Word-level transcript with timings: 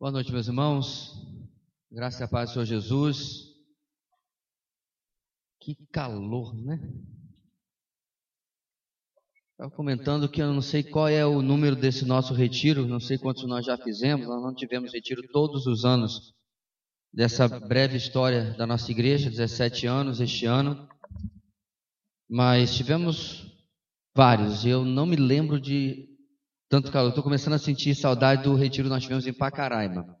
Boa 0.00 0.12
noite, 0.12 0.30
meus 0.30 0.46
irmãos. 0.46 1.12
Graça 1.90 2.22
e 2.22 2.24
a 2.24 2.28
paz 2.28 2.50
do 2.50 2.52
Senhor 2.52 2.64
Jesus. 2.66 3.48
Que 5.60 5.74
calor, 5.90 6.54
né? 6.54 6.78
Estava 9.50 9.72
comentando 9.72 10.28
que 10.28 10.40
eu 10.40 10.52
não 10.52 10.62
sei 10.62 10.84
qual 10.84 11.08
é 11.08 11.26
o 11.26 11.42
número 11.42 11.74
desse 11.74 12.04
nosso 12.04 12.32
retiro, 12.32 12.86
não 12.86 13.00
sei 13.00 13.18
quantos 13.18 13.42
nós 13.48 13.66
já 13.66 13.76
fizemos, 13.76 14.28
nós 14.28 14.40
não 14.40 14.54
tivemos 14.54 14.92
retiro 14.92 15.20
todos 15.32 15.66
os 15.66 15.84
anos 15.84 16.32
dessa 17.12 17.48
breve 17.48 17.96
história 17.96 18.52
da 18.56 18.68
nossa 18.68 18.92
igreja, 18.92 19.28
17 19.28 19.88
anos 19.88 20.20
este 20.20 20.46
ano, 20.46 20.88
mas 22.30 22.72
tivemos 22.76 23.52
vários, 24.14 24.64
eu 24.64 24.84
não 24.84 25.06
me 25.06 25.16
lembro 25.16 25.60
de 25.60 26.07
tanto 26.68 26.92
calor. 26.92 27.08
Estou 27.08 27.24
começando 27.24 27.54
a 27.54 27.58
sentir 27.58 27.94
saudade 27.94 28.42
do 28.42 28.54
retiro 28.54 28.84
que 28.84 28.94
nós 28.94 29.02
tivemos 29.02 29.26
em 29.26 29.32
Pacaraima. 29.32 30.16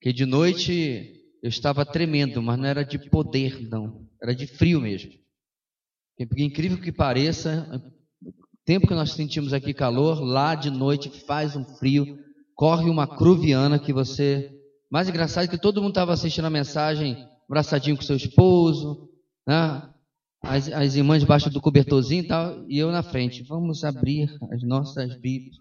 Que 0.00 0.12
de 0.12 0.26
noite 0.26 1.20
eu 1.42 1.48
estava 1.48 1.84
tremendo, 1.84 2.42
mas 2.42 2.58
não 2.58 2.66
era 2.66 2.84
de 2.84 2.98
poder, 2.98 3.68
não. 3.68 4.06
Era 4.22 4.34
de 4.34 4.46
frio 4.46 4.80
mesmo. 4.80 5.12
Porque, 6.16 6.44
incrível 6.44 6.80
que 6.80 6.92
pareça, 6.92 7.68
o 8.22 8.32
tempo 8.64 8.86
que 8.86 8.94
nós 8.94 9.12
sentimos 9.12 9.52
aqui 9.52 9.74
calor, 9.74 10.20
lá 10.20 10.54
de 10.54 10.70
noite 10.70 11.10
faz 11.10 11.56
um 11.56 11.64
frio, 11.64 12.18
corre 12.54 12.88
uma 12.88 13.06
cruviana 13.06 13.78
que 13.78 13.92
você. 13.92 14.50
Mais 14.90 15.08
engraçado 15.08 15.44
é 15.44 15.48
que 15.48 15.58
todo 15.58 15.80
mundo 15.80 15.90
estava 15.90 16.12
assistindo 16.12 16.44
a 16.44 16.50
mensagem 16.50 17.26
abraçadinho 17.48 17.96
com 17.96 18.02
seu 18.02 18.16
esposo, 18.16 19.08
né? 19.46 19.93
As, 20.46 20.68
as 20.68 20.94
irmãs 20.94 21.20
debaixo 21.20 21.50
do 21.50 21.60
cobertorzinho 21.60 22.24
e 22.24 22.26
tal, 22.26 22.64
e 22.68 22.78
eu 22.78 22.90
na 22.90 23.02
frente. 23.02 23.42
Vamos 23.42 23.84
abrir 23.84 24.28
as 24.50 24.62
nossas 24.62 25.16
Bíblias. 25.16 25.56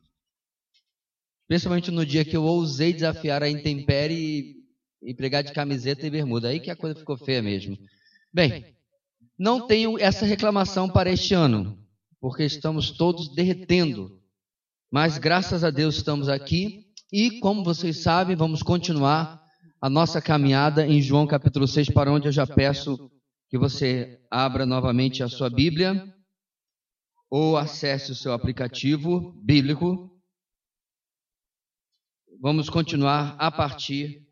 Principalmente 1.47 1.91
no 1.91 2.05
dia 2.05 2.25
que 2.25 2.35
eu 2.35 2.43
ousei 2.43 2.93
desafiar 2.93 3.43
a 3.43 3.49
intempérie 3.49 4.55
e, 5.01 5.09
e 5.11 5.13
pregar 5.13 5.43
de 5.43 5.53
camiseta 5.53 6.05
e 6.05 6.09
bermuda. 6.09 6.49
Aí 6.49 6.59
que 6.59 6.71
a 6.71 6.75
coisa 6.75 6.99
ficou 6.99 7.17
feia 7.17 7.41
mesmo. 7.41 7.77
Bem, 8.33 8.65
não 9.37 9.67
tenho 9.67 9.99
essa 9.99 10.25
reclamação 10.25 10.89
para 10.89 11.11
este 11.11 11.33
ano, 11.33 11.77
porque 12.19 12.43
estamos 12.43 12.91
todos 12.91 13.33
derretendo. 13.33 14.19
Mas 14.91 15.17
graças 15.17 15.63
a 15.63 15.69
Deus 15.69 15.95
estamos 15.95 16.29
aqui 16.29 16.87
e, 17.11 17.39
como 17.39 17.63
vocês 17.63 18.01
sabem, 18.01 18.35
vamos 18.35 18.63
continuar 18.63 19.41
a 19.81 19.89
nossa 19.89 20.21
caminhada 20.21 20.87
em 20.87 21.01
João 21.01 21.27
capítulo 21.27 21.67
6, 21.67 21.89
para 21.89 22.11
onde 22.11 22.27
eu 22.27 22.31
já 22.31 22.47
peço 22.47 23.11
que 23.53 23.57
você 23.59 24.19
abra 24.31 24.65
novamente 24.65 25.21
a 25.21 25.29
sua 25.29 25.47
Bíblia 25.47 26.11
ou 27.29 27.55
acesse 27.55 28.11
o 28.11 28.15
seu 28.15 28.33
aplicativo 28.33 29.31
bíblico. 29.43 30.09
Vamos 32.41 32.67
continuar 32.67 33.35
a 33.37 33.51
partir 33.51 34.27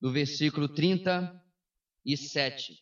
do 0.00 0.12
versículo 0.12 0.68
37. 0.68 2.80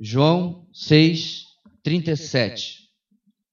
João 0.00 0.68
6, 0.72 1.44
37. 1.84 2.90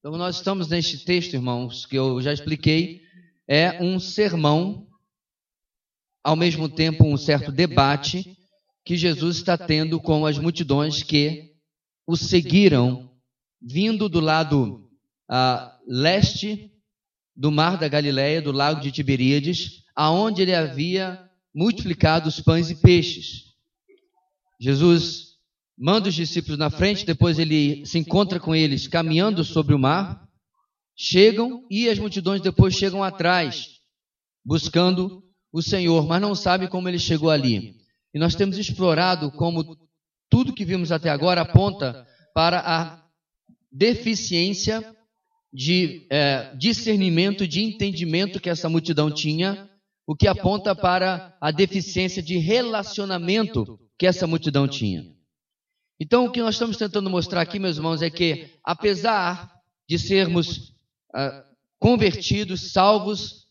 Então, 0.00 0.18
nós 0.18 0.34
estamos 0.34 0.66
neste 0.66 1.04
texto, 1.04 1.34
irmãos, 1.34 1.86
que 1.86 1.94
eu 1.94 2.20
já 2.20 2.32
expliquei, 2.32 3.02
é 3.46 3.80
um 3.80 4.00
sermão, 4.00 4.88
ao 6.24 6.34
mesmo 6.34 6.68
tempo 6.68 7.06
um 7.06 7.16
certo 7.16 7.52
debate 7.52 8.33
que 8.84 8.96
Jesus 8.96 9.36
está 9.36 9.56
tendo 9.56 9.98
com 9.98 10.26
as 10.26 10.38
multidões 10.38 11.02
que 11.02 11.52
o 12.06 12.16
seguiram, 12.16 13.10
vindo 13.60 14.08
do 14.08 14.20
lado 14.20 14.90
ah, 15.28 15.74
leste 15.88 16.70
do 17.34 17.50
mar 17.50 17.78
da 17.78 17.88
Galileia, 17.88 18.42
do 18.42 18.52
lago 18.52 18.80
de 18.80 18.92
Tiberíades, 18.92 19.82
aonde 19.96 20.42
ele 20.42 20.54
havia 20.54 21.18
multiplicado 21.54 22.28
os 22.28 22.40
pães 22.40 22.70
e 22.70 22.74
peixes. 22.74 23.54
Jesus 24.60 25.34
manda 25.76 26.08
os 26.08 26.14
discípulos 26.14 26.58
na 26.58 26.70
frente, 26.70 27.06
depois 27.06 27.38
ele 27.38 27.84
se 27.86 27.98
encontra 27.98 28.38
com 28.38 28.54
eles 28.54 28.86
caminhando 28.86 29.42
sobre 29.44 29.74
o 29.74 29.78
mar, 29.78 30.28
chegam 30.96 31.66
e 31.70 31.88
as 31.88 31.98
multidões 31.98 32.40
depois 32.40 32.74
chegam 32.74 33.02
atrás, 33.02 33.80
buscando 34.44 35.22
o 35.52 35.62
Senhor, 35.62 36.06
mas 36.06 36.20
não 36.20 36.34
sabem 36.34 36.68
como 36.68 36.88
ele 36.88 36.98
chegou 36.98 37.30
ali. 37.30 37.83
E 38.14 38.18
nós 38.18 38.36
temos 38.36 38.56
explorado 38.56 39.32
como 39.32 39.76
tudo 40.30 40.54
que 40.54 40.64
vimos 40.64 40.92
até 40.92 41.10
agora 41.10 41.40
aponta 41.40 42.06
para 42.32 42.60
a 42.60 43.04
deficiência 43.70 44.94
de 45.52 46.06
é, 46.10 46.54
discernimento, 46.56 47.46
de 47.46 47.62
entendimento 47.62 48.40
que 48.40 48.48
essa 48.48 48.68
multidão 48.68 49.10
tinha, 49.10 49.68
o 50.06 50.14
que 50.14 50.28
aponta 50.28 50.74
para 50.74 51.36
a 51.40 51.50
deficiência 51.50 52.22
de 52.22 52.38
relacionamento 52.38 53.78
que 53.98 54.06
essa 54.06 54.26
multidão 54.26 54.68
tinha. 54.68 55.12
Então, 55.98 56.26
o 56.26 56.30
que 56.30 56.40
nós 56.40 56.56
estamos 56.56 56.76
tentando 56.76 57.08
mostrar 57.08 57.40
aqui, 57.40 57.58
meus 57.58 57.76
irmãos, 57.76 58.02
é 58.02 58.10
que, 58.10 58.50
apesar 58.64 59.50
de 59.88 59.98
sermos 59.98 60.74
ah, 61.14 61.44
convertidos, 61.78 62.72
salvos, 62.72 63.46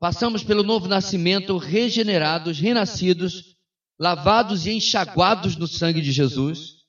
passamos 0.00 0.44
pelo 0.44 0.62
novo 0.62 0.86
nascimento, 0.86 1.56
regenerados, 1.56 2.58
renascidos, 2.58 3.53
lavados 3.98 4.66
e 4.66 4.72
enxaguados 4.72 5.56
no 5.56 5.66
sangue 5.66 6.00
de 6.00 6.12
Jesus. 6.12 6.84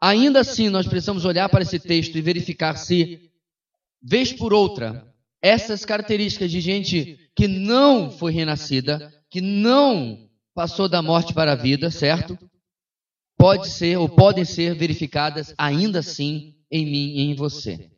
Ainda 0.00 0.40
assim, 0.40 0.68
nós 0.68 0.86
precisamos 0.86 1.24
olhar 1.24 1.48
para 1.48 1.62
esse 1.62 1.78
texto 1.78 2.16
e 2.16 2.22
verificar 2.22 2.76
se, 2.76 3.30
vez 4.02 4.32
por 4.32 4.52
outra, 4.52 5.06
essas 5.40 5.84
características 5.84 6.50
de 6.50 6.60
gente 6.60 7.30
que 7.34 7.48
não 7.48 8.10
foi 8.10 8.32
renascida, 8.32 9.12
que 9.30 9.40
não 9.40 10.28
passou 10.54 10.88
da 10.88 11.02
morte 11.02 11.32
para 11.32 11.52
a 11.52 11.56
vida, 11.56 11.90
certo? 11.90 12.38
Pode 13.38 13.68
ser 13.68 13.98
ou 13.98 14.08
podem 14.08 14.44
ser 14.44 14.74
verificadas 14.74 15.54
ainda 15.58 15.98
assim 15.98 16.54
em 16.70 16.84
mim 16.84 17.16
e 17.16 17.20
em 17.22 17.34
você. 17.34 17.90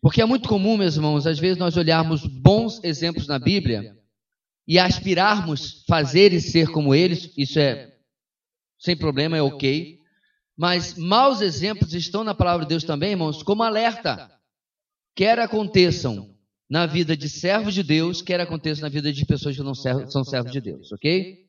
Porque 0.00 0.20
é 0.20 0.26
muito 0.26 0.48
comum, 0.48 0.76
meus 0.76 0.96
irmãos, 0.96 1.26
às 1.26 1.38
vezes 1.38 1.58
nós 1.58 1.76
olharmos 1.76 2.26
bons 2.26 2.82
exemplos 2.84 3.26
na 3.26 3.38
Bíblia 3.38 3.96
e 4.66 4.78
aspirarmos 4.78 5.84
fazer 5.86 6.32
e 6.32 6.40
ser 6.40 6.68
como 6.68 6.94
eles, 6.94 7.30
isso 7.36 7.58
é 7.58 7.94
sem 8.78 8.96
problema, 8.96 9.36
é 9.36 9.42
ok. 9.42 9.98
Mas 10.56 10.94
maus 10.96 11.40
exemplos 11.40 11.94
estão 11.94 12.24
na 12.24 12.34
palavra 12.34 12.64
de 12.64 12.70
Deus 12.70 12.84
também, 12.84 13.10
irmãos, 13.10 13.42
como 13.42 13.62
alerta. 13.62 14.30
Quer 15.14 15.38
aconteçam 15.38 16.34
na 16.68 16.84
vida 16.86 17.16
de 17.16 17.28
servos 17.28 17.74
de 17.74 17.82
Deus, 17.82 18.20
quer 18.20 18.40
aconteça 18.40 18.82
na 18.82 18.88
vida 18.88 19.12
de 19.12 19.24
pessoas 19.24 19.56
que 19.56 19.62
não 19.62 19.74
são 19.74 20.24
servos 20.24 20.50
de 20.50 20.60
Deus, 20.60 20.90
ok? 20.92 21.46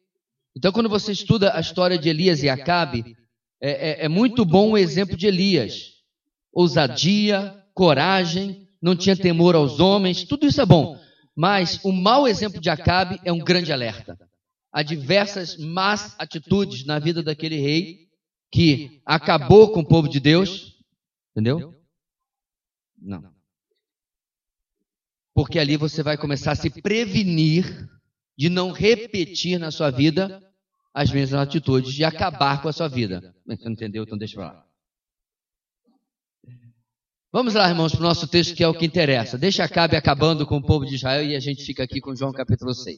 Então, 0.55 0.71
quando 0.71 0.89
você 0.89 1.11
estuda 1.11 1.55
a 1.55 1.59
história 1.59 1.97
de 1.97 2.09
Elias 2.09 2.43
e 2.43 2.49
Acabe, 2.49 3.15
é, 3.61 4.03
é, 4.03 4.05
é 4.05 4.07
muito 4.07 4.45
bom 4.45 4.71
o 4.71 4.77
exemplo 4.77 5.17
de 5.17 5.27
Elias. 5.27 5.93
Ousadia, 6.51 7.55
coragem, 7.73 8.67
não 8.81 8.95
tinha 8.95 9.15
temor 9.15 9.55
aos 9.55 9.79
homens, 9.79 10.23
tudo 10.23 10.47
isso 10.47 10.61
é 10.61 10.65
bom. 10.65 10.99
Mas 11.37 11.79
o 11.83 11.91
mau 11.91 12.27
exemplo 12.27 12.59
de 12.59 12.67
Acabe 12.67 13.21
é 13.23 13.31
um 13.31 13.37
grande 13.37 13.71
alerta. 13.71 14.17
Há 14.73 14.81
diversas 14.81 15.55
más 15.55 16.15
atitudes 16.17 16.83
na 16.83 16.97
vida 16.97 17.21
daquele 17.21 17.59
rei 17.59 18.07
que 18.51 19.03
acabou 19.05 19.71
com 19.71 19.81
o 19.81 19.87
povo 19.87 20.09
de 20.09 20.19
Deus. 20.19 20.75
Entendeu? 21.31 21.75
Não. 22.97 23.31
Porque 25.31 25.59
ali 25.59 25.77
você 25.77 26.01
vai 26.01 26.17
começar 26.17 26.53
a 26.53 26.55
se 26.55 26.71
prevenir 26.81 27.87
de 28.35 28.49
não 28.49 28.71
repetir 28.71 29.59
na 29.59 29.69
sua 29.69 29.91
vida 29.91 30.43
as 30.91 31.11
mesmas 31.11 31.39
atitudes, 31.39 31.93
de 31.93 32.03
acabar 32.03 32.63
com 32.63 32.67
a 32.67 32.73
sua 32.73 32.87
vida. 32.87 33.35
Você 33.45 33.63
não 33.63 33.73
entendeu? 33.73 34.03
Então 34.03 34.17
deixa 34.17 34.33
eu 34.33 34.43
falar. 34.43 34.66
Vamos 37.29 37.53
lá, 37.53 37.67
irmãos, 37.67 37.91
para 37.91 37.99
o 37.99 38.03
nosso 38.03 38.25
texto 38.25 38.55
que 38.55 38.63
é 38.63 38.67
o 38.67 38.73
que 38.73 38.85
interessa. 38.85 39.37
Deixa 39.37 39.61
Acabe 39.61 39.97
acabando 39.97 40.45
com 40.45 40.57
o 40.57 40.61
povo 40.61 40.85
de 40.85 40.95
Israel 40.95 41.25
e 41.25 41.35
a 41.35 41.39
gente 41.41 41.61
fica 41.61 41.83
aqui 41.83 41.99
com 41.99 42.15
João 42.15 42.31
capítulo 42.31 42.73
6. 42.73 42.97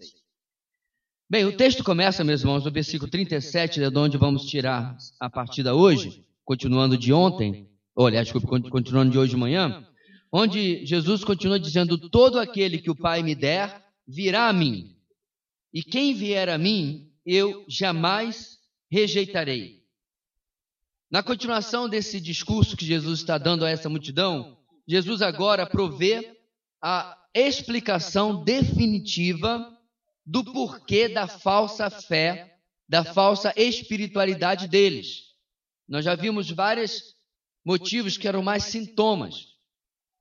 Bem, 1.28 1.46
o 1.46 1.58
texto 1.58 1.84
começa, 1.84 2.24
meus 2.24 2.42
irmãos, 2.42 2.64
no 2.64 2.72
versículo 2.72 3.10
37, 3.10 3.84
é 3.84 3.90
de 3.90 3.98
onde 3.98 4.18
vamos 4.18 4.46
tirar 4.46 4.96
a 5.20 5.32
partida 5.32 5.74
hoje, 5.74 6.24
continuando 6.46 6.96
de 6.96 7.12
ontem, 7.12 7.68
ou 7.96 8.06
aliás, 8.06 8.28
desculpe, 8.28 8.70
continuando 8.70 9.12
de 9.12 9.18
hoje 9.18 9.32
de 9.32 9.38
manhã, 9.38 9.84
onde 10.32 10.86
Jesus 10.86 11.24
continua 11.24 11.60
dizendo: 11.60 11.98
Todo 11.98 12.40
aquele 12.40 12.78
que 12.78 12.92
o 12.92 12.96
Pai 12.96 13.24
me 13.24 13.34
der, 13.34 13.84
virá 14.08 14.48
a 14.48 14.54
mim, 14.54 14.96
e 15.74 15.82
quem 15.82 16.14
vier 16.14 16.50
a 16.50 16.58
mim, 16.58 17.12
eu 17.26 17.66
jamais 17.68 18.60
rejeitarei. 18.92 19.79
Na 21.12 21.24
continuação 21.24 21.90
desse 21.90 22.20
discurso 22.20 22.78
que 22.78 22.86
Jesus 22.86 23.22
está 23.22 23.38
dando 23.40 23.66
a 23.66 23.70
essa 23.70 23.90
multidão, 23.90 24.58
Jesus 24.88 25.24
agora 25.24 25.66
provê 25.66 26.38
a 26.82 27.18
explicação 27.34 28.44
definitiva 28.44 29.76
do 30.24 30.44
porquê 30.44 31.10
da 31.10 31.28
falsa 31.28 31.90
fé, 31.90 32.56
da 32.88 33.04
falsa 33.04 33.52
espiritualidade 33.58 34.68
deles. 34.68 35.24
Nós 35.88 36.06
já 36.06 36.14
vimos 36.14 36.52
vários 36.52 37.02
motivos 37.66 38.16
que 38.16 38.28
eram 38.28 38.44
mais 38.44 38.66
sintomas, 38.66 39.48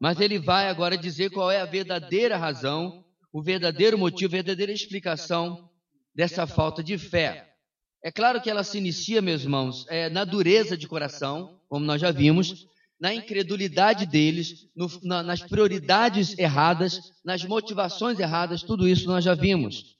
mas 0.00 0.19
ele 0.20 0.38
vai 0.38 0.69
agora 0.69 0.96
dizer 0.96 1.31
qual 1.31 1.50
é 1.50 1.61
a 1.61 1.67
verdadeira 1.67 2.38
razão, 2.38 3.05
o 3.31 3.43
verdadeiro 3.43 3.99
motivo, 3.99 4.32
a 4.32 4.37
verdadeira 4.37 4.73
explicação 4.73 5.69
dessa 6.14 6.46
falta 6.46 6.82
de 6.82 6.96
fé. 6.96 7.55
É 8.03 8.12
claro 8.12 8.41
que 8.41 8.49
ela 8.49 8.62
se 8.62 8.79
inicia, 8.79 9.21
meus 9.21 9.43
irmãos, 9.43 9.85
é, 9.89 10.09
na 10.09 10.25
dureza 10.25 10.77
de 10.77 10.87
coração, 10.87 11.61
como 11.69 11.85
nós 11.85 12.00
já 12.00 12.11
vimos, 12.11 12.67
na 13.00 13.15
incredulidade 13.15 14.06
deles, 14.06 14.69
no, 14.75 14.89
na, 15.03 15.23
nas 15.23 15.43
prioridades 15.43 16.37
erradas, 16.39 17.12
nas 17.25 17.45
motivações 17.45 18.19
erradas, 18.19 18.62
tudo 18.62 18.89
isso 18.89 19.06
nós 19.06 19.25
já 19.25 19.35
vimos. 19.35 19.97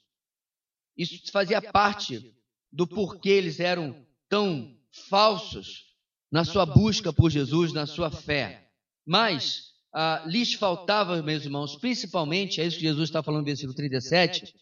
Isso 0.97 1.31
fazia 1.31 1.61
parte 1.61 2.35
do 2.71 2.85
porquê 2.85 3.29
eles 3.29 3.59
eram 3.59 4.05
tão 4.27 4.77
falsos 5.09 5.85
na 6.31 6.43
sua 6.43 6.65
busca 6.65 7.11
por 7.13 7.29
Jesus, 7.29 7.73
na 7.73 7.85
sua 7.85 8.11
fé. 8.11 8.69
Mas 9.05 9.69
ah, 9.93 10.23
lhes 10.25 10.53
faltava, 10.53 11.21
meus 11.21 11.45
irmãos, 11.45 11.75
principalmente, 11.77 12.61
é 12.61 12.65
isso 12.65 12.77
que 12.77 12.83
Jesus 12.83 13.09
está 13.09 13.23
falando 13.23 13.41
no 13.41 13.45
versículo 13.45 13.75
37, 13.75 14.53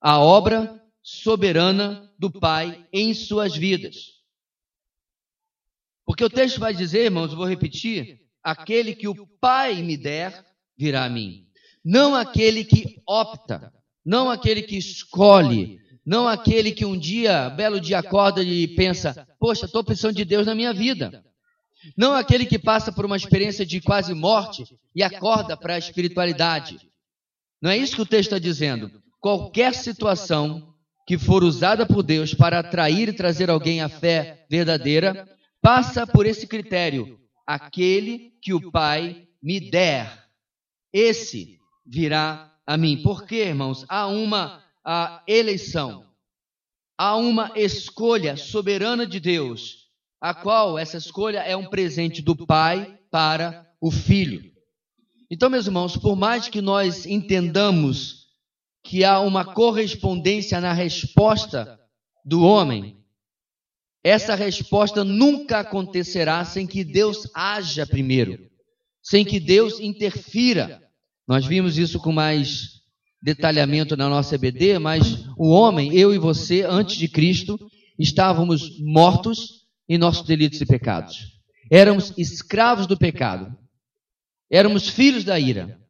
a 0.00 0.18
obra 0.18 0.80
soberana 1.02 2.10
do 2.18 2.30
Pai 2.30 2.86
em 2.92 3.14
suas 3.14 3.56
vidas. 3.56 4.20
Porque 6.04 6.24
o 6.24 6.30
texto 6.30 6.58
vai 6.58 6.74
dizer, 6.74 7.04
irmãos, 7.04 7.32
vou 7.32 7.46
repetir: 7.46 8.20
aquele 8.42 8.94
que 8.94 9.08
o 9.08 9.26
Pai 9.40 9.82
me 9.82 9.96
der 9.96 10.44
virá 10.76 11.04
a 11.04 11.10
mim. 11.10 11.46
Não 11.84 12.14
aquele 12.14 12.64
que 12.64 13.00
opta, 13.06 13.72
não 14.04 14.30
aquele 14.30 14.62
que 14.62 14.76
escolhe, 14.76 15.78
não 16.04 16.26
aquele 16.26 16.72
que 16.72 16.84
um 16.84 16.98
dia, 16.98 17.48
belo 17.50 17.80
dia, 17.80 17.98
acorda 17.98 18.42
e 18.42 18.68
pensa: 18.68 19.26
Poxa, 19.38 19.66
estou 19.66 19.84
precisando 19.84 20.16
de 20.16 20.24
Deus 20.24 20.46
na 20.46 20.54
minha 20.54 20.72
vida. 20.72 21.24
Não 21.96 22.12
aquele 22.12 22.44
que 22.44 22.58
passa 22.58 22.92
por 22.92 23.06
uma 23.06 23.16
experiência 23.16 23.64
de 23.64 23.80
quase 23.80 24.12
morte 24.12 24.64
e 24.94 25.02
acorda 25.02 25.56
para 25.56 25.74
a 25.74 25.78
espiritualidade. 25.78 26.78
Não 27.60 27.70
é 27.70 27.76
isso 27.76 27.96
que 27.96 28.02
o 28.02 28.06
texto 28.06 28.32
está 28.32 28.38
dizendo. 28.38 28.90
Qualquer 29.18 29.74
situação 29.74 30.69
que 31.06 31.18
for 31.18 31.42
usada 31.42 31.86
por 31.86 32.02
Deus 32.02 32.34
para 32.34 32.58
atrair 32.58 33.08
e 33.08 33.12
trazer 33.12 33.50
alguém 33.50 33.80
à 33.80 33.88
fé 33.88 34.46
verdadeira, 34.48 35.28
passa 35.60 36.06
por 36.06 36.26
esse 36.26 36.46
critério: 36.46 37.18
aquele 37.46 38.32
que 38.42 38.54
o 38.54 38.70
Pai 38.70 39.26
me 39.42 39.60
der, 39.70 40.26
esse 40.92 41.58
virá 41.86 42.52
a 42.66 42.76
mim. 42.76 43.02
Por 43.02 43.24
quê, 43.26 43.46
irmãos? 43.46 43.84
Há 43.88 44.06
uma 44.06 44.62
a 44.84 45.22
eleição, 45.26 46.06
há 46.96 47.16
uma 47.16 47.52
escolha 47.54 48.36
soberana 48.36 49.06
de 49.06 49.20
Deus, 49.20 49.88
a 50.20 50.34
qual 50.34 50.78
essa 50.78 50.96
escolha 50.96 51.40
é 51.40 51.56
um 51.56 51.68
presente 51.68 52.22
do 52.22 52.46
Pai 52.46 52.98
para 53.10 53.66
o 53.80 53.90
Filho. 53.90 54.50
Então, 55.30 55.50
meus 55.50 55.66
irmãos, 55.66 55.96
por 55.96 56.16
mais 56.16 56.48
que 56.48 56.60
nós 56.60 57.06
entendamos 57.06 58.19
que 58.90 59.04
há 59.04 59.20
uma 59.20 59.44
correspondência 59.44 60.60
na 60.60 60.72
resposta 60.72 61.78
do 62.24 62.42
homem, 62.42 62.96
essa 64.02 64.34
resposta 64.34 65.04
nunca 65.04 65.60
acontecerá 65.60 66.44
sem 66.44 66.66
que 66.66 66.82
Deus 66.82 67.30
haja 67.32 67.86
primeiro, 67.86 68.50
sem 69.00 69.24
que 69.24 69.38
Deus 69.38 69.78
interfira. 69.78 70.82
Nós 71.24 71.46
vimos 71.46 71.78
isso 71.78 72.00
com 72.00 72.10
mais 72.10 72.80
detalhamento 73.22 73.96
na 73.96 74.08
nossa 74.08 74.34
EBD, 74.34 74.80
mas 74.80 75.24
o 75.38 75.50
homem, 75.50 75.94
eu 75.94 76.12
e 76.12 76.18
você, 76.18 76.64
antes 76.68 76.96
de 76.96 77.06
Cristo, 77.06 77.56
estávamos 77.96 78.76
mortos 78.80 79.66
em 79.88 79.98
nossos 79.98 80.26
delitos 80.26 80.60
e 80.60 80.66
pecados. 80.66 81.16
Éramos 81.70 82.12
escravos 82.18 82.88
do 82.88 82.98
pecado. 82.98 83.56
Éramos 84.50 84.88
filhos 84.88 85.22
da 85.22 85.38
ira. 85.38 85.80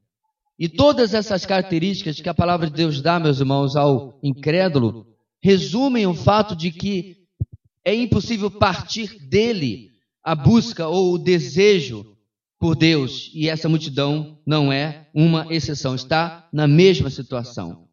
E 0.60 0.68
todas 0.68 1.14
essas 1.14 1.46
características 1.46 2.20
que 2.20 2.28
a 2.28 2.34
palavra 2.34 2.66
de 2.66 2.74
Deus 2.74 3.00
dá, 3.00 3.18
meus 3.18 3.40
irmãos, 3.40 3.76
ao 3.76 4.20
incrédulo, 4.22 5.06
resumem 5.42 6.06
o 6.06 6.12
fato 6.12 6.54
de 6.54 6.70
que 6.70 7.16
é 7.82 7.94
impossível 7.94 8.50
partir 8.50 9.18
dele 9.26 9.88
a 10.22 10.34
busca 10.34 10.86
ou 10.86 11.14
o 11.14 11.18
desejo 11.18 12.14
por 12.58 12.76
Deus, 12.76 13.30
e 13.34 13.48
essa 13.48 13.70
multidão 13.70 14.38
não 14.46 14.70
é 14.70 15.08
uma 15.14 15.46
exceção, 15.48 15.94
está 15.94 16.46
na 16.52 16.68
mesma 16.68 17.08
situação. 17.08 17.88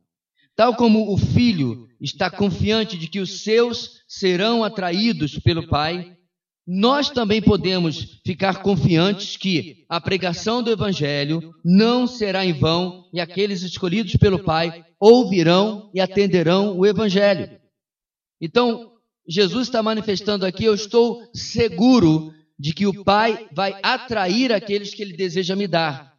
Tal 0.53 0.75
como 0.75 1.13
o 1.13 1.17
filho 1.17 1.87
está 2.01 2.29
confiante 2.29 2.97
de 2.97 3.07
que 3.07 3.21
os 3.21 3.43
seus 3.43 4.01
serão 4.09 4.61
atraídos 4.61 5.39
pelo 5.39 5.65
Pai, 5.69 6.16
nós 6.67 7.09
também 7.09 7.41
podemos 7.41 8.19
ficar 8.25 8.61
confiantes 8.61 9.37
que 9.37 9.85
a 9.87 10.01
pregação 10.01 10.61
do 10.61 10.69
Evangelho 10.69 11.53
não 11.63 12.05
será 12.05 12.45
em 12.45 12.51
vão 12.51 13.05
e 13.13 13.21
aqueles 13.21 13.63
escolhidos 13.63 14.17
pelo 14.17 14.43
Pai 14.43 14.85
ouvirão 14.99 15.89
e 15.93 16.01
atenderão 16.01 16.77
o 16.77 16.85
Evangelho. 16.85 17.57
Então, 18.41 18.91
Jesus 19.25 19.67
está 19.67 19.81
manifestando 19.81 20.45
aqui, 20.45 20.65
eu 20.65 20.75
estou 20.75 21.23
seguro 21.33 22.33
de 22.59 22.73
que 22.73 22.85
o 22.85 23.03
Pai 23.03 23.47
vai 23.53 23.79
atrair 23.81 24.51
aqueles 24.51 24.93
que 24.93 25.01
Ele 25.01 25.15
deseja 25.15 25.55
me 25.55 25.67
dar. 25.67 26.17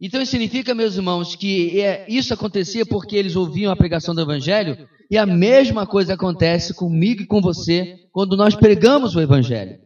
Então 0.00 0.20
isso 0.20 0.32
significa, 0.32 0.74
meus 0.74 0.96
irmãos, 0.96 1.34
que 1.34 1.80
é, 1.80 2.04
isso 2.08 2.32
acontecia 2.32 2.84
porque 2.84 3.16
eles 3.16 3.34
ouviam 3.34 3.72
a 3.72 3.76
pregação 3.76 4.14
do 4.14 4.20
Evangelho, 4.20 4.86
e 5.10 5.16
a 5.16 5.26
mesma 5.26 5.86
coisa 5.86 6.14
acontece 6.14 6.74
comigo 6.74 7.22
e 7.22 7.26
com 7.26 7.40
você 7.40 8.06
quando 8.12 8.36
nós 8.36 8.54
pregamos 8.54 9.14
o 9.14 9.20
Evangelho. 9.20 9.80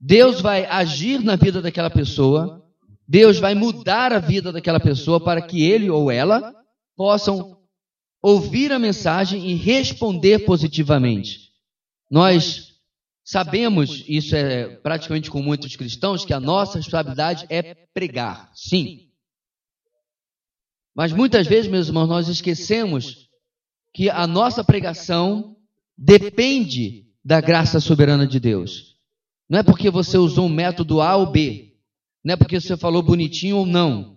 Deus 0.00 0.40
vai 0.40 0.64
agir 0.66 1.22
na 1.22 1.36
vida 1.36 1.60
daquela 1.60 1.90
pessoa, 1.90 2.64
Deus 3.08 3.38
vai 3.38 3.54
mudar 3.54 4.12
a 4.12 4.18
vida 4.18 4.52
daquela 4.52 4.80
pessoa 4.80 5.22
para 5.22 5.40
que 5.40 5.62
ele 5.62 5.90
ou 5.90 6.10
ela 6.10 6.54
possam 6.96 7.58
ouvir 8.22 8.72
a 8.72 8.78
mensagem 8.78 9.48
e 9.50 9.54
responder 9.54 10.40
positivamente. 10.40 11.50
Nós 12.10 12.74
sabemos, 13.24 14.04
isso 14.08 14.34
é 14.34 14.68
praticamente 14.76 15.30
com 15.30 15.42
muitos 15.42 15.74
cristãos, 15.76 16.24
que 16.24 16.32
a 16.32 16.40
nossa 16.40 16.78
responsabilidade 16.78 17.46
é 17.48 17.74
pregar, 17.92 18.50
sim. 18.54 19.05
Mas 20.96 21.12
muitas 21.12 21.46
vezes, 21.46 21.70
meus 21.70 21.88
irmãos, 21.88 22.08
nós 22.08 22.26
esquecemos 22.26 23.28
que 23.92 24.08
a 24.08 24.26
nossa 24.26 24.64
pregação 24.64 25.54
depende 25.96 27.04
da 27.22 27.38
graça 27.38 27.80
soberana 27.80 28.26
de 28.26 28.40
Deus. 28.40 28.96
Não 29.48 29.58
é 29.58 29.62
porque 29.62 29.90
você 29.90 30.16
usou 30.16 30.46
um 30.46 30.52
método 30.52 31.02
A 31.02 31.14
ou 31.16 31.30
B, 31.30 31.74
não 32.24 32.32
é 32.32 32.36
porque 32.36 32.58
você 32.58 32.78
falou 32.78 33.02
bonitinho 33.02 33.58
ou 33.58 33.66
não. 33.66 34.16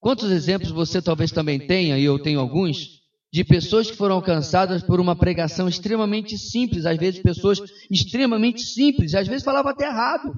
Quantos 0.00 0.32
exemplos 0.32 0.72
você 0.72 1.00
talvez 1.00 1.30
também 1.30 1.64
tenha, 1.64 1.96
e 1.96 2.02
eu 2.02 2.18
tenho 2.18 2.40
alguns, 2.40 2.98
de 3.32 3.44
pessoas 3.44 3.88
que 3.88 3.96
foram 3.96 4.16
alcançadas 4.16 4.82
por 4.82 4.98
uma 4.98 5.14
pregação 5.14 5.68
extremamente 5.68 6.36
simples, 6.36 6.86
às 6.86 6.98
vezes 6.98 7.22
pessoas 7.22 7.60
extremamente 7.88 8.62
simples, 8.62 9.14
às 9.14 9.28
vezes 9.28 9.44
falava 9.44 9.70
até 9.70 9.86
errado. 9.86 10.32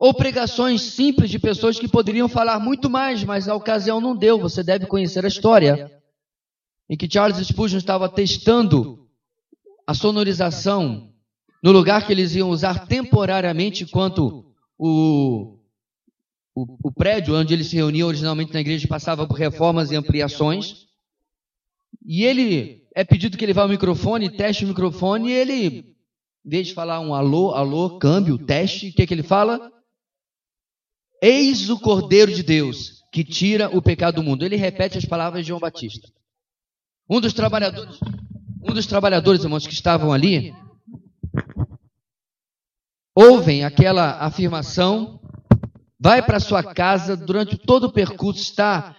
Ou 0.00 0.14
pregações 0.14 0.80
simples 0.80 1.30
de 1.30 1.38
pessoas 1.38 1.78
que 1.78 1.86
poderiam 1.86 2.28
falar 2.28 2.58
muito 2.58 2.90
mais, 2.90 3.22
mas 3.22 3.46
a 3.46 3.54
ocasião 3.54 4.00
não 4.00 4.16
deu. 4.16 4.38
Você 4.38 4.62
deve 4.62 4.86
conhecer 4.86 5.24
a 5.24 5.28
história 5.28 5.92
em 6.88 6.96
que 6.96 7.08
Charles 7.08 7.46
Spurgeon 7.46 7.78
estava 7.78 8.08
testando 8.08 9.06
a 9.86 9.94
sonorização 9.94 11.12
no 11.62 11.70
lugar 11.70 12.06
que 12.06 12.12
eles 12.12 12.34
iam 12.34 12.48
usar 12.48 12.86
temporariamente 12.86 13.84
enquanto 13.84 14.46
o 14.78 15.60
o, 16.54 16.88
o 16.88 16.92
prédio 16.92 17.34
onde 17.34 17.54
ele 17.54 17.64
se 17.64 17.76
reunia 17.76 18.06
originalmente 18.06 18.52
na 18.52 18.60
igreja 18.60 18.86
passava 18.88 19.26
por 19.26 19.34
reformas 19.34 19.90
e 19.90 19.96
ampliações. 19.96 20.86
E 22.04 22.24
ele 22.24 22.84
é 22.94 23.04
pedido 23.04 23.36
que 23.36 23.44
ele 23.44 23.52
vá 23.52 23.62
ao 23.62 23.68
microfone, 23.68 24.30
teste 24.30 24.64
o 24.64 24.68
microfone, 24.68 25.30
e 25.30 25.32
ele, 25.32 25.96
em 26.44 26.48
vez 26.48 26.68
de 26.68 26.74
falar 26.74 27.00
um 27.00 27.14
alô, 27.14 27.52
alô, 27.54 27.98
câmbio, 27.98 28.38
teste, 28.38 28.88
o 28.88 28.92
que, 28.92 29.02
é 29.02 29.06
que 29.06 29.14
ele 29.14 29.22
fala? 29.22 29.70
Eis 31.20 31.68
o 31.68 31.78
Cordeiro 31.78 32.32
de 32.32 32.42
Deus 32.42 33.04
que 33.12 33.24
tira 33.24 33.68
o 33.76 33.82
pecado 33.82 34.16
do 34.16 34.22
mundo. 34.22 34.44
Ele 34.44 34.56
repete 34.56 34.96
as 34.96 35.04
palavras 35.04 35.42
de 35.42 35.48
João 35.48 35.60
Batista. 35.60 36.08
Um 37.08 37.20
dos 37.20 37.32
trabalhadores, 37.32 37.98
um 38.62 38.72
dos 38.72 38.86
trabalhadores, 38.86 39.42
irmãos, 39.42 39.66
que 39.66 39.74
estavam 39.74 40.12
ali, 40.12 40.54
ouvem 43.14 43.64
aquela 43.64 44.18
afirmação 44.20 45.20
vai 46.00 46.22
para 46.22 46.40
sua 46.40 46.62
casa, 46.62 47.14
durante 47.14 47.58
todo 47.58 47.84
o 47.84 47.92
percurso 47.92 48.40
está 48.40 48.96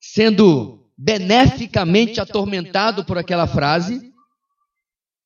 sendo 0.00 0.88
beneficamente 0.96 2.20
atormentado 2.20 3.04
por 3.04 3.18
aquela 3.18 3.48
frase. 3.48 4.12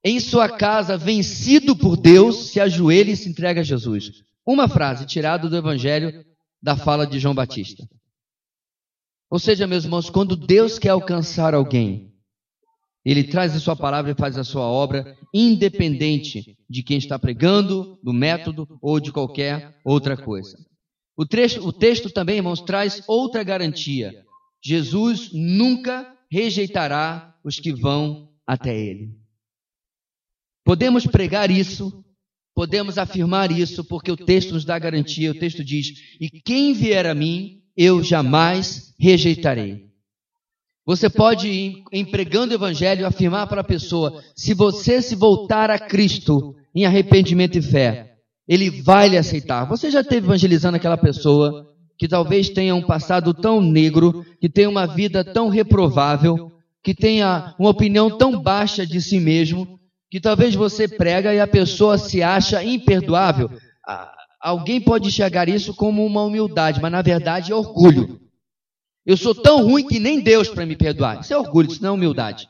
Em 0.03 0.19
sua 0.19 0.49
casa, 0.49 0.97
vencido 0.97 1.77
por 1.77 1.97
Deus, 1.97 2.51
se 2.51 2.59
ajoelha 2.59 3.11
e 3.12 3.17
se 3.17 3.29
entrega 3.29 3.61
a 3.61 3.65
Jesus. 3.65 4.25
Uma 4.46 4.68
frase 4.68 5.06
tirada 5.06 5.49
do 5.49 5.56
Evangelho 5.56 6.25
da 6.61 6.76
fala 6.76 7.06
de 7.06 7.18
João 7.18 7.34
Batista. 7.34 7.88
Ou 9.30 9.38
seja, 9.38 9.66
meus 9.66 9.84
irmãos, 9.84 10.11
quando 10.11 10.37
Deus 10.37 10.78
quer 10.78 10.90
alcançar 10.90 11.54
alguém, 11.54 12.12
Ele 13.04 13.25
traz 13.25 13.54
a 13.54 13.61
sua 13.61 13.75
palavra 13.75 14.11
e 14.11 14.14
faz 14.14 14.37
a 14.37 14.44
sua 14.44 14.64
obra, 14.64 15.16
independente 15.32 16.56
de 16.68 16.82
quem 16.82 16.99
está 16.99 17.18
pregando, 17.18 17.99
do 18.02 18.12
método 18.12 18.66
ou 18.82 19.00
de 19.00 19.11
qualquer 19.11 19.80
outra 19.84 20.16
coisa. 20.16 20.56
O, 21.16 21.25
trecho, 21.25 21.66
o 21.66 21.72
texto 21.72 22.11
também, 22.11 22.37
irmãos, 22.37 22.61
traz 22.61 23.02
outra 23.06 23.42
garantia. 23.42 24.25
Jesus 24.62 25.30
nunca 25.32 26.14
rejeitará 26.30 27.34
os 27.44 27.58
que 27.58 27.72
vão 27.72 28.28
até 28.46 28.76
Ele. 28.76 29.16
Podemos 30.64 31.06
pregar 31.06 31.50
isso, 31.50 32.04
podemos 32.54 32.99
afirmar 32.99 33.50
isso, 33.50 33.85
porque 33.85 34.11
o 34.11 34.16
texto 34.16 34.54
nos 34.54 34.64
dá 34.64 34.78
garantia. 34.78 35.30
O 35.30 35.38
texto 35.38 35.64
diz: 35.64 35.88
E 36.21 36.28
quem 36.28 36.73
vier 36.73 37.06
a 37.06 37.14
mim, 37.14 37.61
eu 37.76 38.02
jamais 38.02 38.94
rejeitarei. 38.99 39.92
Você 40.85 41.09
pode, 41.09 41.85
em 41.92 42.04
pregando 42.04 42.52
o 42.52 42.56
evangelho, 42.56 43.06
afirmar 43.06 43.47
para 43.47 43.61
a 43.61 43.64
pessoa: 43.64 44.23
se 44.35 44.52
você 44.52 45.00
se 45.00 45.14
voltar 45.14 45.71
a 45.71 45.78
Cristo 45.78 46.54
em 46.75 46.85
arrependimento 46.85 47.56
e 47.56 47.62
fé, 47.62 48.14
Ele 48.49 48.71
vai 48.82 49.09
lhe 49.09 49.16
aceitar. 49.16 49.64
Você 49.66 49.90
já 49.90 50.00
esteve 50.00 50.26
evangelizando 50.26 50.76
aquela 50.76 50.97
pessoa 50.97 51.68
que 51.99 52.09
talvez 52.09 52.49
tenha 52.49 52.75
um 52.75 52.82
passado 52.82 53.32
tão 53.32 53.61
negro, 53.61 54.25
que 54.40 54.49
tenha 54.49 54.68
uma 54.68 54.87
vida 54.87 55.25
tão 55.25 55.49
reprovável, 55.49 56.50
que 56.82 56.94
tenha 56.94 57.54
uma 57.59 57.71
opinião 57.71 58.18
tão 58.18 58.42
baixa 58.42 58.85
de 58.85 59.00
si 59.00 59.21
mesmo, 59.21 59.78
que 60.12 60.21
talvez 60.21 60.54
você 60.54 60.87
prega 60.87 61.33
e 61.33 61.40
a 61.40 61.47
pessoa 61.47 61.97
se 61.97 62.23
acha 62.23 62.62
imperdoável. 62.62 63.49
Alguém 64.38 64.78
pode 64.78 65.09
enxergar 65.09 65.49
isso 65.49 65.73
como 65.73 66.04
uma 66.04 66.23
humildade, 66.23 66.83
mas 66.83 66.92
na 66.92 67.00
verdade 67.00 67.50
é 67.50 67.54
orgulho. 67.54 68.21
Eu 69.07 69.16
sou 69.16 69.35
tão 69.35 69.64
ruim 69.64 69.87
que 69.87 69.99
nem 69.99 70.21
Deus 70.21 70.50
para 70.50 70.66
me 70.66 70.76
perdoar. 70.76 71.21
Isso 71.21 71.33
é 71.33 71.38
orgulho, 71.38 71.73
isso 71.73 71.83
não 71.83 71.88
é 71.88 71.92
humildade. 71.92 72.47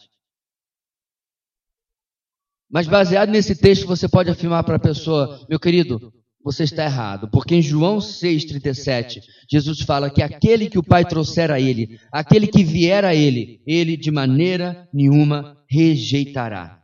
Mas 2.68 2.88
baseado 2.88 3.30
nesse 3.30 3.54
texto, 3.54 3.86
você 3.86 4.08
pode 4.08 4.28
afirmar 4.28 4.64
para 4.64 4.74
a 4.74 4.80
pessoa, 4.80 5.46
meu 5.48 5.60
querido, 5.60 6.12
você 6.42 6.64
está 6.64 6.84
errado. 6.84 7.30
Porque 7.30 7.54
em 7.54 7.62
João 7.62 7.98
6,37, 7.98 9.20
Jesus 9.48 9.82
fala 9.82 10.10
que 10.10 10.20
aquele 10.20 10.68
que 10.68 10.80
o 10.80 10.84
Pai 10.84 11.04
trouxer 11.04 11.52
a 11.52 11.60
ele, 11.60 12.00
aquele 12.10 12.48
que 12.48 12.64
vier 12.64 13.04
a 13.04 13.14
ele, 13.14 13.62
ele 13.64 13.96
de 13.96 14.10
maneira 14.10 14.88
nenhuma 14.92 15.56
rejeitará. 15.70 16.81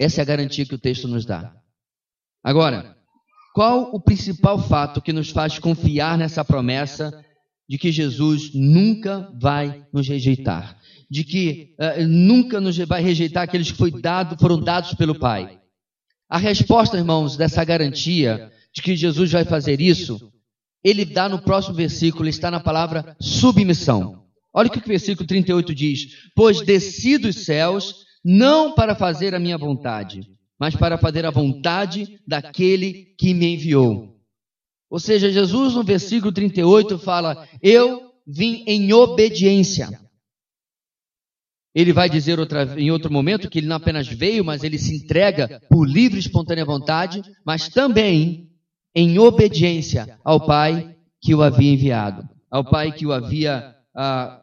Essa 0.00 0.20
é 0.20 0.22
a 0.22 0.24
garantia 0.24 0.64
que 0.64 0.74
o 0.74 0.78
texto 0.78 1.06
nos 1.06 1.26
dá. 1.26 1.54
Agora, 2.42 2.96
qual 3.54 3.94
o 3.94 4.00
principal 4.00 4.58
fato 4.58 5.02
que 5.02 5.12
nos 5.12 5.28
faz 5.28 5.58
confiar 5.58 6.16
nessa 6.16 6.42
promessa 6.42 7.22
de 7.68 7.76
que 7.76 7.92
Jesus 7.92 8.50
nunca 8.54 9.30
vai 9.38 9.84
nos 9.92 10.08
rejeitar, 10.08 10.78
de 11.10 11.22
que 11.22 11.76
uh, 11.78 12.02
nunca 12.08 12.62
nos 12.62 12.78
vai 12.78 13.02
rejeitar 13.02 13.42
aqueles 13.42 13.70
que 13.70 13.76
foi 13.76 13.90
dado, 13.90 14.38
foram 14.40 14.58
dados 14.58 14.94
pelo 14.94 15.18
Pai. 15.18 15.60
A 16.30 16.38
resposta, 16.38 16.96
irmãos, 16.96 17.36
dessa 17.36 17.62
garantia 17.62 18.50
de 18.72 18.80
que 18.80 18.96
Jesus 18.96 19.30
vai 19.30 19.44
fazer 19.44 19.82
isso, 19.82 20.32
ele 20.82 21.04
dá 21.04 21.28
no 21.28 21.42
próximo 21.42 21.74
versículo, 21.74 22.26
está 22.26 22.50
na 22.50 22.58
palavra 22.58 23.14
submissão. 23.20 24.24
Olha 24.50 24.68
o 24.68 24.70
que 24.70 24.78
o 24.78 24.82
versículo 24.88 25.26
38 25.26 25.74
diz: 25.74 26.30
Pois 26.34 26.62
desci 26.62 27.18
dos 27.18 27.44
céus 27.44 28.08
não 28.24 28.74
para 28.74 28.94
fazer 28.94 29.34
a 29.34 29.38
minha 29.38 29.56
vontade, 29.56 30.30
mas 30.58 30.76
para 30.76 30.98
fazer 30.98 31.24
a 31.24 31.30
vontade 31.30 32.20
daquele 32.26 33.14
que 33.18 33.32
me 33.32 33.54
enviou. 33.54 34.16
Ou 34.90 34.98
seja, 34.98 35.30
Jesus 35.30 35.74
no 35.74 35.84
versículo 35.84 36.32
38 36.32 36.98
fala: 36.98 37.48
Eu 37.62 38.12
vim 38.26 38.64
em 38.66 38.92
obediência. 38.92 39.88
Ele 41.72 41.92
vai 41.92 42.10
dizer 42.10 42.40
outra, 42.40 42.78
em 42.78 42.90
outro 42.90 43.12
momento 43.12 43.48
que 43.48 43.60
ele 43.60 43.68
não 43.68 43.76
apenas 43.76 44.08
veio, 44.08 44.44
mas 44.44 44.64
ele 44.64 44.76
se 44.76 44.96
entrega 44.96 45.62
por 45.70 45.88
livre 45.88 46.16
e 46.16 46.20
espontânea 46.20 46.64
vontade, 46.64 47.22
mas 47.46 47.68
também 47.68 48.50
em 48.92 49.18
obediência 49.20 50.18
ao 50.24 50.44
Pai 50.44 50.96
que 51.20 51.32
o 51.32 51.42
havia 51.42 51.72
enviado, 51.72 52.28
ao 52.50 52.64
Pai 52.64 52.90
que 52.90 53.06
o 53.06 53.12
havia 53.12 53.76
ah, 53.94 54.42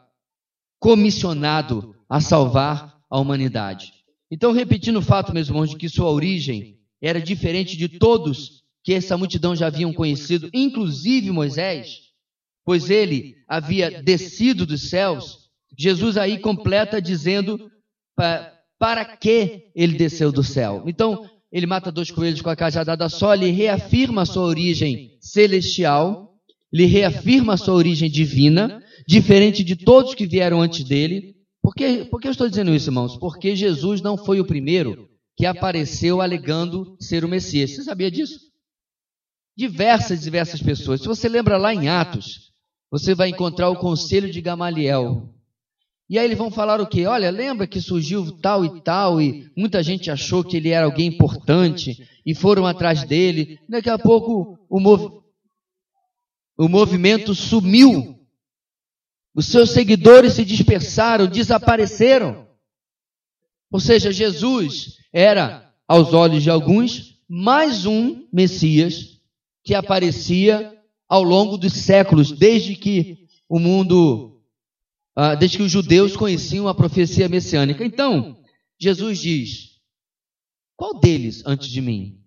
comissionado 0.80 1.94
a 2.08 2.18
salvar 2.18 2.97
a 3.10 3.18
humanidade. 3.18 3.92
Então, 4.30 4.52
repetindo 4.52 4.98
o 4.98 5.02
fato, 5.02 5.32
meus 5.32 5.48
irmãos, 5.48 5.70
de 5.70 5.76
que 5.76 5.88
sua 5.88 6.10
origem 6.10 6.78
era 7.00 7.20
diferente 7.20 7.76
de 7.76 7.88
todos 7.88 8.62
que 8.84 8.92
essa 8.92 9.16
multidão 9.16 9.54
já 9.54 9.66
haviam 9.66 9.92
conhecido, 9.92 10.50
inclusive 10.52 11.30
Moisés, 11.30 12.08
pois 12.64 12.90
ele 12.90 13.36
havia 13.46 14.02
descido 14.02 14.66
dos 14.66 14.90
céus, 14.90 15.50
Jesus 15.76 16.16
aí 16.16 16.38
completa 16.38 17.00
dizendo 17.00 17.70
para 18.78 19.04
que 19.04 19.70
ele 19.74 19.96
desceu 19.96 20.30
do 20.32 20.42
céu. 20.42 20.84
Então, 20.86 21.28
ele 21.50 21.66
mata 21.66 21.90
dois 21.90 22.10
coelhos 22.10 22.42
com 22.42 22.50
a 22.50 22.56
cajadada 22.56 23.08
só, 23.08 23.34
ele 23.34 23.50
reafirma 23.50 24.22
a 24.22 24.26
sua 24.26 24.44
origem 24.44 25.16
celestial, 25.20 26.34
ele 26.70 26.84
reafirma 26.84 27.54
a 27.54 27.56
sua 27.56 27.74
origem 27.74 28.10
divina, 28.10 28.82
diferente 29.06 29.64
de 29.64 29.76
todos 29.76 30.14
que 30.14 30.26
vieram 30.26 30.60
antes 30.60 30.84
dele. 30.84 31.37
Por 31.68 31.74
que, 31.74 32.04
por 32.06 32.20
que 32.20 32.28
eu 32.28 32.32
estou 32.32 32.48
dizendo 32.48 32.74
isso, 32.74 32.88
irmãos? 32.88 33.16
Porque 33.18 33.54
Jesus 33.54 34.00
não 34.00 34.16
foi 34.16 34.40
o 34.40 34.46
primeiro 34.46 35.08
que 35.36 35.44
apareceu 35.44 36.20
alegando 36.20 36.96
ser 36.98 37.24
o 37.24 37.28
Messias. 37.28 37.74
Você 37.74 37.84
sabia 37.84 38.10
disso? 38.10 38.48
diversas, 39.58 40.20
diversas 40.20 40.62
pessoas. 40.62 41.00
Se 41.00 41.08
você 41.08 41.28
lembra 41.28 41.58
lá 41.58 41.74
em 41.74 41.88
Atos, 41.88 42.52
você 42.88 43.12
vai 43.12 43.28
encontrar 43.28 43.68
o 43.68 43.76
conselho 43.76 44.30
de 44.30 44.40
Gamaliel. 44.40 45.34
E 46.08 46.16
aí 46.16 46.24
eles 46.24 46.38
vão 46.38 46.48
falar 46.48 46.80
o 46.80 46.86
quê? 46.86 47.06
Olha, 47.06 47.28
lembra 47.28 47.66
que 47.66 47.80
surgiu 47.80 48.30
tal 48.40 48.64
e 48.64 48.80
tal, 48.82 49.20
e 49.20 49.50
muita 49.56 49.82
gente 49.82 50.12
achou 50.12 50.44
que 50.44 50.56
ele 50.56 50.68
era 50.68 50.86
alguém 50.86 51.08
importante, 51.08 52.08
e 52.24 52.36
foram 52.36 52.64
atrás 52.66 53.02
dele. 53.02 53.58
Daqui 53.68 53.90
a 53.90 53.98
pouco 53.98 54.56
o, 54.70 54.78
mov... 54.78 55.22
o 56.56 56.68
movimento 56.68 57.34
sumiu. 57.34 58.16
Os 59.34 59.46
seus 59.46 59.70
seguidores 59.70 60.34
se 60.34 60.44
dispersaram, 60.44 61.26
desapareceram. 61.26 62.48
Ou 63.70 63.78
seja, 63.80 64.10
Jesus 64.10 64.98
era, 65.12 65.72
aos 65.86 66.12
olhos 66.12 66.42
de 66.42 66.50
alguns, 66.50 67.18
mais 67.28 67.86
um 67.86 68.26
Messias 68.32 69.20
que 69.62 69.74
aparecia 69.74 70.74
ao 71.08 71.22
longo 71.22 71.56
dos 71.56 71.72
séculos, 71.72 72.32
desde 72.32 72.74
que 72.74 73.26
o 73.48 73.58
mundo, 73.58 74.42
ah, 75.14 75.34
desde 75.34 75.58
que 75.58 75.62
os 75.62 75.70
judeus 75.70 76.16
conheciam 76.16 76.68
a 76.68 76.74
profecia 76.74 77.28
messiânica. 77.28 77.84
Então, 77.84 78.38
Jesus 78.78 79.18
diz: 79.18 79.78
qual 80.76 81.00
deles 81.00 81.42
antes 81.44 81.68
de 81.68 81.80
mim 81.80 82.22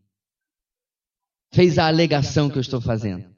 fez 1.53 1.79
a 1.79 1.88
alegação 1.88 2.50
que 2.50 2.58
eu 2.58 2.62
estou 2.62 2.81
fazendo? 2.81 3.34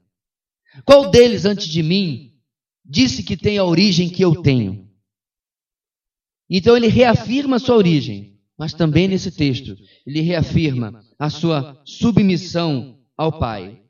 Qual 0.84 1.10
deles 1.10 1.44
antes 1.44 1.68
de 1.68 1.82
mim 1.82 2.33
disse 2.84 3.22
que 3.22 3.36
tem 3.36 3.58
a 3.58 3.64
origem 3.64 4.08
que 4.08 4.24
eu 4.24 4.42
tenho? 4.42 4.88
Então 6.48 6.76
ele 6.76 6.88
reafirma 6.88 7.56
a 7.56 7.58
sua 7.58 7.76
origem, 7.76 8.38
mas 8.58 8.74
também 8.74 9.08
nesse 9.08 9.30
texto 9.30 9.76
ele 10.06 10.20
reafirma 10.20 11.02
a 11.18 11.30
sua 11.30 11.80
submissão 11.84 12.98
ao 13.16 13.38
Pai. 13.38 13.80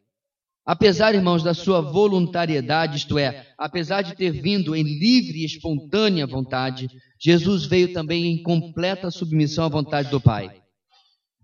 Apesar, 0.64 1.14
irmãos, 1.14 1.42
da 1.42 1.52
sua 1.52 1.82
voluntariedade, 1.82 2.96
isto 2.96 3.18
é, 3.18 3.46
apesar 3.58 4.00
de 4.00 4.16
ter 4.16 4.30
vindo 4.30 4.74
em 4.74 4.82
livre 4.82 5.40
e 5.40 5.44
espontânea 5.44 6.26
vontade, 6.26 6.88
Jesus 7.20 7.66
veio 7.66 7.92
também 7.92 8.24
em 8.26 8.42
completa 8.42 9.10
submissão 9.10 9.64
à 9.64 9.68
vontade 9.68 10.10
do 10.10 10.20
Pai. 10.20 10.62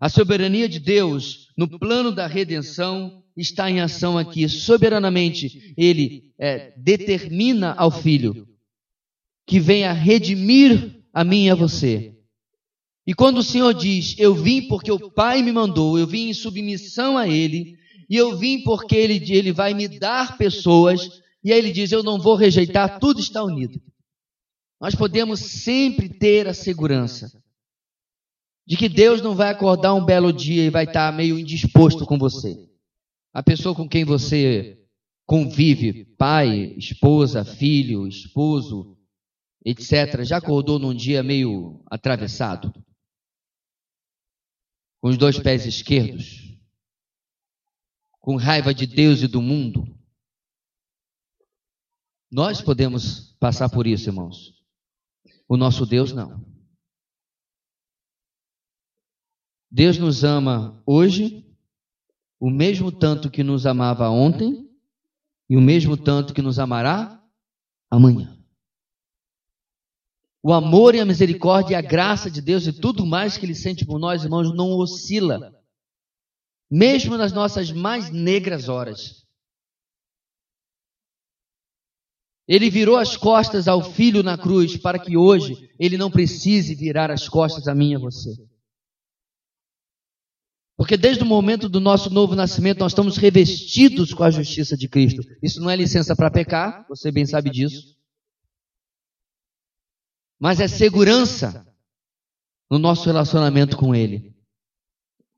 A 0.00 0.09
soberania 0.09 0.66
de 0.66 0.80
Deus 0.80 1.49
no 1.59 1.69
plano 1.69 2.11
da 2.11 2.26
redenção 2.26 3.23
está 3.41 3.71
em 3.71 3.81
ação 3.81 4.17
aqui. 4.19 4.49
Soberanamente, 4.49 5.75
Ele 5.77 6.33
é, 6.39 6.73
determina 6.77 7.73
ao 7.73 7.91
Filho 7.91 8.47
que 9.47 9.59
venha 9.59 9.93
redimir 9.93 11.03
a 11.13 11.25
mim 11.25 11.47
e 11.47 11.51
a 11.51 11.55
você. 11.55 12.15
E 13.07 13.15
quando 13.15 13.39
o 13.39 13.43
Senhor 13.43 13.75
diz, 13.75 14.15
eu 14.19 14.35
vim 14.35 14.69
porque 14.69 14.93
o 14.93 15.11
Pai 15.11 15.43
me 15.43 15.51
mandou, 15.51 15.99
eu 15.99 16.07
vim 16.07 16.29
em 16.29 16.35
submissão 16.35 17.19
a 17.19 17.27
Ele, 17.27 17.77
e 18.09 18.17
eu 18.17 18.37
vim 18.37 18.63
porque 18.63 18.97
ele, 18.97 19.23
ele 19.33 19.53
vai 19.53 19.73
me 19.73 19.87
dar 19.87 20.37
pessoas, 20.37 21.21
e 21.45 21.53
aí 21.53 21.59
ele 21.59 21.71
diz: 21.71 21.93
Eu 21.93 22.03
não 22.03 22.21
vou 22.21 22.35
rejeitar, 22.35 22.99
tudo 22.99 23.21
está 23.21 23.43
unido. 23.43 23.81
Nós 24.81 24.97
podemos 24.97 25.39
sempre 25.39 26.09
ter 26.09 26.49
a 26.49 26.55
segurança 26.55 27.31
de 28.67 28.77
que 28.77 28.89
Deus 28.89 29.21
não 29.21 29.35
vai 29.35 29.51
acordar 29.51 29.95
um 29.95 30.05
belo 30.05 30.33
dia 30.33 30.65
e 30.65 30.71
vai 30.71 30.85
estar 30.85 31.13
meio 31.13 31.39
indisposto 31.39 32.05
com 32.05 32.19
você. 32.19 32.70
A 33.33 33.43
pessoa 33.43 33.75
com 33.75 33.89
quem 33.89 34.05
você 34.05 34.83
convive, 35.27 36.05
pai, 36.17 36.75
esposa, 36.77 37.45
filho, 37.45 38.07
esposo, 38.07 38.99
etc., 39.65 40.25
já 40.25 40.39
acordou 40.39 40.79
num 40.79 40.95
dia 40.95 41.23
meio 41.23 41.83
atravessado? 41.87 42.73
Com 45.01 45.09
os 45.09 45.17
dois 45.17 45.39
pés 45.39 45.65
esquerdos? 45.65 46.51
com 48.21 48.37
raiva 48.37 48.75
de 48.75 48.87
Deus 48.87 49.23
e 49.23 49.27
do 49.27 49.41
mundo. 49.41 49.85
Nós 52.31 52.61
podemos 52.61 53.33
passar 53.41 53.69
por 53.71 53.87
isso, 53.87 54.09
irmãos. 54.09 54.55
O 55.49 55.57
nosso 55.57 55.85
Deus 55.85 56.13
não. 56.13 56.45
Deus 59.69 59.99
nos 59.99 60.23
ama 60.23 60.81
hoje, 60.87 61.45
o 62.41 62.49
mesmo 62.49 62.91
tanto 62.91 63.31
que 63.31 63.45
nos 63.45 63.67
amava 63.67 64.09
ontem 64.09 64.67
e 65.49 65.57
o 65.59 65.61
mesmo 65.61 65.95
tanto 65.95 66.33
que 66.33 66.41
nos 66.41 66.59
amará 66.59 67.23
amanhã. 67.91 68.35
O 70.43 70.55
amor 70.55 70.95
e 70.95 71.01
a 71.01 71.05
misericórdia 71.05 71.75
e 71.75 71.77
a 71.77 71.83
graça 71.83 72.31
de 72.31 72.41
Deus 72.41 72.67
e 72.67 72.73
tudo 72.73 73.05
mais 73.05 73.37
que 73.37 73.45
Ele 73.45 73.55
sente 73.55 73.85
por 73.85 73.99
nós, 73.99 74.25
irmãos, 74.25 74.55
não 74.55 74.71
oscila, 74.71 75.55
mesmo 76.71 77.19
nas 77.19 77.31
nossas 77.31 77.71
mais 77.71 78.11
negras 78.11 78.71
horas. 78.71 79.27
Ele 82.49 82.71
virou 82.71 82.97
as 82.97 83.19
costas 83.19 83.69
ao 83.69 83.83
filho 83.93 84.23
na 84.23 84.39
cruz 84.39 84.77
para 84.79 84.99
que 84.99 85.17
hoje 85.17 85.71
ele 85.79 85.97
não 85.97 86.11
precise 86.11 86.75
virar 86.75 87.11
as 87.11 87.29
costas 87.29 87.69
a 87.69 87.75
mim 87.75 87.93
e 87.93 87.97
a 87.97 87.99
você. 87.99 88.50
Porque 90.81 90.97
desde 90.97 91.23
o 91.23 91.27
momento 91.27 91.69
do 91.69 91.79
nosso 91.79 92.09
novo 92.09 92.35
nascimento 92.35 92.79
nós 92.79 92.93
estamos 92.93 93.19
revestidos 93.19 94.15
com 94.15 94.25
a 94.25 94.31
justiça 94.31 94.79
de 94.79 94.89
Cristo. 94.89 95.21
Isso 95.43 95.61
não 95.61 95.69
é 95.69 95.77
licença 95.77 96.17
para 96.17 96.31
pecar, 96.31 96.87
você 96.89 97.13
bem 97.13 97.27
sabe 97.27 97.51
disso. 97.51 97.99
Mas 100.39 100.59
é 100.59 100.67
segurança 100.67 101.71
no 102.71 102.79
nosso 102.79 103.05
relacionamento 103.05 103.77
com 103.77 103.95
Ele. 103.95 104.35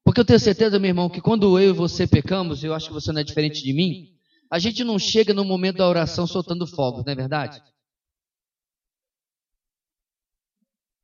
Porque 0.04 0.20
eu 0.20 0.24
tenho 0.24 0.38
certeza, 0.38 0.78
meu 0.78 0.90
irmão, 0.90 1.10
que 1.10 1.20
quando 1.20 1.58
eu 1.58 1.70
e 1.70 1.72
você 1.72 2.06
pecamos, 2.06 2.62
eu 2.62 2.72
acho 2.72 2.86
que 2.86 2.94
você 2.94 3.10
não 3.10 3.20
é 3.20 3.24
diferente 3.24 3.64
de 3.64 3.72
mim, 3.72 4.14
a 4.48 4.60
gente 4.60 4.84
não 4.84 4.96
chega 4.96 5.34
no 5.34 5.44
momento 5.44 5.78
da 5.78 5.88
oração 5.88 6.24
soltando 6.24 6.68
fogos, 6.68 7.04
não 7.04 7.12
é 7.12 7.16
verdade? 7.16 7.60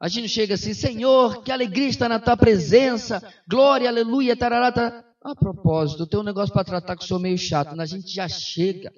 A 0.01 0.09
gente 0.09 0.29
chega 0.29 0.55
assim, 0.55 0.73
Senhor, 0.73 1.43
que 1.43 1.51
alegria 1.51 1.89
estar 1.89 2.09
na 2.09 2.21
tua 2.21 2.37
presença, 2.37 3.21
glória, 3.49 3.89
aleluia, 3.89 4.37
tarará, 4.37 4.71
tarará. 4.71 5.05
A 5.21 5.35
propósito, 5.35 6.05
eu 6.05 6.07
tenho 6.07 6.23
um 6.23 6.27
negócio 6.27 6.55
para 6.55 6.65
tratar 6.65 6.97
que 6.97 7.05
sou 7.05 7.19
meio 7.19 7.37
chato, 7.37 7.77
mas 7.77 7.93
a 7.93 7.97
gente 7.97 8.09
já 8.09 8.29
chega 8.29 8.93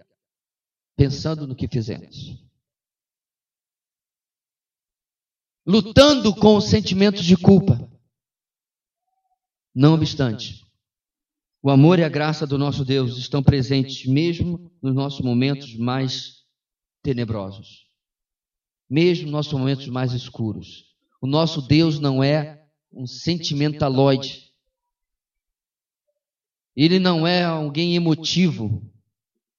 pensando 0.95 1.47
no 1.47 1.57
que 1.57 1.67
fizemos. 1.67 2.39
Lutando 5.67 6.35
com 6.35 6.57
os 6.57 6.69
sentimentos 6.69 7.25
de 7.25 7.37
culpa. 7.37 7.89
Não 9.75 9.95
obstante, 9.95 10.63
o 11.63 11.71
amor 11.71 11.99
e 11.99 12.05
a 12.05 12.09
graça 12.09 12.47
do 12.47 12.59
nosso 12.59 12.85
Deus 12.85 13.17
estão 13.17 13.43
presentes 13.43 14.05
mesmo 14.05 14.71
nos 14.83 14.95
nossos 14.95 15.21
momentos 15.21 15.75
mais 15.77 16.45
tenebrosos, 17.03 17.87
mesmo 18.89 19.25
nos 19.25 19.33
nossos 19.33 19.53
momentos 19.55 19.87
mais 19.87 20.13
escuros. 20.13 20.90
O 21.21 21.27
nosso 21.27 21.61
Deus 21.63 22.01
não 22.01 22.25
é 22.25 22.65
um 22.93 23.07
sentimentaloide. 23.07 24.51
Ele 26.75 26.99
não 26.99 27.27
é 27.27 27.45
alguém 27.45 27.95
emotivo 27.95 28.83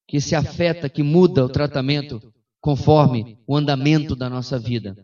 que 0.07 0.19
se 0.19 0.35
afeta, 0.35 0.89
que 0.89 1.03
muda 1.03 1.45
o 1.45 1.49
tratamento 1.49 2.33
conforme 2.59 3.37
o 3.47 3.55
andamento 3.55 4.15
da 4.15 4.29
nossa 4.29 4.57
vida. 4.57 4.95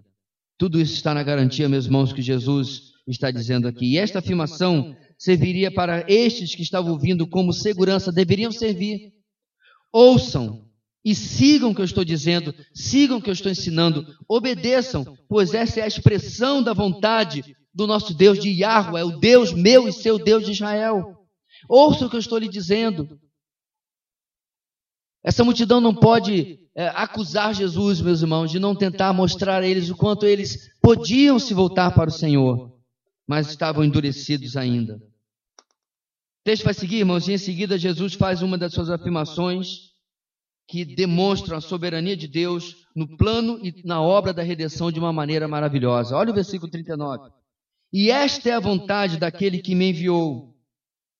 Tudo 0.58 0.80
isso 0.82 0.94
está 0.94 1.14
na 1.14 1.24
garantia, 1.24 1.70
meus 1.70 1.86
irmãos, 1.86 2.12
que 2.12 2.22
Jesus 2.22 2.94
está 3.08 3.32
dizendo 3.32 3.68
aqui. 3.68 3.94
E 3.94 3.98
esta 3.98 4.20
afirmação 4.20 4.96
serviria 5.18 5.72
para 5.72 6.06
estes 6.12 6.56
que 6.56 6.62
estavam 6.62 6.92
ouvindo 6.92 7.28
como 7.28 7.54
segurança, 7.54 8.12
deveriam 8.12 8.52
servir. 8.52 9.14
Ouçam 9.92 10.67
e 11.08 11.16
sigam 11.16 11.72
o 11.72 11.74
que 11.74 11.80
eu 11.80 11.86
estou 11.86 12.04
dizendo, 12.04 12.54
sigam 12.74 13.18
o 13.18 13.22
que 13.22 13.30
eu 13.30 13.34
estou 13.34 13.50
ensinando, 13.50 14.06
obedeçam, 14.28 15.18
pois 15.30 15.54
essa 15.54 15.80
é 15.80 15.84
a 15.84 15.88
expressão 15.88 16.62
da 16.62 16.74
vontade 16.74 17.56
do 17.74 17.88
nosso 17.88 18.14
Deus 18.14 18.38
de 18.38 18.50
Yahweh, 18.50 19.04
o 19.06 19.18
Deus 19.18 19.54
meu 19.54 19.88
e 19.88 19.94
seu 19.94 20.20
Deus 20.20 20.44
de 20.44 20.52
Israel. 20.52 21.16
Ouçam 21.70 22.08
o 22.08 22.10
que 22.10 22.18
eu 22.18 22.20
estou 22.20 22.38
lhe 22.38 22.50
dizendo. 22.50 23.18
Essa 25.24 25.46
multidão 25.46 25.80
não 25.80 25.96
pode 25.96 26.60
é, 26.76 26.90
acusar 26.90 27.56
Jesus, 27.56 28.02
meus 28.02 28.20
irmãos, 28.20 28.52
de 28.52 28.60
não 28.60 28.76
tentar 28.76 29.14
mostrar 29.14 29.64
a 29.64 29.66
eles 29.66 29.90
o 29.90 29.96
quanto 29.96 30.26
eles 30.26 30.76
podiam 30.82 31.40
se 31.40 31.54
voltar 31.54 31.92
para 31.92 32.10
o 32.10 32.14
Senhor, 32.14 32.78
mas 33.26 33.48
estavam 33.48 33.82
endurecidos 33.82 34.58
ainda. 34.58 34.96
O 34.96 36.44
texto 36.44 36.66
vai 36.66 36.74
seguir, 36.74 36.98
irmãos, 36.98 37.30
e 37.30 37.32
em 37.32 37.38
seguida 37.38 37.78
Jesus 37.78 38.14
faz 38.14 38.42
uma 38.42 38.58
das 38.58 38.74
suas 38.74 38.90
afirmações 38.90 39.87
que 40.68 40.84
demonstram 40.84 41.58
a 41.58 41.62
soberania 41.62 42.16
de 42.16 42.28
Deus 42.28 42.86
no 42.94 43.08
plano 43.18 43.58
e 43.64 43.82
na 43.86 44.02
obra 44.02 44.34
da 44.34 44.44
redenção 44.44 44.92
de 44.92 45.00
uma 45.00 45.14
maneira 45.14 45.48
maravilhosa. 45.48 46.16
Olha 46.16 46.32
o 46.32 46.36
versículo 46.36 46.70
39. 46.70 47.32
E 47.92 48.12
esta 48.12 48.50
é 48.50 48.54
a 48.54 48.60
vontade 48.60 49.18
daquele 49.18 49.60
que 49.60 49.74
me 49.74 49.90
enviou, 49.92 50.54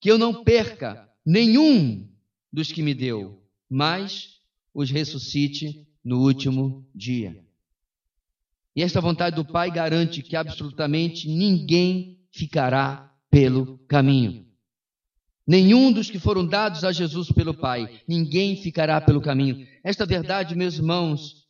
que 0.02 0.12
eu 0.12 0.18
não 0.18 0.44
perca 0.44 1.10
nenhum 1.26 2.08
dos 2.52 2.72
que 2.72 2.84
me 2.84 2.94
deu, 2.94 3.42
mas 3.70 4.42
os 4.74 4.92
ressuscite 4.92 5.88
no 6.04 6.22
último 6.22 6.86
dia. 6.94 7.42
E 8.76 8.84
esta 8.84 9.02
vontade 9.02 9.36
do 9.36 9.46
Pai 9.46 9.72
garante 9.72 10.22
que 10.22 10.36
absolutamente 10.36 11.28
ninguém 11.28 12.20
ficará 12.32 13.14
pelo 13.30 13.78
caminho. 13.88 14.47
Nenhum 15.48 15.94
dos 15.94 16.10
que 16.10 16.20
foram 16.20 16.46
dados 16.46 16.84
a 16.84 16.92
Jesus 16.92 17.32
pelo 17.32 17.54
Pai, 17.54 18.02
ninguém 18.06 18.62
ficará 18.62 19.00
pelo 19.00 19.22
caminho. 19.22 19.66
Esta 19.82 20.06
verdade, 20.06 20.56
meus 20.56 20.76
irmãos, 20.76 21.48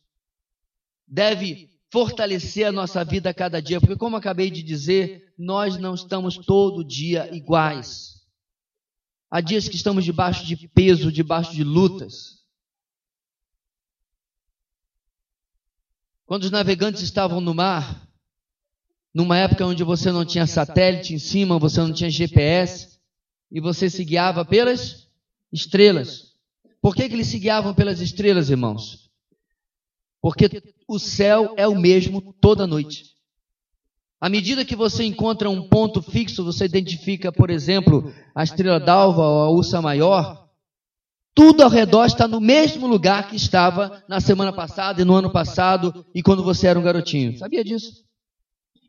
deve 1.04 1.68
fortalecer 1.90 2.66
a 2.66 2.72
nossa 2.72 3.04
vida 3.04 3.30
a 3.30 3.34
cada 3.34 3.60
dia, 3.60 3.80
porque, 3.80 3.96
como 3.96 4.16
acabei 4.16 4.50
de 4.50 4.62
dizer, 4.62 5.32
nós 5.36 5.76
não 5.78 5.94
estamos 5.94 6.36
todo 6.36 6.84
dia 6.84 7.34
iguais. 7.34 8.22
Há 9.28 9.40
dias 9.40 9.68
que 9.68 9.74
estamos 9.74 10.04
debaixo 10.04 10.46
de 10.46 10.68
peso, 10.68 11.10
debaixo 11.10 11.52
de 11.52 11.64
lutas. 11.64 12.38
Quando 16.24 16.44
os 16.44 16.50
navegantes 16.50 17.02
estavam 17.02 17.40
no 17.40 17.52
mar, 17.52 18.06
numa 19.12 19.36
época 19.36 19.66
onde 19.66 19.82
você 19.82 20.12
não 20.12 20.24
tinha 20.24 20.46
satélite 20.46 21.14
em 21.14 21.18
cima, 21.18 21.58
você 21.58 21.80
não 21.80 21.92
tinha 21.92 22.10
GPS, 22.10 22.97
e 23.50 23.60
você 23.60 23.88
se 23.88 24.04
guiava 24.04 24.44
pelas 24.44 25.08
estrelas. 25.52 26.28
Por 26.80 26.94
que, 26.94 27.08
que 27.08 27.14
eles 27.14 27.26
se 27.26 27.38
guiavam 27.38 27.74
pelas 27.74 28.00
estrelas, 28.00 28.50
irmãos? 28.50 29.10
Porque 30.20 30.62
o 30.86 30.98
céu 30.98 31.54
é 31.56 31.66
o 31.66 31.78
mesmo 31.78 32.34
toda 32.40 32.66
noite. 32.66 33.04
À 34.20 34.28
medida 34.28 34.64
que 34.64 34.74
você 34.74 35.04
encontra 35.04 35.48
um 35.48 35.68
ponto 35.68 36.02
fixo, 36.02 36.44
você 36.44 36.64
identifica, 36.64 37.30
por 37.30 37.50
exemplo, 37.50 38.12
a 38.34 38.42
estrela 38.42 38.80
d'alva 38.80 39.22
ou 39.22 39.42
a 39.42 39.50
ursa 39.50 39.80
maior, 39.80 40.48
tudo 41.34 41.62
ao 41.62 41.70
redor 41.70 42.04
está 42.04 42.26
no 42.26 42.40
mesmo 42.40 42.88
lugar 42.88 43.28
que 43.28 43.36
estava 43.36 44.02
na 44.08 44.20
semana 44.20 44.52
passada 44.52 45.00
e 45.00 45.04
no 45.04 45.14
ano 45.14 45.30
passado 45.30 46.04
e 46.12 46.20
quando 46.20 46.42
você 46.42 46.66
era 46.66 46.78
um 46.78 46.82
garotinho. 46.82 47.38
Sabia 47.38 47.62
disso? 47.62 48.04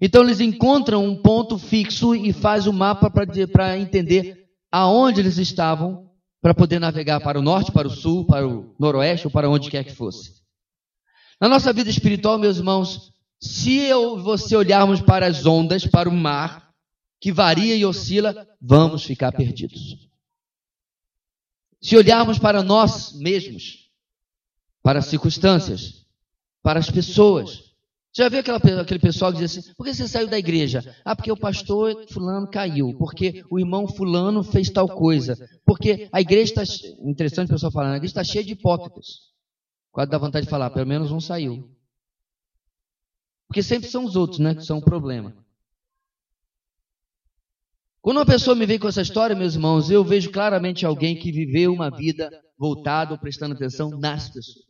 Então 0.02 0.24
eles 0.24 0.40
encontram 0.40 1.06
um 1.06 1.16
ponto 1.16 1.60
fixo 1.60 2.16
e 2.16 2.34
faz 2.34 2.66
o 2.66 2.72
um 2.72 2.74
mapa 2.74 3.12
para 3.12 3.78
entender 3.78 4.49
aonde 4.72 5.22
eles 5.22 5.38
estavam 5.38 6.10
para 6.42 6.54
poder 6.54 6.80
navegar 6.80 7.20
para 7.20 7.40
o 7.40 7.42
norte, 7.42 7.72
para 7.72 7.88
o 7.88 7.92
sul, 7.92 8.26
para 8.26 8.48
o 8.48 8.76
noroeste 8.80 9.28
ou 9.28 9.32
para 9.32 9.50
onde 9.50 9.70
quer 9.70 9.84
que 9.84 9.94
fosse. 9.94 10.40
Na 11.40 11.48
nossa 11.48 11.72
vida 11.72 11.90
espiritual, 11.90 12.38
meus 12.38 12.58
irmãos, 12.58 13.14
se 13.42 13.78
eu 13.78 14.22
você 14.22 14.56
olharmos 14.56 15.02
para 15.02 15.26
as 15.26 15.46
ondas, 15.46 15.86
para 15.86 16.10
o 16.10 16.14
mar, 16.14 16.74
que 17.22 17.32
varia 17.32 17.76
e 17.76 17.86
oscila, 17.86 18.48
vamos 18.62 19.04
ficar 19.04 19.32
perdidos. 19.32 20.10
Se 21.82 21.96
olharmos 21.96 22.38
para 22.38 22.62
nós 22.62 23.14
mesmos, 23.14 23.90
para 24.82 25.00
as 25.00 25.06
circunstâncias, 25.06 26.06
para 26.62 26.80
as 26.80 26.90
pessoas, 26.90 27.69
já 28.20 28.28
viu 28.28 28.40
aquela, 28.40 28.58
aquele 28.82 29.00
pessoal 29.00 29.32
que 29.32 29.40
diz 29.40 29.58
assim: 29.58 29.74
por 29.76 29.86
que 29.86 29.94
você 29.94 30.06
saiu 30.06 30.28
da 30.28 30.38
igreja? 30.38 30.96
Ah, 31.06 31.16
porque 31.16 31.32
o 31.32 31.38
pastor 31.38 32.06
Fulano 32.12 32.50
caiu, 32.50 32.94
porque 32.98 33.46
o 33.50 33.58
irmão 33.58 33.88
Fulano 33.88 34.44
fez 34.44 34.70
tal 34.70 34.90
coisa, 34.90 35.38
porque 35.66 36.10
a 36.12 36.20
igreja 36.20 36.54
está. 36.54 36.64
Interessante 37.02 37.48
o 37.48 37.54
pessoal 37.54 37.72
falando, 37.72 37.94
a 37.94 37.98
igreja 37.98 38.12
está 38.12 38.24
cheia 38.24 38.44
de 38.44 38.52
hipócritas. 38.52 39.30
Quase 39.90 40.12
dá 40.12 40.18
vontade 40.18 40.46
de 40.46 40.50
falar, 40.50 40.70
pelo 40.70 40.86
menos 40.86 41.12
um 41.12 41.22
saiu. 41.22 41.74
Porque 43.48 43.64
sempre 43.64 43.90
são 43.90 44.04
os 44.04 44.18
outros, 44.18 44.40
né, 44.40 44.54
que 44.54 44.66
são 44.66 44.80
o 44.80 44.84
problema. 44.84 45.34
Quando 48.02 48.18
uma 48.18 48.26
pessoa 48.26 48.56
me 48.56 48.66
vem 48.66 48.78
com 48.78 48.88
essa 48.88 49.02
história, 49.02 49.36
meus 49.36 49.56
irmãos, 49.56 49.90
eu 49.90 50.04
vejo 50.04 50.30
claramente 50.30 50.86
alguém 50.86 51.18
que 51.18 51.32
viveu 51.32 51.74
uma 51.74 51.90
vida 51.90 52.30
voltada 52.58 53.14
ou 53.14 53.18
prestando 53.18 53.56
atenção 53.56 53.90
nas 53.98 54.30
pessoas. 54.30 54.69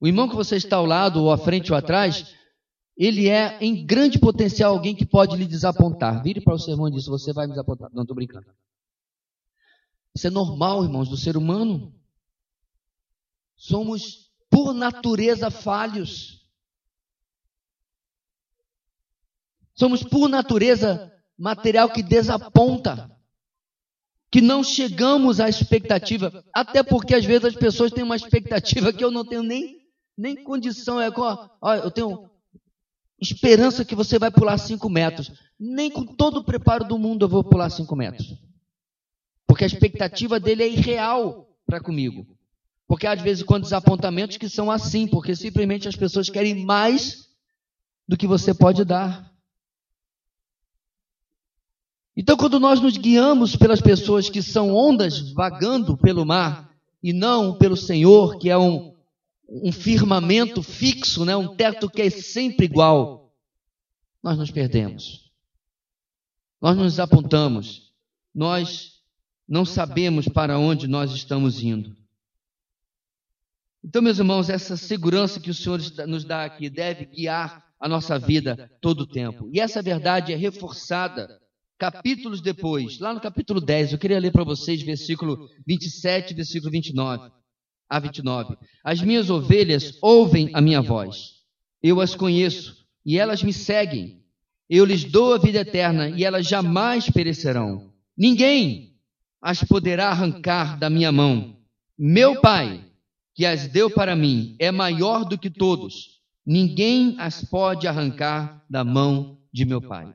O 0.00 0.06
irmão 0.06 0.28
que 0.28 0.34
você 0.34 0.56
está 0.56 0.76
ao 0.76 0.86
lado, 0.86 1.22
ou 1.22 1.30
à 1.30 1.36
frente 1.36 1.70
ou 1.70 1.76
atrás, 1.76 2.34
ele 2.96 3.28
é 3.28 3.58
em 3.60 3.84
grande 3.84 4.18
potencial 4.18 4.72
alguém 4.72 4.94
que 4.94 5.04
pode 5.04 5.36
lhe 5.36 5.46
desapontar. 5.46 6.22
Vire 6.22 6.40
para 6.40 6.54
o 6.54 6.58
sermão 6.58 6.88
e 6.88 6.92
diz: 6.92 7.06
Você 7.06 7.32
vai 7.32 7.46
me 7.46 7.52
desapontar. 7.52 7.90
Não, 7.92 8.02
estou 8.02 8.14
brincando. 8.14 8.46
Isso 10.14 10.26
é 10.26 10.30
normal, 10.30 10.84
irmãos, 10.84 11.08
do 11.08 11.16
ser 11.16 11.36
humano. 11.36 11.94
Somos, 13.56 14.30
por 14.50 14.72
natureza, 14.72 15.50
falhos. 15.50 16.46
Somos, 19.74 20.02
por 20.02 20.28
natureza, 20.28 21.12
material 21.38 21.90
que 21.90 22.02
desaponta. 22.02 23.10
Que 24.30 24.40
não 24.40 24.62
chegamos 24.62 25.40
à 25.40 25.48
expectativa. 25.48 26.44
Até 26.52 26.82
porque, 26.82 27.14
às 27.14 27.24
vezes, 27.24 27.46
as 27.46 27.54
pessoas 27.54 27.90
têm 27.90 28.04
uma 28.04 28.16
expectativa 28.16 28.92
que 28.92 29.02
eu 29.02 29.10
não 29.10 29.24
tenho 29.24 29.42
nem, 29.42 29.79
nem 30.20 30.36
condição. 30.36 31.00
É, 31.00 31.10
ó, 31.16 31.74
eu 31.74 31.90
tenho 31.90 32.28
esperança 33.18 33.84
que 33.84 33.94
você 33.94 34.18
vai 34.18 34.30
pular 34.30 34.58
cinco 34.58 34.88
metros. 34.88 35.32
Nem 35.58 35.90
com 35.90 36.04
todo 36.04 36.38
o 36.38 36.44
preparo 36.44 36.84
do 36.84 36.98
mundo 36.98 37.24
eu 37.24 37.28
vou 37.28 37.42
pular 37.42 37.70
cinco 37.70 37.96
metros. 37.96 38.34
Porque 39.46 39.64
a 39.64 39.66
expectativa 39.66 40.38
dele 40.38 40.62
é 40.62 40.68
irreal 40.68 41.48
para 41.66 41.80
comigo. 41.80 42.26
Porque 42.86 43.06
às 43.06 43.20
vezes 43.22 43.42
com 43.42 43.58
desapontamentos 43.58 44.36
que 44.36 44.48
são 44.48 44.70
assim, 44.70 45.08
porque 45.08 45.34
simplesmente 45.34 45.88
as 45.88 45.96
pessoas 45.96 46.28
querem 46.28 46.64
mais 46.64 47.28
do 48.06 48.16
que 48.16 48.26
você 48.26 48.52
pode 48.52 48.84
dar. 48.84 49.30
Então, 52.16 52.36
quando 52.36 52.60
nós 52.60 52.80
nos 52.80 52.96
guiamos 52.98 53.56
pelas 53.56 53.80
pessoas 53.80 54.28
que 54.28 54.42
são 54.42 54.74
ondas 54.74 55.32
vagando 55.32 55.96
pelo 55.96 56.26
mar 56.26 56.68
e 57.02 57.12
não 57.12 57.56
pelo 57.56 57.76
Senhor, 57.76 58.38
que 58.38 58.50
é 58.50 58.58
um, 58.58 58.89
um 59.50 59.72
firmamento 59.72 60.62
fixo, 60.62 61.24
né? 61.24 61.36
um 61.36 61.56
teto 61.56 61.90
que 61.90 62.02
é 62.02 62.10
sempre 62.10 62.66
igual, 62.66 63.34
nós 64.22 64.38
nos 64.38 64.50
perdemos. 64.50 65.28
Nós 66.60 66.76
nos 66.76 67.00
apontamos. 67.00 67.90
Nós 68.32 69.00
não 69.48 69.64
sabemos 69.64 70.28
para 70.28 70.58
onde 70.58 70.86
nós 70.86 71.12
estamos 71.12 71.62
indo. 71.62 71.96
Então, 73.82 74.00
meus 74.02 74.18
irmãos, 74.18 74.48
essa 74.48 74.76
segurança 74.76 75.40
que 75.40 75.50
o 75.50 75.54
Senhor 75.54 75.80
nos 76.06 76.24
dá 76.24 76.44
aqui 76.44 76.70
deve 76.70 77.06
guiar 77.06 77.64
a 77.80 77.88
nossa 77.88 78.18
vida 78.18 78.70
todo 78.80 79.00
o 79.00 79.06
tempo. 79.06 79.50
E 79.52 79.58
essa 79.58 79.82
verdade 79.82 80.32
é 80.32 80.36
reforçada 80.36 81.40
capítulos 81.78 82.42
depois, 82.42 82.98
lá 83.00 83.14
no 83.14 83.20
capítulo 83.20 83.58
10. 83.58 83.92
Eu 83.92 83.98
queria 83.98 84.20
ler 84.20 84.30
para 84.30 84.44
vocês 84.44 84.82
versículo 84.82 85.48
27 85.66 86.34
versículo 86.34 86.70
29 86.70 87.39
a 87.90 87.98
29. 87.98 88.56
As 88.84 89.02
minhas 89.02 89.28
ovelhas 89.28 89.98
ouvem 90.00 90.50
a 90.54 90.60
minha 90.60 90.80
voz. 90.80 91.40
Eu 91.82 92.00
as 92.00 92.14
conheço 92.14 92.86
e 93.04 93.18
elas 93.18 93.42
me 93.42 93.52
seguem. 93.52 94.22
Eu 94.68 94.84
lhes 94.84 95.04
dou 95.04 95.34
a 95.34 95.38
vida 95.38 95.58
eterna 95.58 96.08
e 96.08 96.24
elas 96.24 96.46
jamais 96.46 97.10
perecerão. 97.10 97.90
Ninguém 98.16 98.94
as 99.42 99.64
poderá 99.64 100.10
arrancar 100.10 100.78
da 100.78 100.88
minha 100.88 101.10
mão. 101.10 101.56
Meu 101.98 102.40
Pai 102.40 102.84
que 103.34 103.46
as 103.46 103.66
deu 103.66 103.90
para 103.90 104.14
mim 104.14 104.54
é 104.58 104.70
maior 104.70 105.24
do 105.24 105.38
que 105.38 105.50
todos. 105.50 106.20
Ninguém 106.44 107.16
as 107.18 107.44
pode 107.44 107.86
arrancar 107.86 108.62
da 108.68 108.84
mão 108.84 109.38
de 109.52 109.64
meu 109.64 109.80
Pai. 109.80 110.12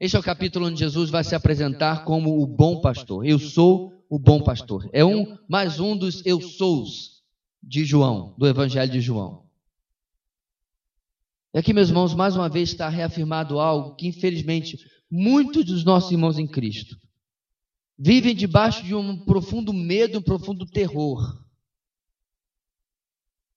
Este 0.00 0.16
é 0.16 0.18
o 0.20 0.22
capítulo 0.22 0.66
onde 0.66 0.78
Jesus 0.78 1.10
vai 1.10 1.24
se 1.24 1.34
apresentar 1.34 2.04
como 2.04 2.40
o 2.40 2.46
bom 2.46 2.80
pastor. 2.80 3.26
Eu 3.26 3.38
sou 3.38 3.97
o 4.08 4.18
bom 4.18 4.42
pastor. 4.42 4.88
É 4.92 5.04
um 5.04 5.36
mais 5.48 5.78
um 5.78 5.96
dos 5.96 6.24
eu 6.24 6.40
sous 6.40 7.22
de 7.62 7.84
João, 7.84 8.34
do 8.38 8.46
Evangelho 8.46 8.90
de 8.90 9.00
João. 9.00 9.46
E 11.52 11.58
aqui, 11.58 11.72
meus 11.72 11.88
irmãos, 11.88 12.14
mais 12.14 12.36
uma 12.36 12.48
vez 12.48 12.70
está 12.70 12.88
reafirmado 12.88 13.58
algo 13.58 13.96
que, 13.96 14.06
infelizmente, 14.06 14.78
muitos 15.10 15.64
dos 15.64 15.84
nossos 15.84 16.10
irmãos 16.10 16.38
em 16.38 16.46
Cristo 16.46 16.96
vivem 17.98 18.34
debaixo 18.34 18.84
de 18.84 18.94
um 18.94 19.24
profundo 19.24 19.72
medo, 19.72 20.18
um 20.18 20.22
profundo 20.22 20.64
terror. 20.64 21.44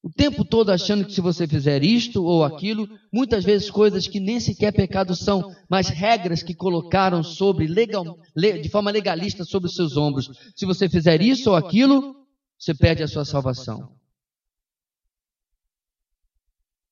O 0.04 0.10
tempo 0.10 0.44
todo 0.44 0.72
achando 0.72 1.06
que 1.06 1.14
se 1.14 1.22
você 1.22 1.48
fizer 1.48 1.84
isto 1.84 2.24
ou 2.24 2.44
aquilo, 2.44 2.90
muitas 3.14 3.44
vezes 3.44 3.70
coisas 3.70 4.08
que 4.08 4.20
nem 4.20 4.40
sequer 4.40 4.72
pecado 4.72 5.16
são, 5.16 5.56
mas 5.70 5.90
regras 5.90 6.42
que 6.42 6.56
colocaram 6.56 7.24
sobre 7.24 7.68
legal, 7.68 8.18
de 8.36 8.68
forma 8.68 8.90
legalista 8.90 9.44
sobre 9.44 9.70
os 9.70 9.76
seus 9.76 9.96
ombros. 9.98 10.32
Se 10.56 10.66
você 10.66 10.90
fizer 10.90 11.22
isso 11.22 11.52
ou 11.52 11.56
aquilo, 11.56 12.16
você 12.58 12.74
perde 12.74 13.04
a 13.04 13.08
sua 13.08 13.24
salvação. 13.24 13.96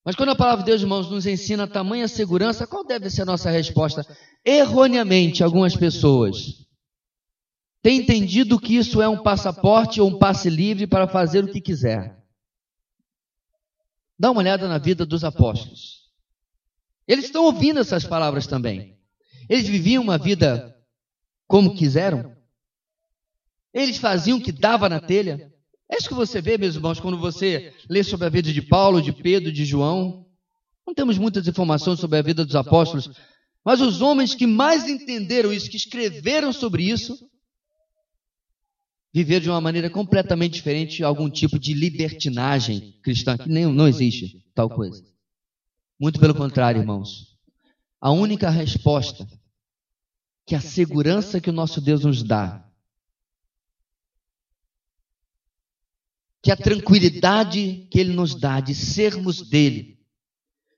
Mas 0.05 0.15
quando 0.15 0.29
a 0.29 0.35
palavra 0.35 0.63
de 0.63 0.69
Deus, 0.69 0.81
irmãos, 0.81 1.09
nos 1.09 1.25
ensina 1.25 1.67
tamanha 1.67 2.07
segurança, 2.07 2.67
qual 2.67 2.85
deve 2.85 3.09
ser 3.09 3.23
a 3.23 3.25
nossa 3.25 3.49
resposta? 3.49 4.05
Erroneamente, 4.45 5.43
algumas 5.43 5.75
pessoas 5.75 6.65
têm 7.81 8.01
entendido 8.01 8.59
que 8.59 8.75
isso 8.75 9.01
é 9.01 9.09
um 9.09 9.23
passaporte 9.23 9.99
ou 9.99 10.09
um 10.09 10.19
passe 10.19 10.47
livre 10.47 10.85
para 10.85 11.07
fazer 11.07 11.43
o 11.43 11.51
que 11.51 11.59
quiser. 11.59 12.18
Dá 14.19 14.29
uma 14.29 14.41
olhada 14.41 14.67
na 14.67 14.77
vida 14.77 15.05
dos 15.05 15.23
apóstolos. 15.23 16.09
Eles 17.07 17.25
estão 17.25 17.45
ouvindo 17.45 17.79
essas 17.79 18.03
palavras 18.03 18.45
também. 18.45 18.97
Eles 19.49 19.67
viviam 19.67 20.03
uma 20.03 20.17
vida 20.17 20.75
como 21.47 21.73
quiseram. 21.73 22.35
Eles 23.73 23.97
faziam 23.97 24.37
o 24.37 24.41
que 24.41 24.51
dava 24.51 24.89
na 24.89 24.99
telha. 24.99 25.51
É 25.89 25.97
isso 25.97 26.09
que 26.09 26.13
você 26.13 26.41
vê, 26.41 26.57
meus 26.57 26.75
irmãos, 26.75 26.99
quando 26.99 27.17
você 27.17 27.73
lê 27.89 28.03
sobre 28.03 28.27
a 28.27 28.29
vida 28.29 28.51
de 28.51 28.61
Paulo, 28.61 29.01
de 29.01 29.13
Pedro, 29.13 29.51
de 29.51 29.65
João. 29.65 30.27
Não 30.85 30.93
temos 30.93 31.17
muitas 31.17 31.47
informações 31.47 31.99
sobre 31.99 32.19
a 32.19 32.21
vida 32.21 32.45
dos 32.45 32.55
apóstolos, 32.55 33.09
mas 33.63 33.79
os 33.79 34.01
homens 34.01 34.35
que 34.35 34.45
mais 34.45 34.87
entenderam 34.87 35.53
isso, 35.53 35.69
que 35.69 35.77
escreveram 35.77 36.51
sobre 36.51 36.83
isso, 36.83 37.17
viver 39.13 39.41
de 39.41 39.49
uma 39.49 39.59
maneira 39.59 39.89
completamente 39.89 40.53
diferente, 40.53 41.03
algum 41.03 41.29
tipo 41.29 41.59
de 41.59 41.73
libertinagem 41.73 42.99
cristã, 43.01 43.37
que 43.37 43.49
nem, 43.49 43.65
não 43.65 43.87
existe 43.87 44.43
tal 44.53 44.69
coisa. 44.69 45.03
Muito 45.99 46.19
pelo 46.19 46.35
contrário, 46.35 46.81
irmãos. 46.81 47.37
A 47.99 48.11
única 48.11 48.49
resposta 48.49 49.27
que 50.45 50.55
a 50.55 50.61
segurança 50.61 51.41
que 51.41 51.49
o 51.49 51.53
nosso 51.53 51.81
Deus 51.81 52.03
nos 52.03 52.23
dá, 52.23 52.65
que 56.41 56.51
a 56.51 56.57
tranquilidade 56.57 57.87
que 57.91 57.99
Ele 57.99 58.13
nos 58.13 58.33
dá 58.33 58.59
de 58.59 58.73
sermos 58.73 59.47
dele, 59.47 59.99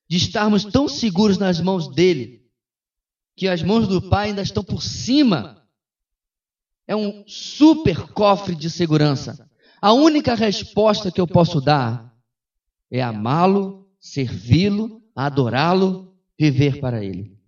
de 0.09 0.17
estarmos 0.17 0.65
tão 0.65 0.89
seguros 0.89 1.37
nas 1.37 1.61
mãos 1.61 1.93
dele, 1.93 2.41
que 3.35 3.47
as 3.47 3.61
mãos 3.61 3.87
do 3.87 4.09
Pai 4.09 4.29
ainda 4.29 4.41
estão 4.41 4.63
por 4.63 4.81
cima 4.81 5.60
é 6.91 6.95
um 6.95 7.23
super 7.25 8.05
cofre 8.09 8.53
de 8.53 8.69
segurança. 8.69 9.49
A 9.81 9.93
única 9.93 10.35
resposta 10.35 11.09
que 11.09 11.21
eu 11.21 11.25
posso 11.25 11.61
dar 11.61 12.13
é 12.91 13.01
amá-lo, 13.01 13.89
servi-lo, 13.97 15.01
adorá-lo, 15.15 16.13
viver 16.37 16.81
para 16.81 17.01
ele. 17.01 17.39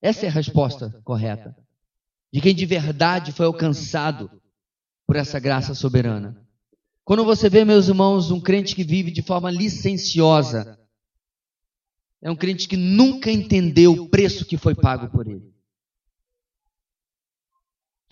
Essa 0.00 0.24
é 0.24 0.30
a 0.30 0.32
resposta 0.32 0.98
correta. 1.04 1.54
De 2.32 2.40
quem 2.40 2.54
de 2.54 2.64
verdade 2.64 3.30
foi 3.30 3.44
alcançado 3.44 4.30
por 5.06 5.16
essa 5.16 5.38
graça 5.38 5.74
soberana. 5.74 6.42
Quando 7.04 7.26
você 7.26 7.50
vê, 7.50 7.66
meus 7.66 7.88
irmãos, 7.88 8.30
um 8.30 8.40
crente 8.40 8.74
que 8.74 8.84
vive 8.84 9.10
de 9.10 9.20
forma 9.20 9.50
licenciosa, 9.50 10.80
é 12.22 12.30
um 12.30 12.36
crente 12.36 12.66
que 12.66 12.78
nunca 12.78 13.30
entendeu 13.30 13.92
o 13.92 14.08
preço 14.08 14.46
que 14.46 14.56
foi 14.56 14.74
pago 14.74 15.10
por 15.10 15.28
ele 15.28 15.51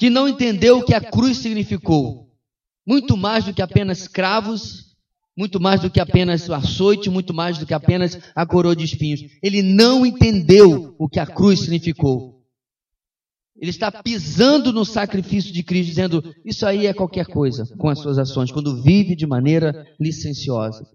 que 0.00 0.08
não 0.08 0.26
entendeu 0.26 0.78
o 0.78 0.82
que 0.82 0.94
a 0.94 1.00
cruz 1.00 1.36
significou. 1.36 2.26
Muito 2.86 3.18
mais 3.18 3.44
do 3.44 3.52
que 3.52 3.60
apenas 3.60 4.08
cravos, 4.08 4.96
muito 5.36 5.60
mais 5.60 5.82
do 5.82 5.90
que 5.90 6.00
apenas 6.00 6.48
o 6.48 6.54
açoite, 6.54 7.10
muito 7.10 7.34
mais 7.34 7.58
do 7.58 7.66
que 7.66 7.74
apenas 7.74 8.18
a 8.34 8.46
coroa 8.46 8.74
de 8.74 8.82
espinhos. 8.82 9.20
Ele 9.42 9.60
não 9.60 10.06
entendeu 10.06 10.96
o 10.98 11.06
que 11.06 11.20
a 11.20 11.26
cruz 11.26 11.60
significou. 11.60 12.42
Ele 13.60 13.70
está 13.70 13.92
pisando 13.92 14.72
no 14.72 14.86
sacrifício 14.86 15.52
de 15.52 15.62
Cristo, 15.62 15.90
dizendo: 15.90 16.34
Isso 16.46 16.64
aí 16.64 16.86
é 16.86 16.94
qualquer 16.94 17.26
coisa 17.26 17.66
com 17.76 17.90
as 17.90 17.98
suas 17.98 18.16
ações, 18.16 18.50
quando 18.50 18.82
vive 18.82 19.14
de 19.14 19.26
maneira 19.26 19.86
licenciosa. 20.00 20.88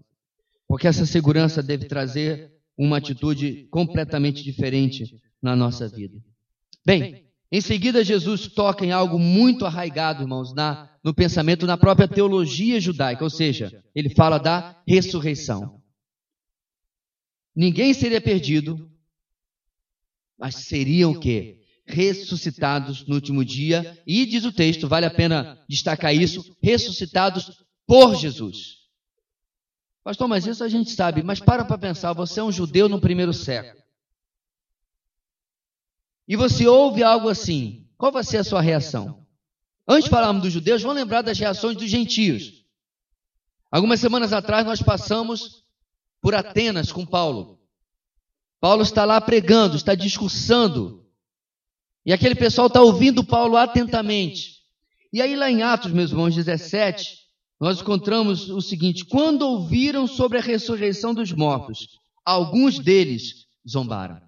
Porque 0.66 0.88
essa 0.88 1.06
segurança 1.06 1.62
deve 1.62 1.84
trazer 1.84 2.50
uma 2.76 2.96
atitude 2.96 3.68
completamente 3.70 4.42
diferente 4.42 5.14
na 5.40 5.54
nossa 5.54 5.86
vida. 5.88 6.16
Bem, 6.84 7.25
em 7.56 7.60
seguida, 7.62 8.04
Jesus 8.04 8.48
toca 8.48 8.84
em 8.84 8.92
algo 8.92 9.18
muito 9.18 9.64
arraigado, 9.64 10.22
irmãos, 10.22 10.52
na, 10.52 10.90
no 11.02 11.14
pensamento, 11.14 11.66
na 11.66 11.78
própria 11.78 12.06
teologia 12.06 12.78
judaica, 12.78 13.24
ou 13.24 13.30
seja, 13.30 13.82
ele 13.94 14.10
fala 14.10 14.36
da 14.36 14.78
ressurreição. 14.86 15.80
Ninguém 17.54 17.94
seria 17.94 18.20
perdido, 18.20 18.90
mas 20.38 20.66
seriam 20.66 21.12
o 21.12 21.18
quê? 21.18 21.62
Ressuscitados 21.86 23.06
no 23.06 23.14
último 23.14 23.42
dia, 23.42 24.02
e 24.06 24.26
diz 24.26 24.44
o 24.44 24.52
texto, 24.52 24.86
vale 24.86 25.06
a 25.06 25.10
pena 25.10 25.58
destacar 25.66 26.14
isso, 26.14 26.54
ressuscitados 26.62 27.64
por 27.86 28.16
Jesus. 28.16 28.76
Pastor, 30.04 30.28
mas 30.28 30.46
isso 30.46 30.62
a 30.62 30.68
gente 30.68 30.90
sabe, 30.90 31.22
mas 31.22 31.40
para 31.40 31.64
para 31.64 31.78
pensar, 31.78 32.12
você 32.12 32.38
é 32.38 32.44
um 32.44 32.52
judeu 32.52 32.86
no 32.86 33.00
primeiro 33.00 33.32
século 33.32 33.85
e 36.28 36.36
você 36.36 36.66
ouve 36.66 37.02
algo 37.02 37.28
assim, 37.28 37.86
qual 37.96 38.10
vai 38.10 38.24
ser 38.24 38.38
a 38.38 38.44
sua 38.44 38.60
reação? 38.60 39.24
Antes 39.86 40.04
de 40.04 40.10
falarmos 40.10 40.42
dos 40.42 40.52
judeus, 40.52 40.82
vamos 40.82 40.96
lembrar 40.96 41.22
das 41.22 41.38
reações 41.38 41.76
dos 41.76 41.88
gentios. 41.88 42.64
Algumas 43.70 44.00
semanas 44.00 44.32
atrás 44.32 44.66
nós 44.66 44.82
passamos 44.82 45.64
por 46.20 46.34
Atenas 46.34 46.90
com 46.90 47.06
Paulo. 47.06 47.60
Paulo 48.60 48.82
está 48.82 49.04
lá 49.04 49.20
pregando, 49.20 49.76
está 49.76 49.94
discursando. 49.94 51.04
E 52.04 52.12
aquele 52.12 52.34
pessoal 52.34 52.66
está 52.66 52.80
ouvindo 52.80 53.22
Paulo 53.22 53.56
atentamente. 53.56 54.56
E 55.12 55.22
aí, 55.22 55.36
lá 55.36 55.50
em 55.50 55.62
Atos, 55.62 55.92
meus 55.92 56.10
irmãos, 56.10 56.34
17, 56.34 57.16
nós 57.60 57.80
encontramos 57.80 58.50
o 58.50 58.60
seguinte: 58.60 59.04
quando 59.04 59.42
ouviram 59.42 60.06
sobre 60.06 60.38
a 60.38 60.42
ressurreição 60.42 61.14
dos 61.14 61.32
mortos, 61.32 61.98
alguns 62.24 62.78
deles 62.78 63.46
zombaram. 63.68 64.25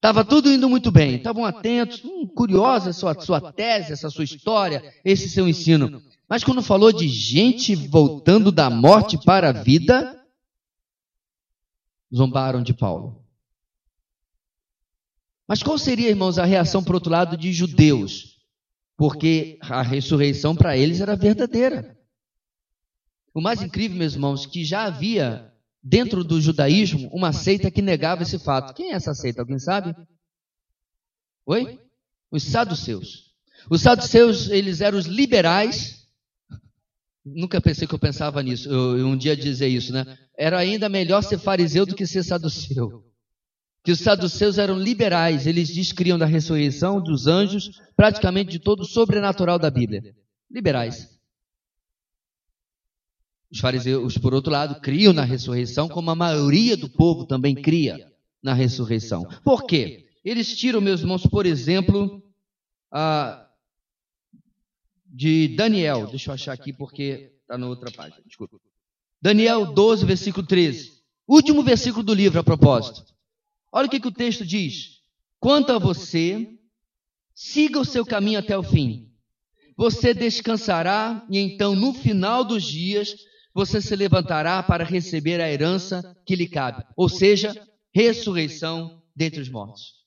Estava 0.00 0.24
tudo 0.24 0.50
indo 0.50 0.66
muito 0.66 0.90
bem, 0.90 1.16
estavam 1.16 1.44
atentos, 1.44 2.02
hum, 2.02 2.26
curiosa 2.26 2.88
a 2.88 3.20
sua, 3.20 3.52
tese, 3.52 3.92
essa 3.92 4.08
sua 4.08 4.24
história, 4.24 4.82
esse 5.04 5.28
seu 5.28 5.46
ensino. 5.46 6.02
Mas 6.26 6.42
quando 6.42 6.62
falou 6.62 6.90
de 6.90 7.06
gente 7.06 7.74
voltando 7.74 8.50
da 8.50 8.70
morte 8.70 9.22
para 9.22 9.50
a 9.50 9.52
vida, 9.52 10.18
zombaram 12.14 12.62
de 12.62 12.72
Paulo. 12.72 13.22
Mas 15.46 15.62
qual 15.62 15.76
seria, 15.76 16.08
irmãos, 16.08 16.38
a 16.38 16.46
reação, 16.46 16.82
por 16.82 16.94
outro 16.94 17.10
lado, 17.10 17.36
de 17.36 17.52
judeus? 17.52 18.38
Porque 18.96 19.58
a 19.60 19.82
ressurreição 19.82 20.56
para 20.56 20.78
eles 20.78 21.02
era 21.02 21.14
verdadeira. 21.14 21.94
O 23.34 23.40
mais 23.42 23.60
incrível, 23.60 23.98
meus 23.98 24.14
irmãos, 24.14 24.46
que 24.46 24.64
já 24.64 24.84
havia 24.84 25.49
dentro 25.82 26.22
do 26.22 26.40
judaísmo 26.40 27.08
uma 27.12 27.32
seita 27.32 27.70
que 27.70 27.82
negava 27.82 28.22
esse 28.22 28.38
fato. 28.38 28.74
Quem 28.74 28.92
é 28.92 28.94
essa 28.94 29.14
seita? 29.14 29.40
Alguém 29.40 29.58
sabe? 29.58 29.94
Oi? 31.46 31.78
Os 32.30 32.42
saduceus. 32.44 33.30
Os 33.70 33.82
saduceus, 33.82 34.48
eles 34.50 34.80
eram 34.80 34.98
os 34.98 35.06
liberais. 35.06 36.06
Nunca 37.24 37.60
pensei 37.60 37.86
que 37.86 37.94
eu 37.94 37.98
pensava 37.98 38.42
nisso. 38.42 38.68
Eu, 38.68 38.98
eu 38.98 39.06
um 39.06 39.16
dia 39.16 39.36
dizer 39.36 39.68
isso, 39.68 39.92
né? 39.92 40.18
Era 40.36 40.58
ainda 40.58 40.88
melhor 40.88 41.22
ser 41.22 41.38
fariseu 41.38 41.84
do 41.84 41.94
que 41.94 42.06
ser 42.06 42.22
saduceu. 42.22 43.04
Que 43.82 43.92
os 43.92 44.00
saduceus 44.00 44.58
eram 44.58 44.78
liberais, 44.78 45.46
eles 45.46 45.68
descriam 45.68 46.18
da 46.18 46.26
ressurreição 46.26 47.02
dos 47.02 47.26
anjos, 47.26 47.80
praticamente 47.96 48.50
de 48.50 48.58
todo 48.58 48.80
o 48.80 48.86
sobrenatural 48.86 49.58
da 49.58 49.70
Bíblia. 49.70 50.02
Liberais. 50.50 51.19
Os 53.50 53.58
fariseus, 53.58 54.16
por 54.16 54.32
outro 54.32 54.52
lado, 54.52 54.80
criam 54.80 55.12
na 55.12 55.24
ressurreição, 55.24 55.88
como 55.88 56.10
a 56.10 56.14
maioria 56.14 56.76
do 56.76 56.88
povo 56.88 57.26
também 57.26 57.54
cria 57.54 58.10
na 58.42 58.54
ressurreição. 58.54 59.24
Por 59.44 59.64
quê? 59.66 60.06
Eles 60.24 60.56
tiram, 60.56 60.80
meus 60.80 61.00
irmãos, 61.00 61.26
por 61.26 61.46
exemplo, 61.46 62.22
a, 62.92 63.48
de 65.04 65.48
Daniel. 65.48 66.06
Deixa 66.06 66.30
eu 66.30 66.34
achar 66.34 66.52
aqui 66.52 66.72
porque 66.72 67.32
está 67.42 67.58
na 67.58 67.66
outra 67.66 67.90
página. 67.90 68.22
Desculpa. 68.24 68.56
Daniel 69.20 69.72
12, 69.72 70.06
versículo 70.06 70.46
13. 70.46 71.00
Último 71.26 71.62
versículo 71.62 72.04
do 72.04 72.14
livro, 72.14 72.38
a 72.38 72.44
propósito. 72.44 73.04
Olha 73.72 73.86
o 73.86 73.90
que, 73.90 74.00
que 74.00 74.08
o 74.08 74.12
texto 74.12 74.44
diz. 74.44 75.00
Quanto 75.38 75.72
a 75.72 75.78
você, 75.78 76.48
siga 77.34 77.80
o 77.80 77.84
seu 77.84 78.04
caminho 78.04 78.38
até 78.38 78.56
o 78.56 78.62
fim. 78.62 79.10
Você 79.76 80.12
descansará 80.12 81.26
e 81.30 81.38
então, 81.38 81.74
no 81.74 81.94
final 81.94 82.44
dos 82.44 82.62
dias, 82.64 83.14
você 83.54 83.80
se 83.80 83.94
levantará 83.96 84.62
para 84.62 84.84
receber 84.84 85.40
a 85.40 85.50
herança 85.50 86.16
que 86.24 86.36
lhe 86.36 86.48
cabe, 86.48 86.84
ou 86.96 87.08
seja, 87.08 87.54
ressurreição 87.92 89.02
dentre 89.14 89.40
os 89.40 89.48
mortos. 89.48 90.00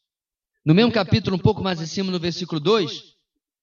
No 0.66 0.74
mesmo 0.74 0.92
capítulo, 0.92 1.36
um 1.36 1.40
pouco 1.40 1.62
mais 1.62 1.82
em 1.82 1.86
cima, 1.86 2.12
no 2.12 2.20
versículo 2.20 2.60
2, 2.60 3.16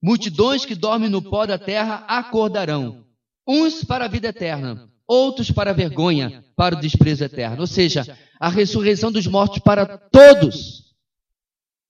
multidões 0.03 0.65
que 0.67 0.75
dormem 0.75 1.09
no 1.09 1.23
pó 1.23 1.47
da 1.47 1.59
terra 1.59 2.05
acordarão, 2.07 3.07
uns 3.47 3.83
para 3.85 4.05
a 4.05 4.09
vida 4.09 4.29
eterna, 4.29 4.91
outros 5.07 5.51
para 5.51 5.71
a 5.71 5.75
vergonha, 5.75 6.45
para 6.55 6.77
o 6.77 6.81
desprezo 6.81 7.25
eterno. 7.25 7.61
Ou 7.61 7.67
seja, 7.67 8.17
a 8.39 8.49
ressurreição 8.49 9.11
dos 9.11 9.27
mortos 9.27 9.59
para 9.61 9.99
todos, 9.99 10.95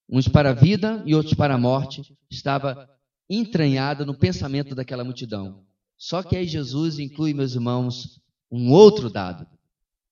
uns 0.09 0.29
para 0.29 0.51
a 0.51 0.55
vida 0.55 1.03
e 1.05 1.15
outros 1.15 1.35
para 1.35 1.55
a 1.55 1.59
morte, 1.59 2.17
estava 2.31 2.89
entranhada 3.29 4.05
no 4.05 4.17
pensamento 4.17 4.75
daquela 4.75 5.05
multidão. 5.05 5.65
Só 6.01 6.23
que 6.23 6.35
aí 6.35 6.49
Jesus 6.49 6.99
inclui, 6.99 7.35
meus 7.35 7.55
irmãos, 7.55 8.19
um 8.51 8.73
outro 8.73 9.11
dado. 9.11 9.47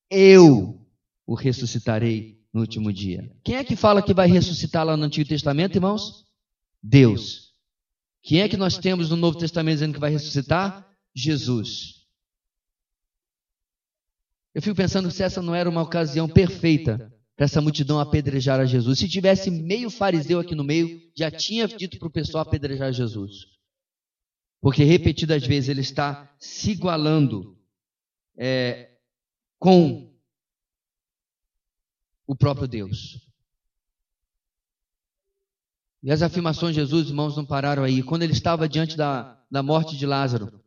Eu 0.07 0.79
o 1.25 1.33
ressuscitarei 1.33 2.39
no 2.53 2.61
último 2.61 2.93
dia. 2.93 3.35
Quem 3.43 3.55
é 3.55 3.63
que 3.63 3.75
fala 3.75 4.03
que 4.03 4.13
vai 4.13 4.27
ressuscitar 4.27 4.85
lá 4.85 4.95
no 4.95 5.05
Antigo 5.05 5.27
Testamento, 5.27 5.77
irmãos? 5.77 6.25
Deus. 6.81 7.53
Quem 8.21 8.41
é 8.41 8.47
que 8.47 8.55
nós 8.55 8.77
temos 8.77 9.09
no 9.09 9.15
Novo 9.15 9.39
Testamento 9.39 9.77
dizendo 9.77 9.95
que 9.95 9.99
vai 9.99 10.11
ressuscitar? 10.11 10.87
Jesus. 11.15 12.05
Eu 14.53 14.61
fico 14.61 14.75
pensando 14.75 15.09
se 15.09 15.23
essa 15.23 15.41
não 15.41 15.55
era 15.55 15.67
uma 15.67 15.81
ocasião 15.81 16.29
perfeita 16.29 17.11
para 17.35 17.45
essa 17.45 17.61
multidão 17.61 17.99
apedrejar 17.99 18.59
a 18.59 18.65
Jesus. 18.65 18.99
Se 18.99 19.09
tivesse 19.09 19.49
meio 19.49 19.89
fariseu 19.89 20.39
aqui 20.39 20.53
no 20.53 20.63
meio, 20.63 21.01
já 21.17 21.31
tinha 21.31 21.67
dito 21.67 21.97
para 21.97 22.07
o 22.07 22.11
pessoal 22.11 22.43
apedrejar 22.43 22.93
Jesus. 22.93 23.58
Porque 24.61 24.83
repetidas 24.83 25.45
vezes 25.45 25.69
ele 25.69 25.81
está 25.81 26.33
se 26.37 26.71
igualando 26.71 27.57
é, 28.37 28.97
com 29.57 30.13
o 32.27 32.35
próprio 32.35 32.67
Deus. 32.67 33.29
E 36.01 36.11
as 36.11 36.21
afirmações 36.21 36.73
de 36.73 36.81
Jesus, 36.81 37.07
irmãos, 37.07 37.35
não 37.35 37.45
pararam 37.45 37.83
aí. 37.83 38.01
Quando 38.03 38.23
ele 38.23 38.33
estava 38.33 38.69
diante 38.69 38.95
da, 38.95 39.41
da 39.51 39.61
morte 39.61 39.97
de 39.97 40.05
Lázaro, 40.05 40.63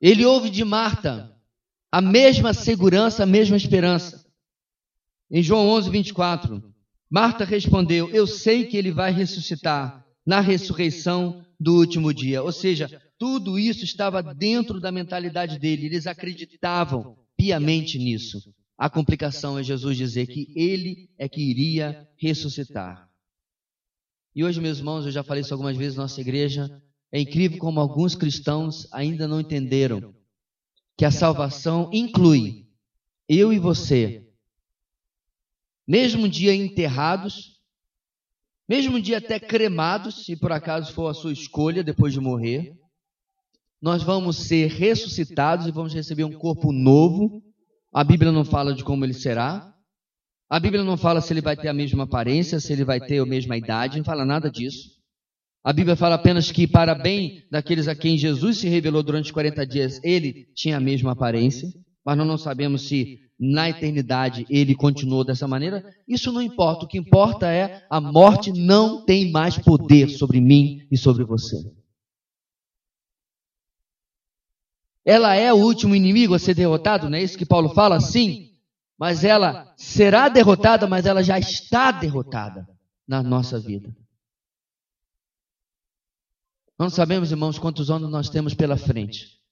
ele 0.00 0.24
ouve 0.24 0.50
de 0.50 0.64
Marta 0.64 1.34
a 1.90 2.00
mesma 2.00 2.52
segurança, 2.52 3.22
a 3.22 3.26
mesma 3.26 3.56
esperança. 3.56 4.24
Em 5.30 5.42
João 5.42 5.68
11, 5.68 5.90
24. 5.90 6.73
Marta 7.14 7.44
respondeu: 7.44 8.10
Eu 8.10 8.26
sei 8.26 8.66
que 8.66 8.76
ele 8.76 8.90
vai 8.90 9.12
ressuscitar 9.12 10.04
na 10.26 10.40
ressurreição 10.40 11.46
do 11.60 11.76
último 11.76 12.12
dia. 12.12 12.42
Ou 12.42 12.50
seja, 12.50 13.00
tudo 13.16 13.56
isso 13.56 13.84
estava 13.84 14.20
dentro 14.20 14.80
da 14.80 14.90
mentalidade 14.90 15.60
dele, 15.60 15.86
eles 15.86 16.08
acreditavam 16.08 17.16
piamente 17.36 18.00
nisso. 18.00 18.52
A 18.76 18.90
complicação 18.90 19.56
é 19.56 19.62
Jesus 19.62 19.96
dizer 19.96 20.26
que 20.26 20.52
ele 20.56 21.08
é 21.16 21.28
que 21.28 21.40
iria 21.40 22.04
ressuscitar. 22.16 23.08
E 24.34 24.42
hoje, 24.42 24.60
meus 24.60 24.78
irmãos, 24.78 25.06
eu 25.06 25.12
já 25.12 25.22
falei 25.22 25.42
isso 25.42 25.54
algumas 25.54 25.76
vezes 25.76 25.94
na 25.94 26.02
nossa 26.02 26.20
igreja, 26.20 26.68
é 27.12 27.20
incrível 27.20 27.58
como 27.58 27.78
alguns 27.78 28.16
cristãos 28.16 28.92
ainda 28.92 29.28
não 29.28 29.40
entenderam 29.40 30.12
que 30.98 31.04
a 31.04 31.12
salvação 31.12 31.88
inclui 31.92 32.66
eu 33.28 33.52
e 33.52 33.58
você 33.60 34.23
mesmo 35.86 36.24
um 36.24 36.28
dia 36.28 36.54
enterrados, 36.54 37.54
mesmo 38.68 38.96
um 38.96 39.00
dia 39.00 39.18
até 39.18 39.38
cremados, 39.38 40.24
se 40.24 40.36
por 40.36 40.52
acaso 40.52 40.92
for 40.92 41.08
a 41.08 41.14
sua 41.14 41.32
escolha 41.32 41.84
depois 41.84 42.12
de 42.12 42.20
morrer, 42.20 42.72
nós 43.80 44.02
vamos 44.02 44.36
ser 44.38 44.70
ressuscitados 44.70 45.66
e 45.66 45.70
vamos 45.70 45.92
receber 45.92 46.24
um 46.24 46.32
corpo 46.32 46.72
novo. 46.72 47.42
A 47.92 48.02
Bíblia 48.02 48.32
não 48.32 48.44
fala 48.44 48.72
de 48.72 48.82
como 48.82 49.04
ele 49.04 49.12
será. 49.12 49.74
A 50.48 50.58
Bíblia 50.58 50.82
não 50.82 50.96
fala 50.96 51.20
se 51.20 51.32
ele 51.32 51.42
vai 51.42 51.56
ter 51.56 51.68
a 51.68 51.74
mesma 51.74 52.04
aparência, 52.04 52.58
se 52.60 52.72
ele 52.72 52.84
vai 52.84 52.98
ter 52.98 53.18
a 53.18 53.26
mesma 53.26 53.56
idade, 53.56 53.98
não 53.98 54.04
fala 54.04 54.24
nada 54.24 54.50
disso. 54.50 54.94
A 55.62 55.72
Bíblia 55.72 55.96
fala 55.96 56.14
apenas 56.14 56.50
que, 56.50 56.66
para 56.66 56.94
bem 56.94 57.42
daqueles 57.50 57.88
a 57.88 57.94
quem 57.94 58.16
Jesus 58.16 58.58
se 58.58 58.68
revelou 58.68 59.02
durante 59.02 59.32
40 59.32 59.66
dias, 59.66 60.00
ele 60.02 60.46
tinha 60.54 60.76
a 60.76 60.80
mesma 60.80 61.12
aparência, 61.12 61.68
mas 62.04 62.16
nós 62.18 62.26
não 62.26 62.36
sabemos 62.36 62.86
se 62.86 63.20
na 63.38 63.68
eternidade 63.68 64.46
ele 64.48 64.74
continuou 64.74 65.24
dessa 65.24 65.48
maneira, 65.48 65.84
isso 66.06 66.30
não 66.30 66.42
importa. 66.42 66.84
O 66.84 66.88
que 66.88 66.98
importa 66.98 67.50
é 67.50 67.84
a 67.90 68.00
morte 68.00 68.52
não 68.52 69.04
tem 69.04 69.30
mais 69.30 69.58
poder 69.58 70.08
sobre 70.08 70.40
mim 70.40 70.86
e 70.90 70.96
sobre 70.96 71.24
você. 71.24 71.56
Ela 75.04 75.34
é 75.34 75.52
o 75.52 75.56
último 75.56 75.94
inimigo 75.94 76.34
a 76.34 76.38
ser 76.38 76.54
derrotado, 76.54 77.10
não 77.10 77.18
é 77.18 77.22
isso 77.22 77.36
que 77.36 77.44
Paulo 77.44 77.68
fala? 77.70 78.00
Sim. 78.00 78.52
Mas 78.98 79.24
ela 79.24 79.74
será 79.76 80.28
derrotada, 80.28 80.86
mas 80.86 81.04
ela 81.04 81.22
já 81.22 81.38
está 81.38 81.90
derrotada 81.90 82.66
na 83.06 83.22
nossa 83.22 83.58
vida. 83.60 83.94
Não 86.78 86.88
sabemos, 86.88 87.30
irmãos, 87.30 87.58
quantos 87.58 87.90
anos 87.90 88.10
nós 88.10 88.30
temos 88.30 88.54
pela 88.54 88.76
frente. 88.76 89.43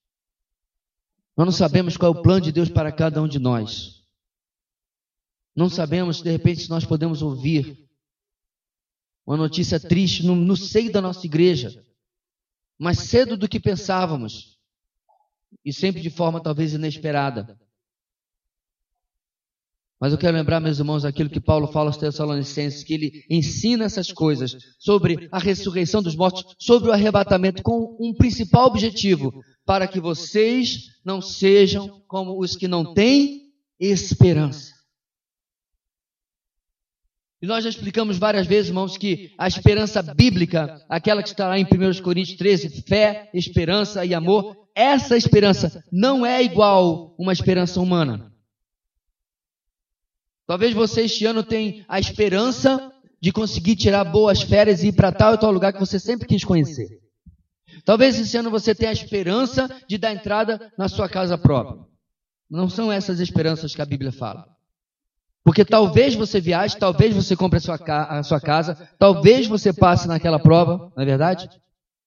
Nós 1.36 1.46
não 1.46 1.52
sabemos 1.52 1.96
qual 1.96 2.14
é 2.14 2.18
o 2.18 2.22
plano 2.22 2.42
de 2.42 2.52
Deus 2.52 2.68
para 2.68 2.92
cada 2.92 3.22
um 3.22 3.28
de 3.28 3.38
nós. 3.38 4.02
Não 5.54 5.68
sabemos, 5.68 6.22
de 6.22 6.30
repente, 6.30 6.62
se 6.62 6.70
nós 6.70 6.84
podemos 6.84 7.22
ouvir 7.22 7.88
uma 9.26 9.36
notícia 9.36 9.78
triste 9.78 10.24
no, 10.24 10.34
no 10.34 10.56
seio 10.56 10.90
da 10.90 11.00
nossa 11.00 11.26
igreja, 11.26 11.84
mais 12.78 12.98
cedo 12.98 13.36
do 13.36 13.48
que 13.48 13.60
pensávamos, 13.60 14.58
e 15.64 15.72
sempre 15.72 16.00
de 16.00 16.10
forma 16.10 16.42
talvez 16.42 16.72
inesperada. 16.74 17.58
Mas 20.00 20.12
eu 20.12 20.18
quero 20.18 20.36
lembrar, 20.36 20.58
meus 20.58 20.80
irmãos, 20.80 21.04
aquilo 21.04 21.30
que 21.30 21.40
Paulo 21.40 21.68
fala 21.68 21.88
aos 21.88 21.96
Tessalonicenses, 21.96 22.82
que 22.82 22.94
ele 22.94 23.24
ensina 23.30 23.84
essas 23.84 24.10
coisas 24.10 24.56
sobre 24.76 25.28
a 25.30 25.38
ressurreição 25.38 26.02
dos 26.02 26.16
mortos, 26.16 26.56
sobre 26.58 26.88
o 26.88 26.92
arrebatamento, 26.92 27.62
com 27.62 27.96
um 28.00 28.12
principal 28.12 28.66
objetivo: 28.66 29.32
para 29.64 29.86
que 29.86 30.00
vocês 30.00 30.88
não 31.04 31.20
sejam 31.20 32.02
como 32.06 32.38
os 32.38 32.56
que 32.56 32.68
não 32.68 32.94
têm 32.94 33.52
esperança. 33.78 34.72
E 37.42 37.46
nós 37.46 37.64
já 37.64 37.70
explicamos 37.70 38.18
várias 38.18 38.46
vezes, 38.46 38.68
irmãos, 38.68 38.96
que 38.96 39.34
a 39.36 39.48
esperança 39.48 40.00
bíblica, 40.00 40.80
aquela 40.88 41.22
que 41.24 41.30
está 41.30 41.48
lá 41.48 41.58
em 41.58 41.64
1 41.64 42.00
Coríntios 42.00 42.36
13, 42.36 42.82
fé, 42.82 43.28
esperança 43.34 44.04
e 44.04 44.14
amor, 44.14 44.56
essa 44.76 45.16
esperança 45.16 45.84
não 45.90 46.24
é 46.24 46.40
igual 46.40 47.16
uma 47.18 47.32
esperança 47.32 47.80
humana. 47.80 48.32
Talvez 50.46 50.72
você 50.72 51.02
este 51.02 51.26
ano 51.26 51.42
tenha 51.42 51.84
a 51.88 51.98
esperança 51.98 52.92
de 53.20 53.32
conseguir 53.32 53.74
tirar 53.74 54.04
boas 54.04 54.42
férias 54.42 54.84
e 54.84 54.88
ir 54.88 54.92
para 54.92 55.10
tal 55.10 55.34
e 55.34 55.38
tal 55.38 55.50
lugar 55.50 55.72
que 55.72 55.80
você 55.80 55.98
sempre 55.98 56.28
quis 56.28 56.44
conhecer. 56.44 57.01
Talvez 57.84 58.18
esse 58.18 58.36
ano 58.36 58.50
você 58.50 58.74
tenha 58.74 58.90
a 58.90 58.94
esperança 58.94 59.68
de 59.88 59.98
dar 59.98 60.12
entrada 60.12 60.72
na 60.76 60.88
sua 60.88 61.08
casa 61.08 61.36
própria. 61.38 61.84
Não 62.48 62.68
são 62.68 62.92
essas 62.92 63.20
esperanças 63.20 63.74
que 63.74 63.82
a 63.82 63.86
Bíblia 63.86 64.12
fala. 64.12 64.46
Porque 65.44 65.64
talvez 65.64 66.14
você 66.14 66.40
viaje, 66.40 66.76
talvez 66.76 67.14
você 67.14 67.34
compre 67.34 67.58
a 67.58 67.60
sua, 67.60 67.74
a 67.76 68.22
sua 68.22 68.40
casa, 68.40 68.88
talvez 68.98 69.46
você 69.46 69.72
passe 69.72 70.06
naquela 70.06 70.38
prova, 70.38 70.92
não 70.94 71.02
é 71.02 71.06
verdade? 71.06 71.48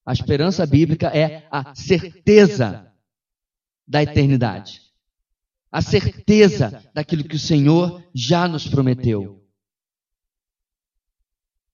A 0.04 0.12
esperança 0.12 0.64
bíblica 0.64 1.08
é 1.08 1.46
a 1.50 1.74
certeza 1.74 2.90
da 3.86 4.02
eternidade. 4.02 4.80
A 5.70 5.82
certeza 5.82 6.82
daquilo 6.94 7.24
que 7.24 7.36
o 7.36 7.40
Senhor 7.40 8.02
já 8.14 8.48
nos 8.48 8.66
prometeu. 8.66 9.44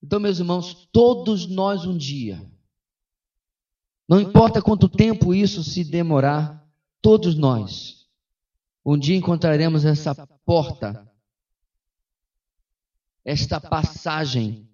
Então, 0.03 0.19
meus 0.19 0.41
irmãos, 0.41 0.89
todos 0.91 1.47
nós 1.47 1.85
um 1.85 1.97
dia, 1.97 2.45
não 4.09 4.21
importa 4.21 4.61
quanto 4.61 4.89
tempo 4.89 5.35
isso 5.35 5.63
se 5.63 5.85
demorar, 5.85 6.67
todos 7.01 7.35
nós, 7.35 8.07
um 8.85 8.99
dia 8.99 9.17
encontraremos 9.17 9.85
essa 9.85 10.15
porta 10.45 11.13
esta 13.25 13.61
passagem 13.61 14.69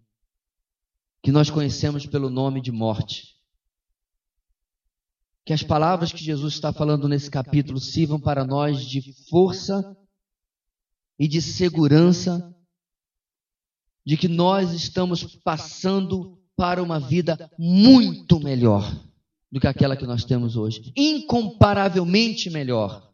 que 1.23 1.31
nós 1.31 1.51
conhecemos 1.51 2.07
pelo 2.07 2.31
nome 2.31 2.61
de 2.61 2.73
morte. 2.73 3.37
Que 5.45 5.53
as 5.53 5.63
palavras 5.63 6.13
que 6.13 6.23
Jesus 6.23 6.55
está 6.55 6.73
falando 6.73 7.09
nesse 7.09 7.31
capítulo 7.31 7.81
sirvam 7.81 8.21
para 8.21 8.45
nós 8.45 8.85
de 8.85 9.13
força 9.29 9.97
e 11.19 11.27
de 11.27 11.43
segurança 11.43 12.55
de 14.05 14.17
que 14.17 14.29
nós 14.29 14.73
estamos 14.73 15.25
passando 15.43 16.41
para 16.57 16.83
uma 16.83 16.99
vida 16.99 17.51
muito 17.59 18.41
melhor 18.41 18.83
do 19.51 19.61
que 19.61 19.67
aquela 19.67 19.97
que 19.97 20.07
nós 20.07 20.25
temos 20.25 20.57
hoje, 20.57 20.93
incomparavelmente 20.97 22.51
melhor, 22.51 23.11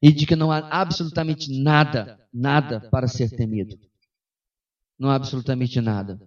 e 0.00 0.12
de 0.12 0.26
que 0.26 0.36
não 0.36 0.52
há 0.52 0.58
absolutamente 0.70 1.50
nada, 1.60 2.20
nada 2.32 2.80
para 2.90 3.08
ser 3.08 3.30
temido 3.30 3.76
não 4.98 5.10
há 5.10 5.14
absolutamente 5.14 5.80
nada. 5.80 6.20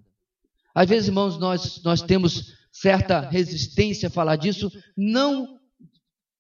Às 0.74 0.88
vezes, 0.88 1.10
irmãos, 1.10 1.38
nós, 1.38 1.84
nós 1.84 2.02
temos 2.02 2.56
certa 2.72 3.20
resistência 3.20 4.08
a 4.08 4.12
falar 4.12 4.38
disso, 4.38 4.72
não 4.96 5.60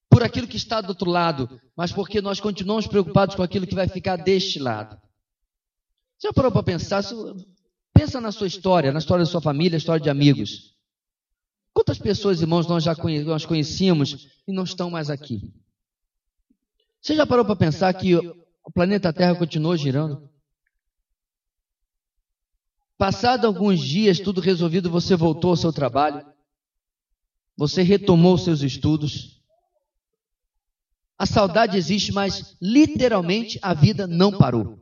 por 0.10 0.24
aquilo 0.24 0.48
que 0.48 0.58
está 0.58 0.80
do 0.80 0.90
outro 0.90 1.10
lado, 1.10 1.60
mas 1.76 1.92
porque 1.92 2.22
nós 2.22 2.40
continuamos 2.40 2.88
preocupados 2.88 3.36
com 3.36 3.44
aquilo 3.44 3.68
que 3.68 3.76
vai 3.76 3.88
ficar 3.88 4.16
deste 4.16 4.60
lado. 4.60 4.98
Já 6.22 6.32
parou 6.32 6.52
para 6.52 6.64
pensar? 6.64 7.04
Pensa 7.94 8.22
na 8.22 8.32
sua 8.32 8.48
história, 8.48 8.92
na 8.92 9.00
história 9.00 9.26
da 9.26 9.30
sua 9.30 9.42
família, 9.42 9.72
na 9.72 9.78
história 9.78 10.02
de 10.02 10.10
amigos. 10.10 10.71
Quantas 11.74 11.98
pessoas, 11.98 12.42
irmãos, 12.42 12.68
nós 12.68 12.84
já 12.84 12.96
nós 13.26 13.46
conhecíamos 13.46 14.28
e 14.48 14.52
não 14.52 14.64
estão 14.64 14.90
mais 14.90 15.10
aqui? 15.10 15.54
Você 17.02 17.16
já 17.16 17.26
parou 17.26 17.46
para 17.46 17.56
pensar 17.56 17.94
que 17.94 18.16
o 18.16 18.72
planeta 18.74 19.14
Terra 19.14 19.36
continuou 19.36 19.76
girando? 19.76 20.30
Passado 22.98 23.48
alguns 23.48 23.80
dias, 23.80 24.20
tudo 24.20 24.40
resolvido, 24.42 24.90
você 24.90 25.16
voltou 25.16 25.52
ao 25.52 25.58
seu 25.58 25.74
trabalho, 25.74 26.24
você 27.58 27.82
retomou 27.82 28.38
seus 28.38 28.62
estudos. 28.62 29.42
A 31.18 31.26
saudade 31.26 31.78
existe, 31.78 32.12
mas 32.12 32.56
literalmente 32.62 33.58
a 33.62 33.74
vida 33.74 34.06
não 34.06 34.38
parou. 34.38 34.80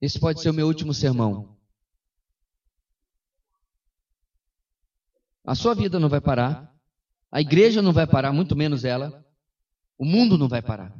Esse 0.00 0.18
pode 0.18 0.40
ser 0.42 0.50
o 0.50 0.54
meu 0.54 0.66
último 0.66 0.92
sermão. 0.92 1.53
A 5.44 5.54
sua 5.54 5.74
vida 5.74 6.00
não 6.00 6.08
vai 6.08 6.20
parar, 6.20 6.72
a 7.30 7.40
igreja 7.40 7.82
não 7.82 7.92
vai 7.92 8.06
parar, 8.06 8.32
muito 8.32 8.56
menos 8.56 8.84
ela, 8.84 9.24
o 9.98 10.04
mundo 10.04 10.38
não 10.38 10.48
vai 10.48 10.62
parar. 10.62 10.94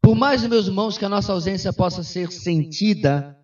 Por 0.00 0.16
mais, 0.16 0.42
meus 0.46 0.66
irmãos, 0.66 0.96
que 0.96 1.04
a 1.04 1.08
nossa 1.08 1.32
ausência 1.32 1.72
possa 1.72 2.02
ser 2.02 2.32
sentida, 2.32 3.38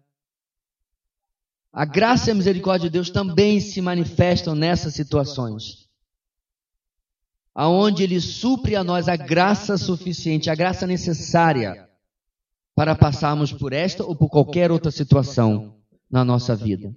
a 1.71 1.85
graça 1.85 2.31
e 2.31 2.33
a 2.33 2.35
misericórdia 2.35 2.89
de 2.89 2.95
Deus 2.95 3.11
também 3.11 3.61
se 3.61 3.83
manifestam 3.83 4.55
nessas 4.55 4.95
situações. 4.95 5.87
Aonde 7.55 8.03
Ele 8.03 8.19
supre 8.19 8.75
a 8.75 8.83
nós 8.83 9.09
a 9.09 9.17
graça 9.17 9.77
suficiente, 9.77 10.49
a 10.49 10.55
graça 10.55 10.87
necessária 10.87 11.87
para 12.75 12.95
passarmos 12.95 13.53
por 13.53 13.75
esta 13.75 14.05
ou 14.05 14.17
por 14.17 14.31
qualquer 14.31 14.71
outra 14.71 14.91
situação 14.91 15.77
na 16.11 16.25
nossa 16.25 16.57
vida. 16.57 16.95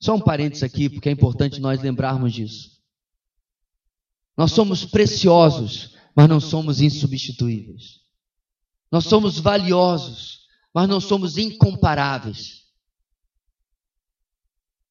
Só 0.00 0.14
um 0.14 0.20
parênteses 0.20 0.62
aqui, 0.62 0.88
porque 0.88 1.08
é 1.08 1.12
importante 1.12 1.60
nós 1.60 1.82
lembrarmos 1.82 2.32
disso. 2.32 2.78
Nós 4.36 4.52
somos 4.52 4.84
preciosos, 4.84 5.96
mas 6.14 6.28
não 6.28 6.40
somos 6.40 6.80
insubstituíveis. 6.80 8.00
Nós 8.90 9.04
somos 9.04 9.38
valiosos, 9.38 10.46
mas 10.72 10.88
não 10.88 11.00
somos 11.00 11.36
incomparáveis. 11.36 12.66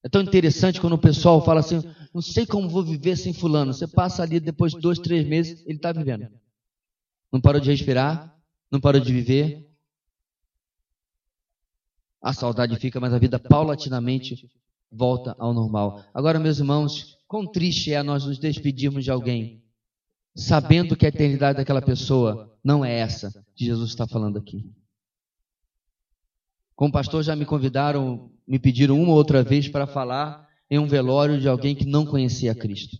É 0.03 0.09
tão 0.09 0.21
interessante 0.21 0.79
quando 0.79 0.93
o 0.93 0.97
pessoal 0.97 1.43
fala 1.43 1.61
assim: 1.61 1.81
não 2.13 2.21
sei 2.21 2.45
como 2.45 2.69
vou 2.69 2.83
viver 2.83 3.15
sem 3.15 3.33
Fulano. 3.33 3.73
Você 3.73 3.87
passa 3.87 4.23
ali 4.23 4.39
depois 4.39 4.73
de 4.73 4.79
dois, 4.79 4.99
três 4.99 5.25
meses, 5.25 5.61
ele 5.65 5.77
está 5.77 5.91
vivendo. 5.91 6.29
Não 7.31 7.39
parou 7.41 7.61
de 7.61 7.69
respirar, 7.69 8.35
não 8.71 8.79
parou 8.79 9.01
de 9.01 9.11
viver. 9.11 9.69
A 12.21 12.33
saudade 12.33 12.75
fica, 12.77 12.99
mas 12.99 13.13
a 13.13 13.19
vida 13.19 13.39
paulatinamente 13.39 14.49
volta 14.91 15.35
ao 15.37 15.53
normal. 15.53 16.03
Agora, 16.13 16.39
meus 16.39 16.59
irmãos, 16.59 17.17
quão 17.27 17.45
triste 17.45 17.93
é 17.93 18.01
nós 18.01 18.25
nos 18.25 18.39
despedirmos 18.39 19.03
de 19.03 19.11
alguém 19.11 19.63
sabendo 20.37 20.95
que 20.95 21.05
a 21.05 21.09
eternidade 21.09 21.57
daquela 21.57 21.81
pessoa 21.81 22.55
não 22.63 22.85
é 22.85 22.99
essa 22.99 23.31
que 23.55 23.65
Jesus 23.65 23.89
está 23.89 24.07
falando 24.07 24.37
aqui. 24.37 24.71
Como 26.75 26.91
pastor, 26.91 27.23
já 27.23 27.35
me 27.35 27.43
convidaram, 27.43 28.31
me 28.47 28.59
pediram 28.59 29.01
uma 29.01 29.09
ou 29.09 29.17
outra 29.17 29.43
vez 29.43 29.67
para 29.67 29.87
falar 29.87 30.47
em 30.69 30.77
um 30.77 30.87
velório 30.87 31.41
de 31.41 31.49
alguém 31.49 31.75
que 31.75 31.85
não 31.85 32.05
conhecia 32.05 32.53
Cristo. 32.53 32.99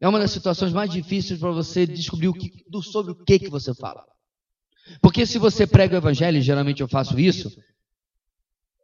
É 0.00 0.06
uma 0.06 0.20
das 0.20 0.30
situações 0.30 0.72
mais 0.72 0.90
difíceis 0.90 1.40
para 1.40 1.50
você 1.50 1.84
descobrir 1.84 2.28
o 2.28 2.32
que, 2.32 2.52
sobre 2.82 3.10
o 3.10 3.24
que, 3.24 3.40
que 3.40 3.50
você 3.50 3.74
fala. 3.74 4.04
Porque 5.00 5.26
se 5.26 5.38
você 5.38 5.66
prega 5.66 5.96
o 5.96 5.98
evangelho, 5.98 6.40
geralmente 6.40 6.80
eu 6.80 6.86
faço 6.86 7.18
isso, 7.18 7.50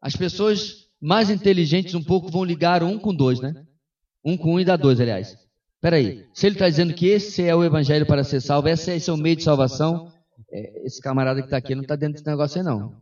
as 0.03 0.17
pessoas 0.17 0.88
mais 1.01 1.31
inteligentes 1.31 1.95
um 1.95 2.03
pouco 2.03 2.29
vão 2.29 2.45
ligar 2.45 2.83
um 2.83 2.99
com 2.99 3.15
dois, 3.15 3.41
né? 3.41 3.65
Um 4.25 4.37
com 4.37 4.55
um 4.55 4.61
e 4.61 4.65
dá 4.65 4.77
dois, 4.77 5.01
aliás. 5.01 5.37
Espera 5.77 5.97
aí. 5.97 6.29
Se 6.35 6.47
ele 6.47 6.57
está 6.57 6.69
dizendo 6.69 6.93
que 6.93 7.07
esse 7.07 7.43
é 7.43 7.55
o 7.55 7.62
evangelho 7.62 8.05
para 8.05 8.25
ser 8.25 8.41
salvo, 8.41 8.69
esse 8.69 8.91
é, 8.91 9.12
o 9.12 9.17
meio 9.17 9.37
de 9.37 9.45
salvação, 9.45 10.12
é, 10.51 10.85
esse 10.85 11.01
camarada 11.01 11.41
que 11.41 11.47
está 11.47 11.57
aqui 11.57 11.75
não 11.75 11.83
está 11.83 11.95
dentro 11.95 12.15
desse 12.15 12.27
negócio 12.27 12.59
aí, 12.59 12.65
não. 12.65 13.01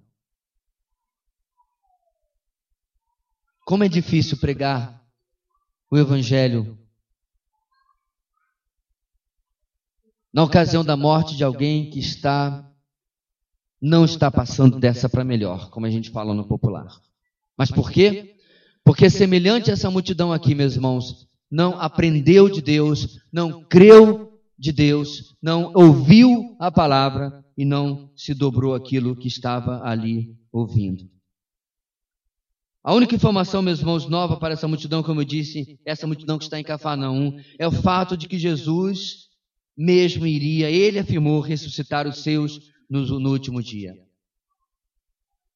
Como 3.64 3.84
é 3.84 3.88
difícil 3.88 4.38
pregar 4.38 5.02
o 5.90 5.96
evangelho 5.96 6.78
na 10.32 10.44
ocasião 10.44 10.84
da 10.84 10.96
morte 10.96 11.36
de 11.36 11.44
alguém 11.44 11.90
que 11.90 11.98
está 11.98 12.69
não 13.80 14.04
está 14.04 14.30
passando 14.30 14.78
dessa 14.78 15.08
para 15.08 15.24
melhor, 15.24 15.70
como 15.70 15.86
a 15.86 15.90
gente 15.90 16.10
fala 16.10 16.34
no 16.34 16.46
popular. 16.46 16.88
Mas 17.56 17.70
por 17.70 17.90
quê? 17.90 18.36
Porque 18.84 19.08
semelhante 19.08 19.70
a 19.70 19.72
essa 19.72 19.90
multidão 19.90 20.32
aqui, 20.32 20.54
meus 20.54 20.74
irmãos, 20.74 21.28
não 21.50 21.80
aprendeu 21.80 22.48
de 22.48 22.60
Deus, 22.60 23.20
não 23.32 23.64
creu 23.64 24.32
de 24.58 24.72
Deus, 24.72 25.34
não 25.42 25.72
ouviu 25.74 26.56
a 26.58 26.70
palavra 26.70 27.44
e 27.56 27.64
não 27.64 28.10
se 28.14 28.34
dobrou 28.34 28.74
aquilo 28.74 29.16
que 29.16 29.28
estava 29.28 29.82
ali 29.82 30.36
ouvindo. 30.52 31.08
A 32.82 32.94
única 32.94 33.14
informação, 33.14 33.60
meus 33.60 33.80
irmãos, 33.80 34.08
nova 34.08 34.38
para 34.38 34.54
essa 34.54 34.66
multidão, 34.66 35.02
como 35.02 35.20
eu 35.20 35.24
disse, 35.24 35.78
essa 35.84 36.06
multidão 36.06 36.38
que 36.38 36.44
está 36.44 36.58
em 36.58 36.64
Cafarnaum, 36.64 37.38
é 37.58 37.66
o 37.66 37.72
fato 37.72 38.16
de 38.16 38.26
que 38.26 38.38
Jesus 38.38 39.28
mesmo 39.76 40.26
iria, 40.26 40.70
ele 40.70 40.98
afirmou, 40.98 41.40
ressuscitar 41.40 42.06
os 42.06 42.22
seus 42.22 42.58
no, 42.90 43.20
no 43.20 43.30
último 43.30 43.62
dia. 43.62 43.96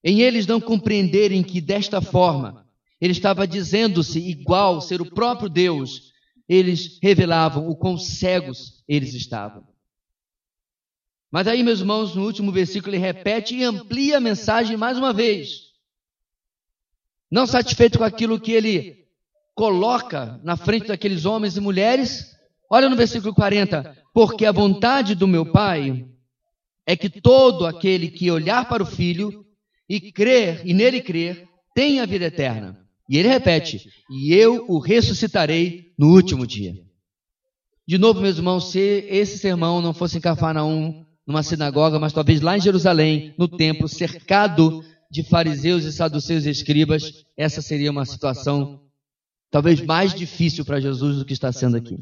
Em 0.02 0.20
eles 0.20 0.46
não 0.46 0.60
compreenderem 0.60 1.42
que 1.42 1.60
desta 1.60 2.00
forma 2.00 2.64
ele 3.00 3.12
estava 3.12 3.46
dizendo-se 3.46 4.20
igual, 4.20 4.80
ser 4.80 5.02
o 5.02 5.10
próprio 5.10 5.48
Deus, 5.48 6.12
eles 6.48 6.98
revelavam 7.02 7.68
o 7.68 7.74
quão 7.76 7.98
cegos 7.98 8.82
eles 8.86 9.12
estavam. 9.14 9.66
Mas 11.30 11.48
aí, 11.48 11.64
meus 11.64 11.80
irmãos, 11.80 12.14
no 12.14 12.24
último 12.24 12.52
versículo, 12.52 12.94
ele 12.94 13.02
repete 13.02 13.56
e 13.56 13.64
amplia 13.64 14.18
a 14.18 14.20
mensagem 14.20 14.76
mais 14.76 14.96
uma 14.96 15.12
vez. 15.12 15.72
Não 17.28 17.46
satisfeito 17.46 17.98
com 17.98 18.04
aquilo 18.04 18.38
que 18.38 18.52
ele 18.52 19.04
coloca 19.54 20.40
na 20.44 20.56
frente 20.56 20.86
daqueles 20.86 21.24
homens 21.24 21.56
e 21.56 21.60
mulheres, 21.60 22.36
olha 22.70 22.88
no 22.88 22.94
versículo 22.94 23.34
40: 23.34 23.96
Porque 24.12 24.46
a 24.46 24.52
vontade 24.52 25.16
do 25.16 25.26
meu 25.26 25.44
Pai 25.50 26.06
é 26.86 26.96
que 26.96 27.08
todo 27.08 27.66
aquele 27.66 28.08
que 28.08 28.30
olhar 28.30 28.68
para 28.68 28.82
o 28.82 28.86
Filho 28.86 29.44
e 29.88 30.12
crer, 30.12 30.62
e 30.64 30.74
nele 30.74 31.00
crer, 31.00 31.46
tenha 31.74 32.02
a 32.02 32.06
vida 32.06 32.26
eterna. 32.26 32.78
E 33.08 33.18
ele 33.18 33.28
repete: 33.28 33.88
E 34.10 34.32
eu 34.32 34.64
o 34.68 34.78
ressuscitarei 34.78 35.92
no 35.98 36.08
último 36.14 36.46
dia. 36.46 36.74
De 37.86 37.98
novo, 37.98 38.20
meus 38.20 38.38
irmãos, 38.38 38.70
se 38.70 39.06
esse 39.08 39.38
sermão 39.38 39.82
não 39.82 39.92
fosse 39.92 40.16
em 40.16 40.20
Cafarnaum, 40.20 41.04
numa 41.26 41.42
sinagoga, 41.42 41.98
mas 41.98 42.12
talvez 42.12 42.40
lá 42.40 42.56
em 42.56 42.60
Jerusalém, 42.60 43.34
no 43.38 43.46
templo, 43.46 43.88
cercado 43.88 44.82
de 45.10 45.22
fariseus 45.22 45.84
e 45.84 45.92
saduceus 45.92 46.46
e 46.46 46.50
escribas, 46.50 47.24
essa 47.36 47.60
seria 47.60 47.90
uma 47.90 48.04
situação 48.04 48.80
talvez 49.50 49.80
mais 49.80 50.14
difícil 50.14 50.64
para 50.64 50.80
Jesus 50.80 51.18
do 51.18 51.24
que 51.24 51.32
está 51.32 51.52
sendo 51.52 51.76
aqui. 51.76 51.96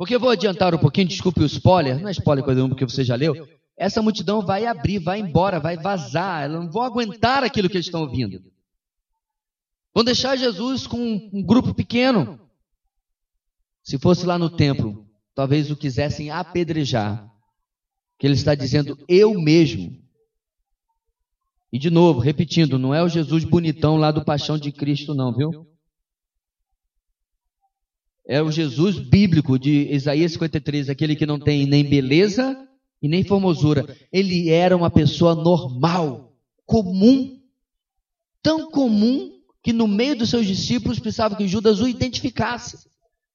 Porque 0.00 0.14
eu 0.14 0.20
vou 0.20 0.30
adiantar 0.30 0.74
um 0.74 0.78
pouquinho, 0.78 1.08
desculpe 1.08 1.42
o 1.42 1.44
spoiler, 1.44 2.00
não 2.00 2.08
é 2.08 2.12
spoiler 2.12 2.42
coisa 2.42 2.56
nenhuma, 2.56 2.74
porque 2.74 2.90
você 2.90 3.04
já 3.04 3.14
leu. 3.14 3.46
Essa 3.76 4.00
multidão 4.00 4.40
vai 4.40 4.64
abrir, 4.64 4.98
vai 4.98 5.20
embora, 5.20 5.60
vai 5.60 5.76
vazar, 5.76 6.44
elas 6.44 6.58
não 6.58 6.70
vão 6.70 6.84
aguentar 6.84 7.44
aquilo 7.44 7.68
que 7.68 7.76
eles 7.76 7.84
estão 7.84 8.00
ouvindo. 8.00 8.42
Vão 9.94 10.02
deixar 10.02 10.36
Jesus 10.36 10.86
com 10.86 10.96
um 11.30 11.42
grupo 11.42 11.74
pequeno. 11.74 12.40
Se 13.84 13.98
fosse 13.98 14.24
lá 14.24 14.38
no 14.38 14.48
templo, 14.48 15.06
talvez 15.34 15.70
o 15.70 15.76
quisessem 15.76 16.30
apedrejar. 16.30 17.30
Que 18.18 18.26
ele 18.26 18.32
está 18.32 18.54
dizendo, 18.54 18.96
eu 19.06 19.34
mesmo. 19.34 20.02
E 21.70 21.78
de 21.78 21.90
novo, 21.90 22.20
repetindo, 22.20 22.78
não 22.78 22.94
é 22.94 23.02
o 23.02 23.08
Jesus 23.08 23.44
bonitão 23.44 23.98
lá 23.98 24.10
do 24.10 24.24
Paixão 24.24 24.56
de 24.56 24.72
Cristo, 24.72 25.14
não, 25.14 25.30
viu? 25.30 25.69
É 28.30 28.40
o 28.40 28.52
Jesus 28.52 28.96
bíblico 28.96 29.58
de 29.58 29.92
Isaías 29.92 30.30
53, 30.34 30.88
aquele 30.88 31.16
que 31.16 31.26
não 31.26 31.36
tem 31.36 31.66
nem 31.66 31.82
beleza 31.82 32.56
e 33.02 33.08
nem 33.08 33.24
formosura. 33.24 33.84
Ele 34.12 34.50
era 34.50 34.76
uma 34.76 34.88
pessoa 34.88 35.34
normal, 35.34 36.32
comum, 36.64 37.40
tão 38.40 38.70
comum 38.70 39.32
que 39.60 39.72
no 39.72 39.88
meio 39.88 40.14
dos 40.14 40.30
seus 40.30 40.46
discípulos 40.46 41.00
precisava 41.00 41.34
que 41.34 41.48
Judas 41.48 41.80
o 41.80 41.88
identificasse. 41.88 42.88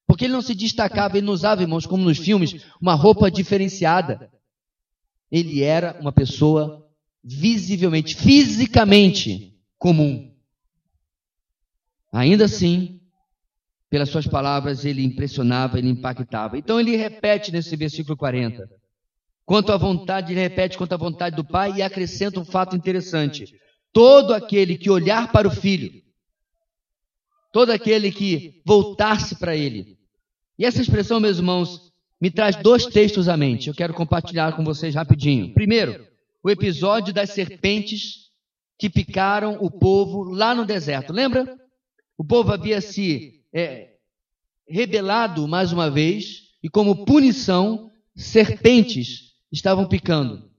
Porque 0.07 0.23
ele 0.23 0.33
não 0.33 0.41
se 0.41 0.55
destacava, 0.55 1.17
ele 1.17 1.25
não 1.25 1.33
usava, 1.33 1.61
irmãos, 1.61 1.85
como 1.85 2.05
nos 2.05 2.17
filmes, 2.17 2.55
uma 2.79 2.93
roupa 2.93 3.29
diferenciada. 3.29 4.31
Ele 5.29 5.61
era 5.61 5.99
uma 5.99 6.13
pessoa 6.13 6.89
visivelmente, 7.21 8.15
fisicamente 8.15 9.59
comum. 9.77 10.31
Ainda 12.13 12.45
assim, 12.45 13.01
pelas 13.95 14.09
suas 14.09 14.27
palavras, 14.27 14.83
ele 14.83 15.05
impressionava, 15.05 15.77
ele 15.77 15.87
impactava. 15.87 16.57
Então 16.57 16.77
ele 16.77 16.97
repete 16.97 17.49
nesse 17.49 17.77
versículo 17.77 18.17
40. 18.17 18.69
Quanto 19.45 19.71
à 19.71 19.77
vontade, 19.77 20.33
ele 20.33 20.41
repete 20.41 20.77
quanto 20.77 20.91
à 20.91 20.97
vontade 20.97 21.37
do 21.37 21.45
Pai 21.45 21.75
e 21.77 21.81
acrescenta 21.81 22.37
um 22.37 22.43
fato 22.43 22.75
interessante. 22.75 23.55
Todo 23.93 24.33
aquele 24.33 24.77
que 24.77 24.89
olhar 24.89 25.31
para 25.31 25.47
o 25.47 25.51
Filho, 25.51 26.03
todo 27.53 27.69
aquele 27.69 28.11
que 28.11 28.61
voltar-se 28.65 29.37
para 29.37 29.55
ele. 29.55 29.97
E 30.59 30.65
essa 30.65 30.81
expressão, 30.81 31.21
meus 31.21 31.37
irmãos, 31.37 31.93
me 32.19 32.29
traz 32.29 32.57
dois 32.57 32.85
textos 32.87 33.29
à 33.29 33.37
mente. 33.37 33.69
Eu 33.69 33.73
quero 33.73 33.93
compartilhar 33.93 34.57
com 34.57 34.63
vocês 34.65 34.93
rapidinho. 34.93 35.53
Primeiro, 35.53 36.05
o 36.43 36.49
episódio 36.49 37.13
das 37.13 37.29
serpentes 37.29 38.25
que 38.77 38.89
picaram 38.89 39.57
o 39.61 39.71
povo 39.71 40.25
lá 40.25 40.53
no 40.53 40.65
deserto. 40.65 41.13
Lembra? 41.13 41.57
O 42.17 42.25
povo 42.25 42.51
havia 42.51 42.81
se 42.81 43.44
é, 43.55 43.93
rebelado 44.67 45.47
mais 45.47 45.71
uma 45.71 45.89
vez, 45.89 46.49
e 46.61 46.69
como 46.69 47.05
punição, 47.05 47.89
serpentes 48.13 49.31
estavam 49.49 49.87
picando. 49.87 50.51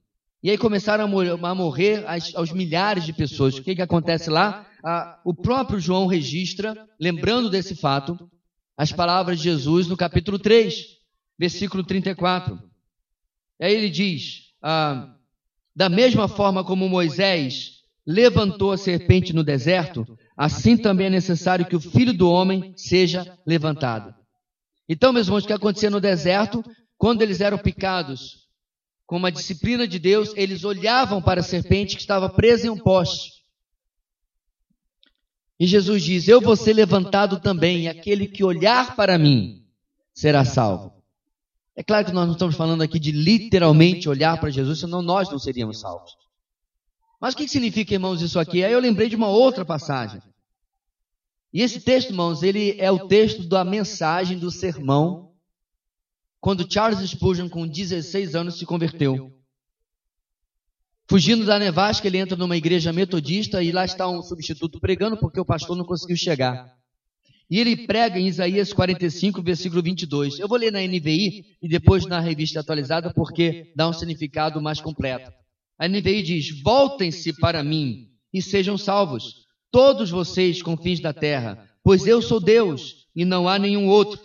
E 0.42 0.50
aí 0.50 0.56
começaram 0.56 1.04
a 1.04 1.54
morrer 1.54 2.04
aos 2.34 2.52
milhares 2.52 3.04
de 3.04 3.12
pessoas. 3.12 3.58
O 3.58 3.62
que, 3.62 3.74
que 3.74 3.82
acontece 3.82 4.30
lá? 4.30 4.66
o 5.24 5.34
próprio 5.34 5.80
João 5.80 6.06
registra, 6.06 6.88
lembrando 7.00 7.50
desse 7.50 7.74
fato, 7.74 8.16
as 8.76 8.92
palavras 8.92 9.38
de 9.38 9.44
Jesus 9.44 9.88
no 9.88 9.96
capítulo 9.96 10.38
3, 10.38 10.76
versículo 11.36 11.82
34. 11.82 12.56
E 13.58 13.64
aí 13.64 13.74
ele 13.74 13.90
diz: 13.90 14.52
ah, 14.62 15.12
Da 15.74 15.88
mesma 15.88 16.28
forma 16.28 16.62
como 16.62 16.88
Moisés 16.88 17.80
levantou 18.06 18.70
a 18.70 18.78
serpente 18.78 19.32
no 19.32 19.42
deserto, 19.42 20.15
assim 20.36 20.76
também 20.76 21.06
é 21.06 21.10
necessário 21.10 21.66
que 21.66 21.76
o 21.76 21.80
filho 21.80 22.12
do 22.12 22.30
homem 22.30 22.74
seja 22.76 23.38
levantado. 23.46 24.14
Então, 24.88 25.12
meus 25.12 25.26
irmãos, 25.26 25.44
o 25.44 25.46
que 25.46 25.52
acontecia 25.52 25.90
no 25.90 26.00
deserto, 26.00 26.64
quando 26.96 27.22
eles 27.22 27.40
eram 27.40 27.58
picados 27.58 28.46
com 29.06 29.16
uma 29.16 29.32
disciplina 29.32 29.86
de 29.86 29.98
Deus, 29.98 30.32
eles 30.36 30.64
olhavam 30.64 31.22
para 31.22 31.40
a 31.40 31.44
serpente 31.44 31.94
que 31.94 32.02
estava 32.02 32.28
presa 32.28 32.66
em 32.66 32.70
um 32.70 32.78
poste. 32.78 33.36
E 35.58 35.66
Jesus 35.66 36.02
diz: 36.02 36.28
Eu 36.28 36.40
vou 36.40 36.56
ser 36.56 36.74
levantado 36.74 37.40
também, 37.40 37.82
e 37.82 37.88
aquele 37.88 38.26
que 38.26 38.44
olhar 38.44 38.94
para 38.94 39.16
mim 39.16 39.64
será 40.12 40.44
salvo. 40.44 40.92
É 41.74 41.82
claro 41.82 42.06
que 42.06 42.12
nós 42.12 42.26
não 42.26 42.32
estamos 42.32 42.56
falando 42.56 42.82
aqui 42.82 42.98
de 42.98 43.12
literalmente 43.12 44.08
olhar 44.08 44.38
para 44.40 44.50
Jesus, 44.50 44.80
senão 44.80 45.02
nós 45.02 45.30
não 45.30 45.38
seríamos 45.38 45.80
salvos. 45.80 46.16
Mas 47.20 47.34
o 47.34 47.36
que 47.36 47.48
significa, 47.48 47.94
irmãos, 47.94 48.20
isso 48.20 48.38
aqui? 48.38 48.62
Aí 48.62 48.72
eu 48.72 48.80
lembrei 48.80 49.08
de 49.08 49.16
uma 49.16 49.28
outra 49.28 49.64
passagem. 49.64 50.20
E 51.52 51.62
esse 51.62 51.80
texto, 51.80 52.10
irmãos, 52.10 52.42
ele 52.42 52.76
é 52.78 52.90
o 52.90 53.08
texto 53.08 53.42
da 53.44 53.64
mensagem 53.64 54.38
do 54.38 54.50
sermão, 54.50 55.32
quando 56.40 56.70
Charles 56.70 57.08
Spurgeon, 57.08 57.48
com 57.48 57.66
16 57.66 58.34
anos, 58.34 58.58
se 58.58 58.66
converteu. 58.66 59.32
Fugindo 61.08 61.46
da 61.46 61.58
nevasca, 61.58 62.06
ele 62.06 62.18
entra 62.18 62.36
numa 62.36 62.56
igreja 62.56 62.92
metodista 62.92 63.62
e 63.62 63.70
lá 63.70 63.84
está 63.84 64.08
um 64.08 64.22
substituto 64.22 64.80
pregando 64.80 65.16
porque 65.16 65.40
o 65.40 65.44
pastor 65.44 65.76
não 65.76 65.84
conseguiu 65.84 66.16
chegar. 66.16 66.76
E 67.48 67.60
ele 67.60 67.86
prega 67.86 68.18
em 68.18 68.26
Isaías 68.26 68.72
45, 68.72 69.40
versículo 69.40 69.80
22. 69.80 70.40
Eu 70.40 70.48
vou 70.48 70.58
ler 70.58 70.72
na 70.72 70.80
NVI 70.80 71.56
e 71.62 71.68
depois 71.68 72.04
na 72.06 72.18
revista 72.18 72.58
atualizada 72.58 73.12
porque 73.14 73.72
dá 73.74 73.88
um 73.88 73.92
significado 73.92 74.60
mais 74.60 74.80
completo. 74.80 75.32
A 75.78 75.86
NVI 75.88 76.22
diz: 76.22 76.62
Voltem-se 76.62 77.32
para 77.34 77.62
mim 77.62 78.08
e 78.32 78.40
sejam 78.40 78.78
salvos, 78.78 79.46
todos 79.70 80.10
vocês 80.10 80.62
confins 80.62 81.00
da 81.00 81.12
terra, 81.12 81.68
pois 81.82 82.06
eu 82.06 82.22
sou 82.22 82.40
Deus 82.40 83.06
e 83.14 83.24
não 83.24 83.48
há 83.48 83.58
nenhum 83.58 83.88
outro. 83.88 84.20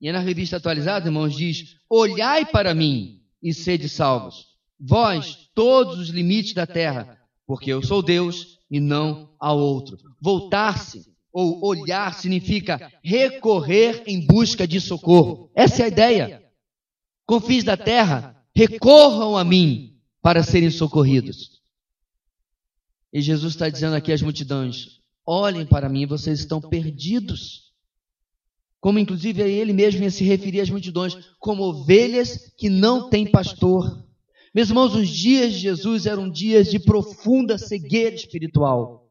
E 0.00 0.10
na 0.10 0.18
revista 0.18 0.56
atualizada, 0.56 1.08
irmãos, 1.08 1.36
diz: 1.36 1.76
Olhai 1.90 2.46
para 2.46 2.74
mim 2.74 3.20
e 3.42 3.52
sede 3.52 3.88
salvos, 3.88 4.46
vós, 4.80 5.48
todos 5.54 5.98
os 5.98 6.08
limites 6.08 6.54
da 6.54 6.66
terra, 6.66 7.18
porque 7.46 7.70
eu 7.70 7.82
sou 7.82 8.02
Deus 8.02 8.58
e 8.70 8.80
não 8.80 9.34
há 9.38 9.52
outro. 9.52 9.98
Voltar-se 10.20 11.12
ou 11.32 11.64
olhar 11.64 12.14
significa 12.14 12.90
recorrer 13.02 14.02
em 14.06 14.26
busca 14.26 14.66
de 14.66 14.80
socorro. 14.80 15.50
Essa 15.54 15.82
é 15.82 15.84
a 15.84 15.88
ideia. 15.88 16.42
Confins 17.26 17.64
da 17.64 17.76
terra, 17.76 18.36
recorram 18.54 19.36
a 19.36 19.44
mim 19.44 19.91
para 20.22 20.44
serem 20.44 20.70
socorridos. 20.70 21.60
E 23.12 23.20
Jesus 23.20 23.54
está 23.54 23.68
dizendo 23.68 23.96
aqui 23.96 24.12
às 24.12 24.22
multidões: 24.22 25.00
olhem 25.26 25.66
para 25.66 25.88
mim, 25.88 26.06
vocês 26.06 26.38
estão 26.38 26.60
perdidos. 26.60 27.72
Como 28.80 28.98
inclusive 28.98 29.42
ele 29.42 29.72
mesmo 29.72 30.02
ia 30.02 30.10
se 30.10 30.24
referir 30.24 30.60
às 30.60 30.70
multidões, 30.70 31.16
como 31.38 31.62
ovelhas 31.64 32.52
que 32.56 32.68
não 32.68 33.10
têm 33.10 33.30
pastor. 33.30 34.04
Meus 34.54 34.68
irmãos, 34.68 34.94
os 34.94 35.08
dias 35.08 35.52
de 35.52 35.60
Jesus 35.60 36.06
eram 36.06 36.28
dias 36.28 36.68
de 36.68 36.78
profunda 36.78 37.58
cegueira 37.58 38.14
espiritual. 38.14 39.08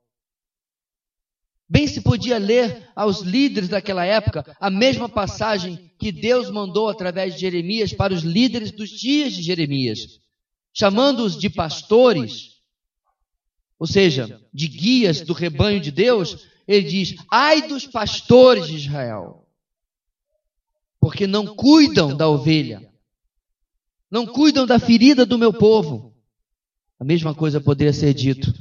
Bem 1.69 1.87
se 1.87 2.01
podia 2.01 2.37
ler 2.37 2.89
aos 2.93 3.21
líderes 3.21 3.69
daquela 3.69 4.05
época 4.05 4.55
a 4.59 4.69
mesma 4.69 5.07
passagem 5.07 5.89
que 5.97 6.11
Deus 6.11 6.51
mandou 6.51 6.89
através 6.89 7.35
de 7.35 7.41
Jeremias 7.41 7.93
para 7.93 8.13
os 8.13 8.23
líderes 8.23 8.71
dos 8.71 8.89
dias 8.89 9.31
de 9.31 9.41
Jeremias 9.41 10.19
chamando-os 10.73 11.37
de 11.37 11.49
pastores, 11.49 12.61
ou 13.77 13.87
seja, 13.87 14.41
de 14.53 14.67
guias 14.67 15.21
do 15.21 15.33
rebanho 15.33 15.79
de 15.79 15.91
Deus, 15.91 16.47
ele 16.67 16.87
diz: 16.87 17.15
ai 17.29 17.67
dos 17.67 17.85
pastores 17.85 18.67
de 18.67 18.75
Israel, 18.75 19.47
porque 20.99 21.25
não 21.27 21.55
cuidam 21.55 22.15
da 22.15 22.27
ovelha, 22.27 22.91
não 24.09 24.25
cuidam 24.25 24.65
da 24.65 24.79
ferida 24.79 25.25
do 25.25 25.37
meu 25.37 25.53
povo. 25.53 26.13
A 26.99 27.03
mesma 27.03 27.33
coisa 27.33 27.59
poderia 27.59 27.93
ser 27.93 28.13
dito 28.13 28.53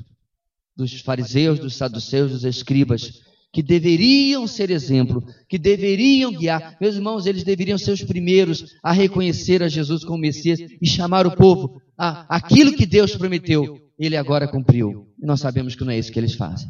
dos 0.74 1.00
fariseus, 1.00 1.58
dos 1.58 1.76
saduceus, 1.76 2.30
dos 2.32 2.44
escribas, 2.44 3.20
que 3.52 3.62
deveriam 3.62 4.46
ser 4.46 4.70
exemplo, 4.70 5.24
que 5.48 5.58
deveriam 5.58 6.32
guiar. 6.32 6.76
Meus 6.80 6.94
irmãos, 6.94 7.26
eles 7.26 7.42
deveriam 7.42 7.76
ser 7.76 7.92
os 7.92 8.02
primeiros 8.02 8.76
a 8.82 8.92
reconhecer 8.92 9.62
a 9.62 9.68
Jesus 9.68 10.04
como 10.04 10.18
Messias 10.18 10.60
e 10.60 10.88
chamar 10.88 11.26
o 11.26 11.34
povo 11.34 11.80
a 11.98 12.36
aquilo 12.36 12.72
que 12.72 12.86
Deus 12.86 13.16
prometeu, 13.16 13.78
ele 13.98 14.16
agora 14.16 14.46
cumpriu. 14.46 15.08
E 15.20 15.26
nós 15.26 15.40
sabemos 15.40 15.74
que 15.74 15.84
não 15.84 15.92
é 15.92 15.98
isso 15.98 16.12
que 16.12 16.18
eles 16.18 16.34
fazem. 16.34 16.68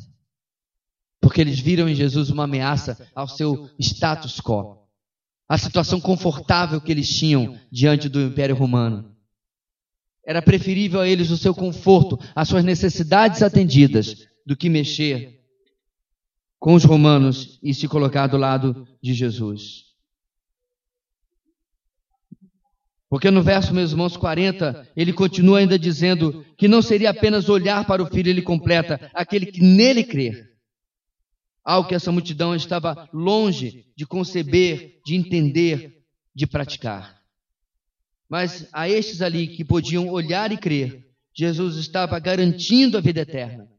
Porque 1.20 1.40
eles 1.40 1.60
viram 1.60 1.88
em 1.88 1.94
Jesus 1.94 2.30
uma 2.30 2.44
ameaça 2.44 3.06
ao 3.14 3.28
seu 3.28 3.68
status 3.78 4.40
quo, 4.40 4.78
à 5.46 5.58
situação 5.58 6.00
confortável 6.00 6.80
que 6.80 6.90
eles 6.90 7.08
tinham 7.08 7.58
diante 7.70 8.08
do 8.08 8.22
Império 8.22 8.56
Romano. 8.56 9.14
Era 10.26 10.40
preferível 10.40 11.00
a 11.00 11.08
eles 11.08 11.30
o 11.30 11.36
seu 11.36 11.54
conforto, 11.54 12.18
as 12.34 12.48
suas 12.48 12.64
necessidades 12.64 13.42
atendidas, 13.42 14.26
do 14.46 14.56
que 14.56 14.70
mexer 14.70 15.39
com 16.61 16.74
os 16.74 16.84
romanos 16.84 17.58
e 17.62 17.72
se 17.72 17.88
colocar 17.88 18.26
do 18.26 18.36
lado 18.36 18.86
de 19.02 19.14
Jesus. 19.14 19.86
Porque 23.08 23.30
no 23.30 23.42
verso, 23.42 23.74
meus 23.74 23.90
irmãos, 23.90 24.16
40, 24.16 24.86
ele 24.94 25.12
continua 25.12 25.58
ainda 25.58 25.76
dizendo 25.76 26.44
que 26.56 26.68
não 26.68 26.80
seria 26.80 27.11
apenas 27.11 27.48
olhar 27.48 27.84
para 27.86 28.02
o 28.02 28.06
filho, 28.06 28.28
ele 28.28 28.42
completa 28.42 29.11
aquele 29.12 29.46
que 29.46 29.61
nele 29.61 30.04
crer. 30.04 30.50
Algo 31.64 31.88
que 31.88 31.94
essa 31.94 32.12
multidão 32.12 32.54
estava 32.54 33.08
longe 33.12 33.86
de 33.96 34.06
conceber, 34.06 35.00
de 35.04 35.16
entender, 35.16 36.04
de 36.32 36.46
praticar. 36.46 37.20
Mas 38.28 38.68
a 38.72 38.88
estes 38.88 39.22
ali 39.22 39.48
que 39.48 39.64
podiam 39.64 40.08
olhar 40.08 40.52
e 40.52 40.58
crer, 40.58 41.04
Jesus 41.34 41.76
estava 41.76 42.18
garantindo 42.20 42.96
a 42.98 43.00
vida 43.00 43.22
eterna 43.22 43.69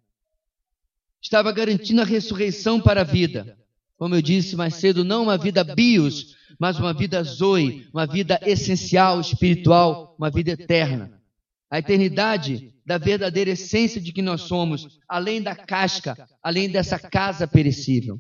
estava 1.22 1.52
garantindo 1.52 2.02
a 2.02 2.06
ressurreição 2.06 2.82
para 2.82 3.02
a 3.02 3.06
vida. 3.06 3.58
Como 3.98 4.16
eu 4.16 4.22
disse 4.22 4.56
mais 4.56 4.76
cedo, 4.76 5.04
não 5.04 5.24
uma 5.24 5.38
vida 5.38 5.64
bios, 5.64 6.36
mas 6.60 6.80
uma 6.80 6.94
vida 6.94 7.24
zoe, 7.24 7.88
uma 7.94 8.08
vida 8.08 8.40
essencial, 8.44 9.22
espiritual, 9.22 10.16
uma 10.18 10.30
vida 10.30 10.52
eterna. 10.52 11.22
A 11.70 11.80
eternidade 11.80 12.74
da 12.86 12.98
verdadeira 12.98 13.52
essência 13.52 14.02
de 14.02 14.12
que 14.12 14.22
nós 14.22 14.42
somos, 14.42 15.00
além 15.08 15.42
da 15.42 15.56
casca, 15.56 16.28
além 16.42 16.70
dessa 16.70 16.98
casa 16.98 17.48
perecível. 17.48 18.20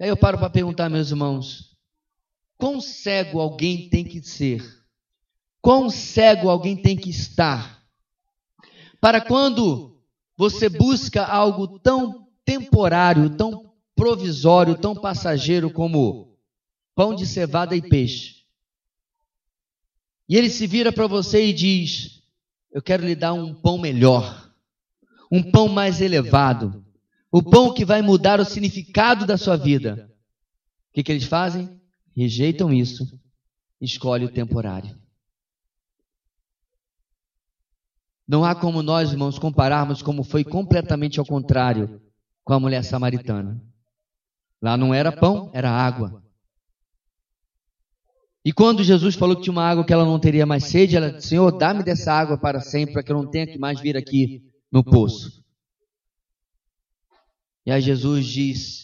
Aí 0.00 0.08
eu 0.08 0.16
paro 0.16 0.38
para 0.38 0.48
perguntar, 0.48 0.88
meus 0.88 1.10
irmãos, 1.10 1.76
quão 2.56 2.80
cego 2.80 3.40
alguém 3.40 3.88
tem 3.88 4.04
que 4.04 4.22
ser? 4.22 4.64
Quão 5.60 5.90
cego 5.90 6.48
alguém 6.48 6.76
tem 6.76 6.96
que 6.96 7.10
estar? 7.10 7.84
Para 9.00 9.20
quando 9.20 9.91
você 10.36 10.68
busca 10.68 11.24
algo 11.24 11.78
tão 11.78 12.28
temporário, 12.44 13.30
tão 13.36 13.72
provisório, 13.94 14.76
tão 14.76 14.94
passageiro 14.94 15.70
como 15.70 16.36
pão 16.94 17.14
de 17.14 17.26
cevada 17.26 17.76
e 17.76 17.82
peixe. 17.82 18.42
E 20.28 20.36
ele 20.36 20.50
se 20.50 20.66
vira 20.66 20.92
para 20.92 21.06
você 21.06 21.46
e 21.46 21.52
diz: 21.52 22.22
Eu 22.72 22.82
quero 22.82 23.04
lhe 23.04 23.14
dar 23.14 23.32
um 23.32 23.54
pão 23.54 23.78
melhor, 23.78 24.50
um 25.30 25.42
pão 25.42 25.68
mais 25.68 26.00
elevado, 26.00 26.84
o 27.30 27.42
pão 27.42 27.72
que 27.72 27.84
vai 27.84 28.02
mudar 28.02 28.40
o 28.40 28.44
significado 28.44 29.26
da 29.26 29.36
sua 29.36 29.56
vida. 29.56 30.10
O 30.90 30.94
que, 30.94 31.02
que 31.02 31.12
eles 31.12 31.24
fazem? 31.24 31.80
Rejeitam 32.14 32.72
isso, 32.72 33.18
escolhe 33.80 34.24
o 34.26 34.32
temporário. 34.32 35.01
Não 38.26 38.44
há 38.44 38.54
como 38.54 38.82
nós, 38.82 39.12
irmãos, 39.12 39.38
compararmos 39.38 40.02
como 40.02 40.22
foi 40.22 40.44
completamente 40.44 41.18
ao 41.18 41.26
contrário 41.26 42.00
com 42.44 42.52
a 42.52 42.60
mulher 42.60 42.82
samaritana. 42.84 43.60
Lá 44.60 44.76
não 44.76 44.94
era 44.94 45.10
pão, 45.10 45.50
era 45.52 45.70
água. 45.70 46.22
E 48.44 48.52
quando 48.52 48.82
Jesus 48.82 49.14
falou 49.14 49.36
que 49.36 49.42
tinha 49.42 49.52
uma 49.52 49.68
água 49.68 49.84
que 49.84 49.92
ela 49.92 50.04
não 50.04 50.18
teria 50.18 50.44
mais 50.44 50.64
sede, 50.64 50.96
ela 50.96 51.12
disse: 51.12 51.28
Senhor, 51.28 51.50
dá-me 51.56 51.82
dessa 51.82 52.12
água 52.12 52.36
para 52.36 52.60
sempre, 52.60 52.92
para 52.92 53.02
que 53.02 53.12
eu 53.12 53.16
não 53.16 53.30
tenha 53.30 53.46
que 53.46 53.58
mais 53.58 53.80
vir 53.80 53.96
aqui 53.96 54.42
no 54.70 54.82
poço. 54.82 55.42
E 57.64 57.70
aí 57.70 57.80
Jesus 57.80 58.26
diz 58.26 58.82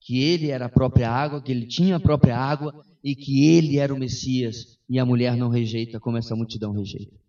que 0.00 0.22
ele 0.22 0.50
era 0.50 0.66
a 0.66 0.68
própria 0.68 1.10
água, 1.10 1.42
que 1.42 1.50
ele 1.50 1.66
tinha 1.66 1.96
a 1.96 2.00
própria 2.00 2.36
água 2.38 2.72
e 3.02 3.14
que 3.16 3.46
ele 3.46 3.78
era 3.78 3.92
o 3.92 3.98
Messias. 3.98 4.78
E 4.88 4.98
a 4.98 5.04
mulher 5.04 5.36
não 5.36 5.48
rejeita 5.48 5.98
como 5.98 6.16
essa 6.16 6.36
multidão 6.36 6.72
rejeita. 6.72 7.19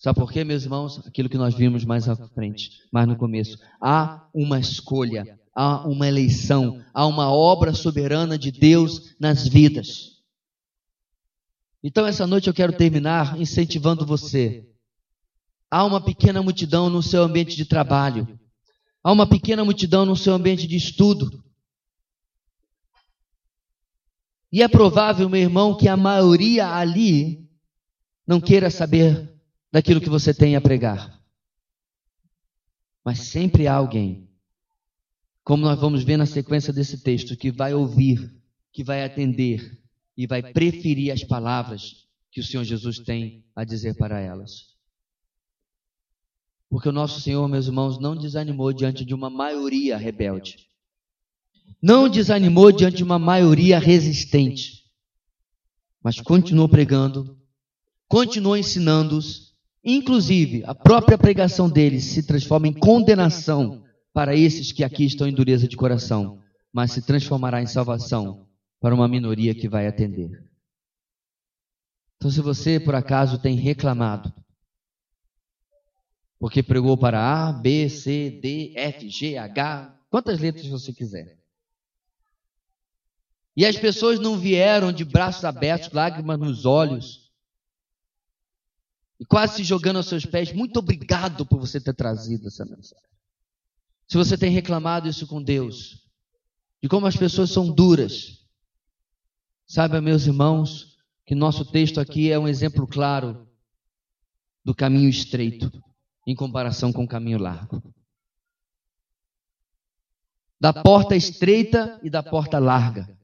Sabe 0.00 0.18
por 0.18 0.32
quê, 0.32 0.44
meus 0.44 0.62
irmãos? 0.64 0.98
Aquilo 1.06 1.28
que 1.28 1.36
nós 1.36 1.54
vimos 1.54 1.84
mais 1.84 2.08
à 2.08 2.16
frente, 2.16 2.70
mais 2.90 3.06
no 3.06 3.16
começo. 3.16 3.58
Há 3.78 4.26
uma 4.32 4.58
escolha, 4.58 5.38
há 5.54 5.86
uma 5.86 6.08
eleição, 6.08 6.82
há 6.94 7.06
uma 7.06 7.30
obra 7.30 7.74
soberana 7.74 8.38
de 8.38 8.50
Deus 8.50 9.14
nas 9.20 9.46
vidas. 9.46 10.22
Então, 11.84 12.06
essa 12.06 12.26
noite 12.26 12.48
eu 12.48 12.54
quero 12.54 12.72
terminar 12.72 13.38
incentivando 13.38 14.06
você. 14.06 14.66
Há 15.70 15.84
uma 15.84 16.02
pequena 16.02 16.42
multidão 16.42 16.88
no 16.88 17.02
seu 17.02 17.22
ambiente 17.22 17.54
de 17.54 17.66
trabalho. 17.66 18.26
Há 19.04 19.12
uma 19.12 19.26
pequena 19.26 19.66
multidão 19.66 20.06
no 20.06 20.16
seu 20.16 20.32
ambiente 20.32 20.66
de 20.66 20.76
estudo. 20.76 21.44
E 24.50 24.62
é 24.62 24.68
provável, 24.68 25.28
meu 25.28 25.42
irmão, 25.42 25.76
que 25.76 25.88
a 25.88 25.96
maioria 25.96 26.68
ali 26.68 27.46
não 28.26 28.40
queira 28.40 28.70
saber 28.70 29.29
daquilo 29.72 30.00
que 30.00 30.08
você 30.08 30.34
tem 30.34 30.56
a 30.56 30.60
pregar. 30.60 31.20
Mas 33.04 33.20
sempre 33.20 33.66
há 33.66 33.74
alguém, 33.74 34.28
como 35.42 35.64
nós 35.64 35.78
vamos 35.78 36.02
ver 36.02 36.16
na 36.16 36.26
sequência 36.26 36.72
desse 36.72 37.02
texto, 37.02 37.36
que 37.36 37.50
vai 37.50 37.72
ouvir, 37.72 38.34
que 38.72 38.84
vai 38.84 39.04
atender 39.04 39.80
e 40.16 40.26
vai 40.26 40.42
preferir 40.52 41.12
as 41.12 41.24
palavras 41.24 42.06
que 42.30 42.40
o 42.40 42.44
Senhor 42.44 42.64
Jesus 42.64 42.98
tem 42.98 43.44
a 43.54 43.64
dizer 43.64 43.96
para 43.96 44.20
elas. 44.20 44.70
Porque 46.68 46.88
o 46.88 46.92
nosso 46.92 47.20
Senhor, 47.20 47.48
meus 47.48 47.66
irmãos, 47.66 47.98
não 47.98 48.14
desanimou 48.14 48.72
diante 48.72 49.04
de 49.04 49.12
uma 49.12 49.28
maioria 49.28 49.96
rebelde. 49.96 50.68
Não 51.82 52.08
desanimou 52.08 52.70
diante 52.70 52.98
de 52.98 53.04
uma 53.04 53.18
maioria 53.18 53.78
resistente. 53.78 54.84
Mas 56.02 56.20
continuou 56.20 56.68
pregando, 56.68 57.36
continuou 58.06 58.56
ensinando-os 58.56 59.49
Inclusive, 59.82 60.62
a 60.66 60.74
própria 60.74 61.16
pregação 61.16 61.68
deles 61.68 62.04
se 62.04 62.22
transforma 62.22 62.68
em 62.68 62.72
condenação 62.72 63.82
para 64.12 64.34
esses 64.34 64.72
que 64.72 64.84
aqui 64.84 65.04
estão 65.04 65.26
em 65.26 65.32
dureza 65.32 65.66
de 65.66 65.76
coração, 65.76 66.42
mas 66.72 66.92
se 66.92 67.02
transformará 67.02 67.62
em 67.62 67.66
salvação 67.66 68.46
para 68.80 68.94
uma 68.94 69.08
minoria 69.08 69.54
que 69.54 69.68
vai 69.68 69.86
atender. 69.86 70.44
Então, 72.16 72.30
se 72.30 72.40
você 72.42 72.78
por 72.78 72.94
acaso 72.94 73.38
tem 73.38 73.56
reclamado, 73.56 74.32
porque 76.38 76.62
pregou 76.62 76.96
para 76.96 77.48
A, 77.48 77.52
B, 77.52 77.88
C, 77.88 78.38
D, 78.42 78.72
F, 78.76 79.08
G, 79.08 79.36
H, 79.38 79.98
quantas 80.10 80.38
letras 80.38 80.66
você 80.66 80.92
quiser. 80.92 81.38
E 83.56 83.66
as 83.66 83.76
pessoas 83.76 84.18
não 84.18 84.38
vieram 84.38 84.92
de 84.92 85.04
braços 85.04 85.44
abertos, 85.44 85.92
lágrimas 85.92 86.38
nos 86.38 86.64
olhos, 86.64 87.19
e 89.20 89.24
quase 89.26 89.56
se 89.56 89.64
jogando 89.64 89.96
aos 89.96 90.06
seus 90.06 90.24
pés. 90.24 90.50
Muito 90.50 90.78
obrigado 90.78 91.44
por 91.44 91.60
você 91.60 91.78
ter 91.78 91.92
trazido 91.92 92.48
essa 92.48 92.64
mensagem. 92.64 93.06
Se 94.08 94.16
você 94.16 94.36
tem 94.36 94.50
reclamado 94.50 95.06
isso 95.06 95.26
com 95.26 95.42
Deus, 95.42 96.08
de 96.82 96.88
como 96.88 97.06
as 97.06 97.14
pessoas 97.14 97.50
são 97.50 97.70
duras, 97.70 98.46
saiba, 99.66 100.00
meus 100.00 100.26
irmãos, 100.26 100.96
que 101.26 101.34
nosso 101.34 101.70
texto 101.70 102.00
aqui 102.00 102.32
é 102.32 102.38
um 102.38 102.48
exemplo 102.48 102.86
claro 102.86 103.46
do 104.64 104.74
caminho 104.74 105.08
estreito 105.08 105.70
em 106.26 106.34
comparação 106.34 106.90
com 106.90 107.04
o 107.04 107.08
caminho 107.08 107.38
largo. 107.38 107.82
Da 110.58 110.72
porta 110.72 111.14
estreita 111.14 112.00
e 112.02 112.10
da 112.10 112.22
porta 112.22 112.58
larga, 112.58 113.16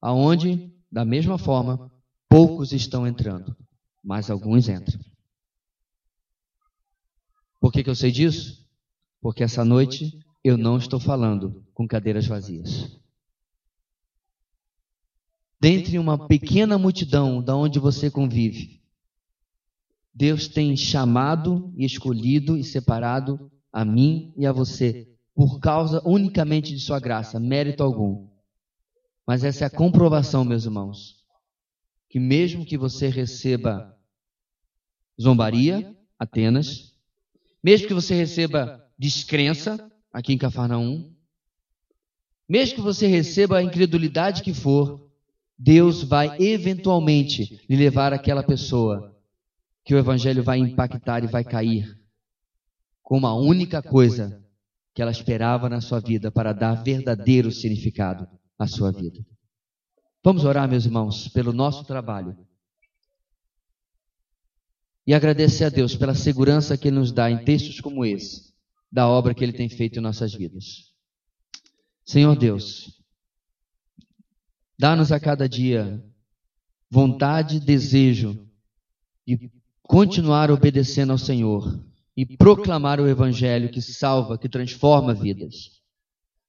aonde, 0.00 0.74
da 0.90 1.04
mesma 1.04 1.38
forma, 1.38 1.92
poucos 2.28 2.72
estão 2.72 3.06
entrando 3.06 3.56
mas 4.04 4.30
alguns 4.30 4.68
entram. 4.68 5.00
Por 7.58 7.72
que, 7.72 7.82
que 7.82 7.88
eu 7.88 7.94
sei 7.94 8.12
disso? 8.12 8.68
Porque 9.20 9.42
essa 9.42 9.64
noite 9.64 10.22
eu 10.44 10.58
não 10.58 10.76
estou 10.76 11.00
falando 11.00 11.64
com 11.72 11.88
cadeiras 11.88 12.26
vazias. 12.26 13.00
Dentre 15.58 15.98
uma 15.98 16.28
pequena 16.28 16.76
multidão 16.76 17.42
da 17.42 17.56
onde 17.56 17.78
você 17.78 18.10
convive, 18.10 18.82
Deus 20.12 20.46
tem 20.46 20.76
chamado 20.76 21.72
e 21.74 21.86
escolhido 21.86 22.58
e 22.58 22.62
separado 22.62 23.50
a 23.72 23.82
mim 23.82 24.34
e 24.36 24.46
a 24.46 24.52
você 24.52 25.10
por 25.34 25.58
causa 25.58 26.02
unicamente 26.04 26.72
de 26.72 26.78
sua 26.78 27.00
graça, 27.00 27.40
mérito 27.40 27.82
algum. 27.82 28.28
Mas 29.26 29.42
essa 29.42 29.64
é 29.64 29.66
a 29.66 29.70
comprovação, 29.70 30.44
meus 30.44 30.64
irmãos, 30.64 31.24
que 32.10 32.20
mesmo 32.20 32.64
que 32.64 32.76
você 32.76 33.08
receba 33.08 33.93
zombaria, 35.20 35.94
Atenas, 36.18 36.92
mesmo 37.62 37.88
que 37.88 37.94
você 37.94 38.14
receba 38.14 38.84
descrença 38.98 39.90
aqui 40.12 40.32
em 40.32 40.38
Cafarnaum, 40.38 41.12
mesmo 42.48 42.76
que 42.76 42.80
você 42.80 43.06
receba 43.06 43.58
a 43.58 43.62
incredulidade 43.62 44.42
que 44.42 44.52
for, 44.52 45.10
Deus 45.58 46.02
vai 46.02 46.36
eventualmente 46.40 47.60
lhe 47.68 47.76
levar 47.76 48.12
aquela 48.12 48.42
pessoa 48.42 49.16
que 49.84 49.94
o 49.94 49.98
evangelho 49.98 50.42
vai 50.42 50.58
impactar 50.58 51.24
e 51.24 51.26
vai 51.28 51.44
cair 51.44 51.98
com 53.02 53.16
uma 53.16 53.34
única 53.34 53.82
coisa 53.82 54.42
que 54.94 55.02
ela 55.02 55.10
esperava 55.10 55.68
na 55.68 55.80
sua 55.80 56.00
vida 56.00 56.30
para 56.30 56.52
dar 56.52 56.82
verdadeiro 56.82 57.50
significado 57.50 58.26
à 58.58 58.66
sua 58.66 58.92
vida. 58.92 59.24
Vamos 60.22 60.44
orar, 60.44 60.68
meus 60.68 60.86
irmãos, 60.86 61.28
pelo 61.28 61.52
nosso 61.52 61.84
trabalho. 61.84 62.36
E 65.06 65.12
agradecer 65.12 65.64
a 65.64 65.68
Deus 65.68 65.94
pela 65.94 66.14
segurança 66.14 66.76
que 66.76 66.88
Ele 66.88 66.98
nos 66.98 67.12
dá 67.12 67.30
em 67.30 67.44
textos 67.44 67.80
como 67.80 68.04
esse, 68.04 68.52
da 68.90 69.06
obra 69.06 69.34
que 69.34 69.44
Ele 69.44 69.52
tem 69.52 69.68
feito 69.68 69.98
em 69.98 70.02
nossas 70.02 70.32
vidas. 70.32 70.92
Senhor 72.04 72.36
Deus, 72.36 73.00
dá-nos 74.78 75.12
a 75.12 75.20
cada 75.20 75.48
dia 75.48 76.02
vontade 76.90 77.56
e 77.56 77.60
desejo 77.60 78.48
de 79.26 79.50
continuar 79.82 80.50
obedecendo 80.50 81.10
ao 81.12 81.18
Senhor 81.18 81.82
e 82.16 82.24
proclamar 82.36 83.00
o 83.00 83.08
Evangelho 83.08 83.70
que 83.70 83.82
salva, 83.82 84.38
que 84.38 84.48
transforma 84.48 85.12
vidas. 85.12 85.82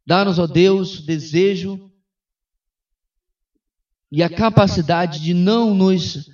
Dá-nos, 0.05 0.37
ó 0.37 0.45
Deus, 0.45 1.03
desejo 1.03 1.91
e 4.11 4.21
a 4.21 4.29
capacidade 4.29 5.19
de 5.19 5.33
não 5.33 5.73
nos 5.73 6.29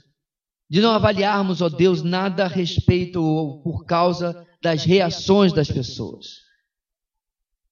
de 0.72 0.80
não 0.80 0.94
avaliarmos, 0.94 1.62
ó 1.62 1.68
Deus, 1.68 2.02
nada 2.02 2.46
a 2.46 2.48
respeito 2.48 3.22
ou 3.22 3.62
por 3.62 3.84
causa 3.84 4.48
das 4.64 4.86
reações 4.86 5.52
das 5.52 5.70
pessoas. 5.70 6.38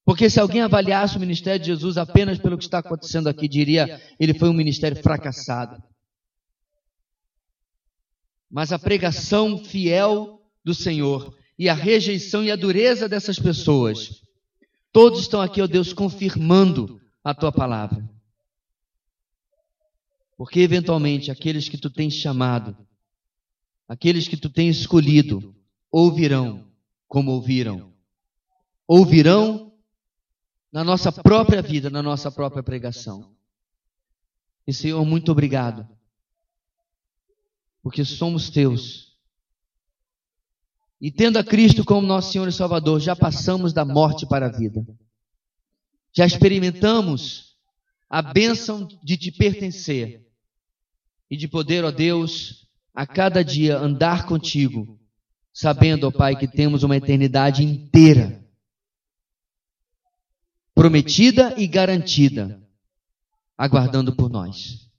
Porque 0.03 0.29
se 0.29 0.37
alguém 0.37 0.59
avaliasse 0.59 1.15
o 1.15 1.19
ministério 1.19 1.61
de 1.61 1.67
Jesus 1.67 1.97
apenas 1.97 2.37
pelo 2.37 2.57
que 2.57 2.65
está 2.65 2.79
acontecendo 2.79 3.29
aqui, 3.29 3.47
diria, 3.47 4.01
ele 4.19 4.33
foi 4.33 4.49
um 4.49 4.53
ministério 4.53 5.01
fracassado. 5.01 5.81
Mas 8.51 8.73
a 8.73 8.77
pregação 8.77 9.63
fiel 9.63 10.41
do 10.61 10.75
Senhor 10.75 11.33
e 11.57 11.69
a 11.69 11.73
rejeição 11.73 12.43
e 12.43 12.51
a 12.51 12.57
dureza 12.57 13.07
dessas 13.07 13.39
pessoas, 13.39 14.09
todos 14.91 15.21
estão 15.21 15.41
aqui, 15.41 15.61
ó 15.61 15.67
Deus, 15.67 15.93
confirmando 15.93 16.99
a 17.23 17.33
tua 17.33 17.51
palavra. 17.53 18.03
Porque 20.37 20.59
eventualmente 20.59 21.31
aqueles 21.31 21.69
que 21.69 21.77
tu 21.77 21.89
tens 21.89 22.13
chamado, 22.13 22.88
aqueles 23.89 24.27
que 24.27 24.37
tu 24.37 24.51
tens 24.51 24.77
escolhido, 24.77 25.55
ouvirão 25.91 26.71
como 27.07 27.31
ouviram. 27.31 27.91
Ouvirão 28.87 29.73
na 30.71 30.83
nossa 30.83 31.11
própria 31.11 31.63
vida, 31.63 31.89
na 31.89 32.03
nossa 32.03 32.31
própria 32.31 32.61
pregação. 32.61 33.35
E 34.67 34.71
Senhor, 34.71 35.03
muito 35.03 35.31
obrigado. 35.31 35.87
Porque 37.81 38.05
somos 38.05 38.51
teus. 38.51 39.17
E 41.01 41.11
tendo 41.11 41.37
a 41.37 41.43
Cristo 41.43 41.83
como 41.83 42.05
nosso 42.05 42.31
Senhor 42.31 42.47
e 42.47 42.51
Salvador, 42.51 42.99
já 42.99 43.15
passamos 43.15 43.73
da 43.73 43.83
morte 43.83 44.27
para 44.27 44.45
a 44.45 44.51
vida. 44.51 44.85
Já 46.13 46.27
experimentamos 46.27 47.55
a 48.07 48.21
bênção 48.21 48.87
de 49.03 49.17
te 49.17 49.31
pertencer 49.31 50.27
e 51.29 51.37
de 51.37 51.47
poder, 51.47 51.83
ó 51.85 51.91
Deus, 51.91 52.68
a 52.99 53.07
cada 53.07 53.45
dia 53.45 53.77
andar 53.77 54.25
contigo, 54.25 54.99
sabendo, 55.53 56.05
ó 56.05 56.11
Pai, 56.11 56.35
que 56.35 56.45
temos 56.45 56.83
uma 56.83 56.97
eternidade 56.97 57.63
inteira, 57.63 58.45
prometida 60.75 61.53
e 61.57 61.65
garantida, 61.65 62.61
aguardando 63.57 64.13
por 64.13 64.29
nós. 64.29 64.91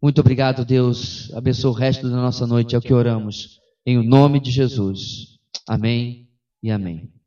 Muito 0.00 0.20
obrigado, 0.20 0.64
Deus. 0.64 1.34
Abençoe 1.34 1.72
o 1.72 1.74
resto 1.74 2.08
da 2.08 2.14
nossa 2.18 2.46
noite, 2.46 2.76
é 2.76 2.78
o 2.78 2.80
que 2.80 2.94
oramos. 2.94 3.58
Em 3.84 3.98
o 3.98 4.04
nome 4.04 4.38
de 4.38 4.52
Jesus. 4.52 5.40
Amém 5.66 6.28
e 6.62 6.70
amém. 6.70 7.17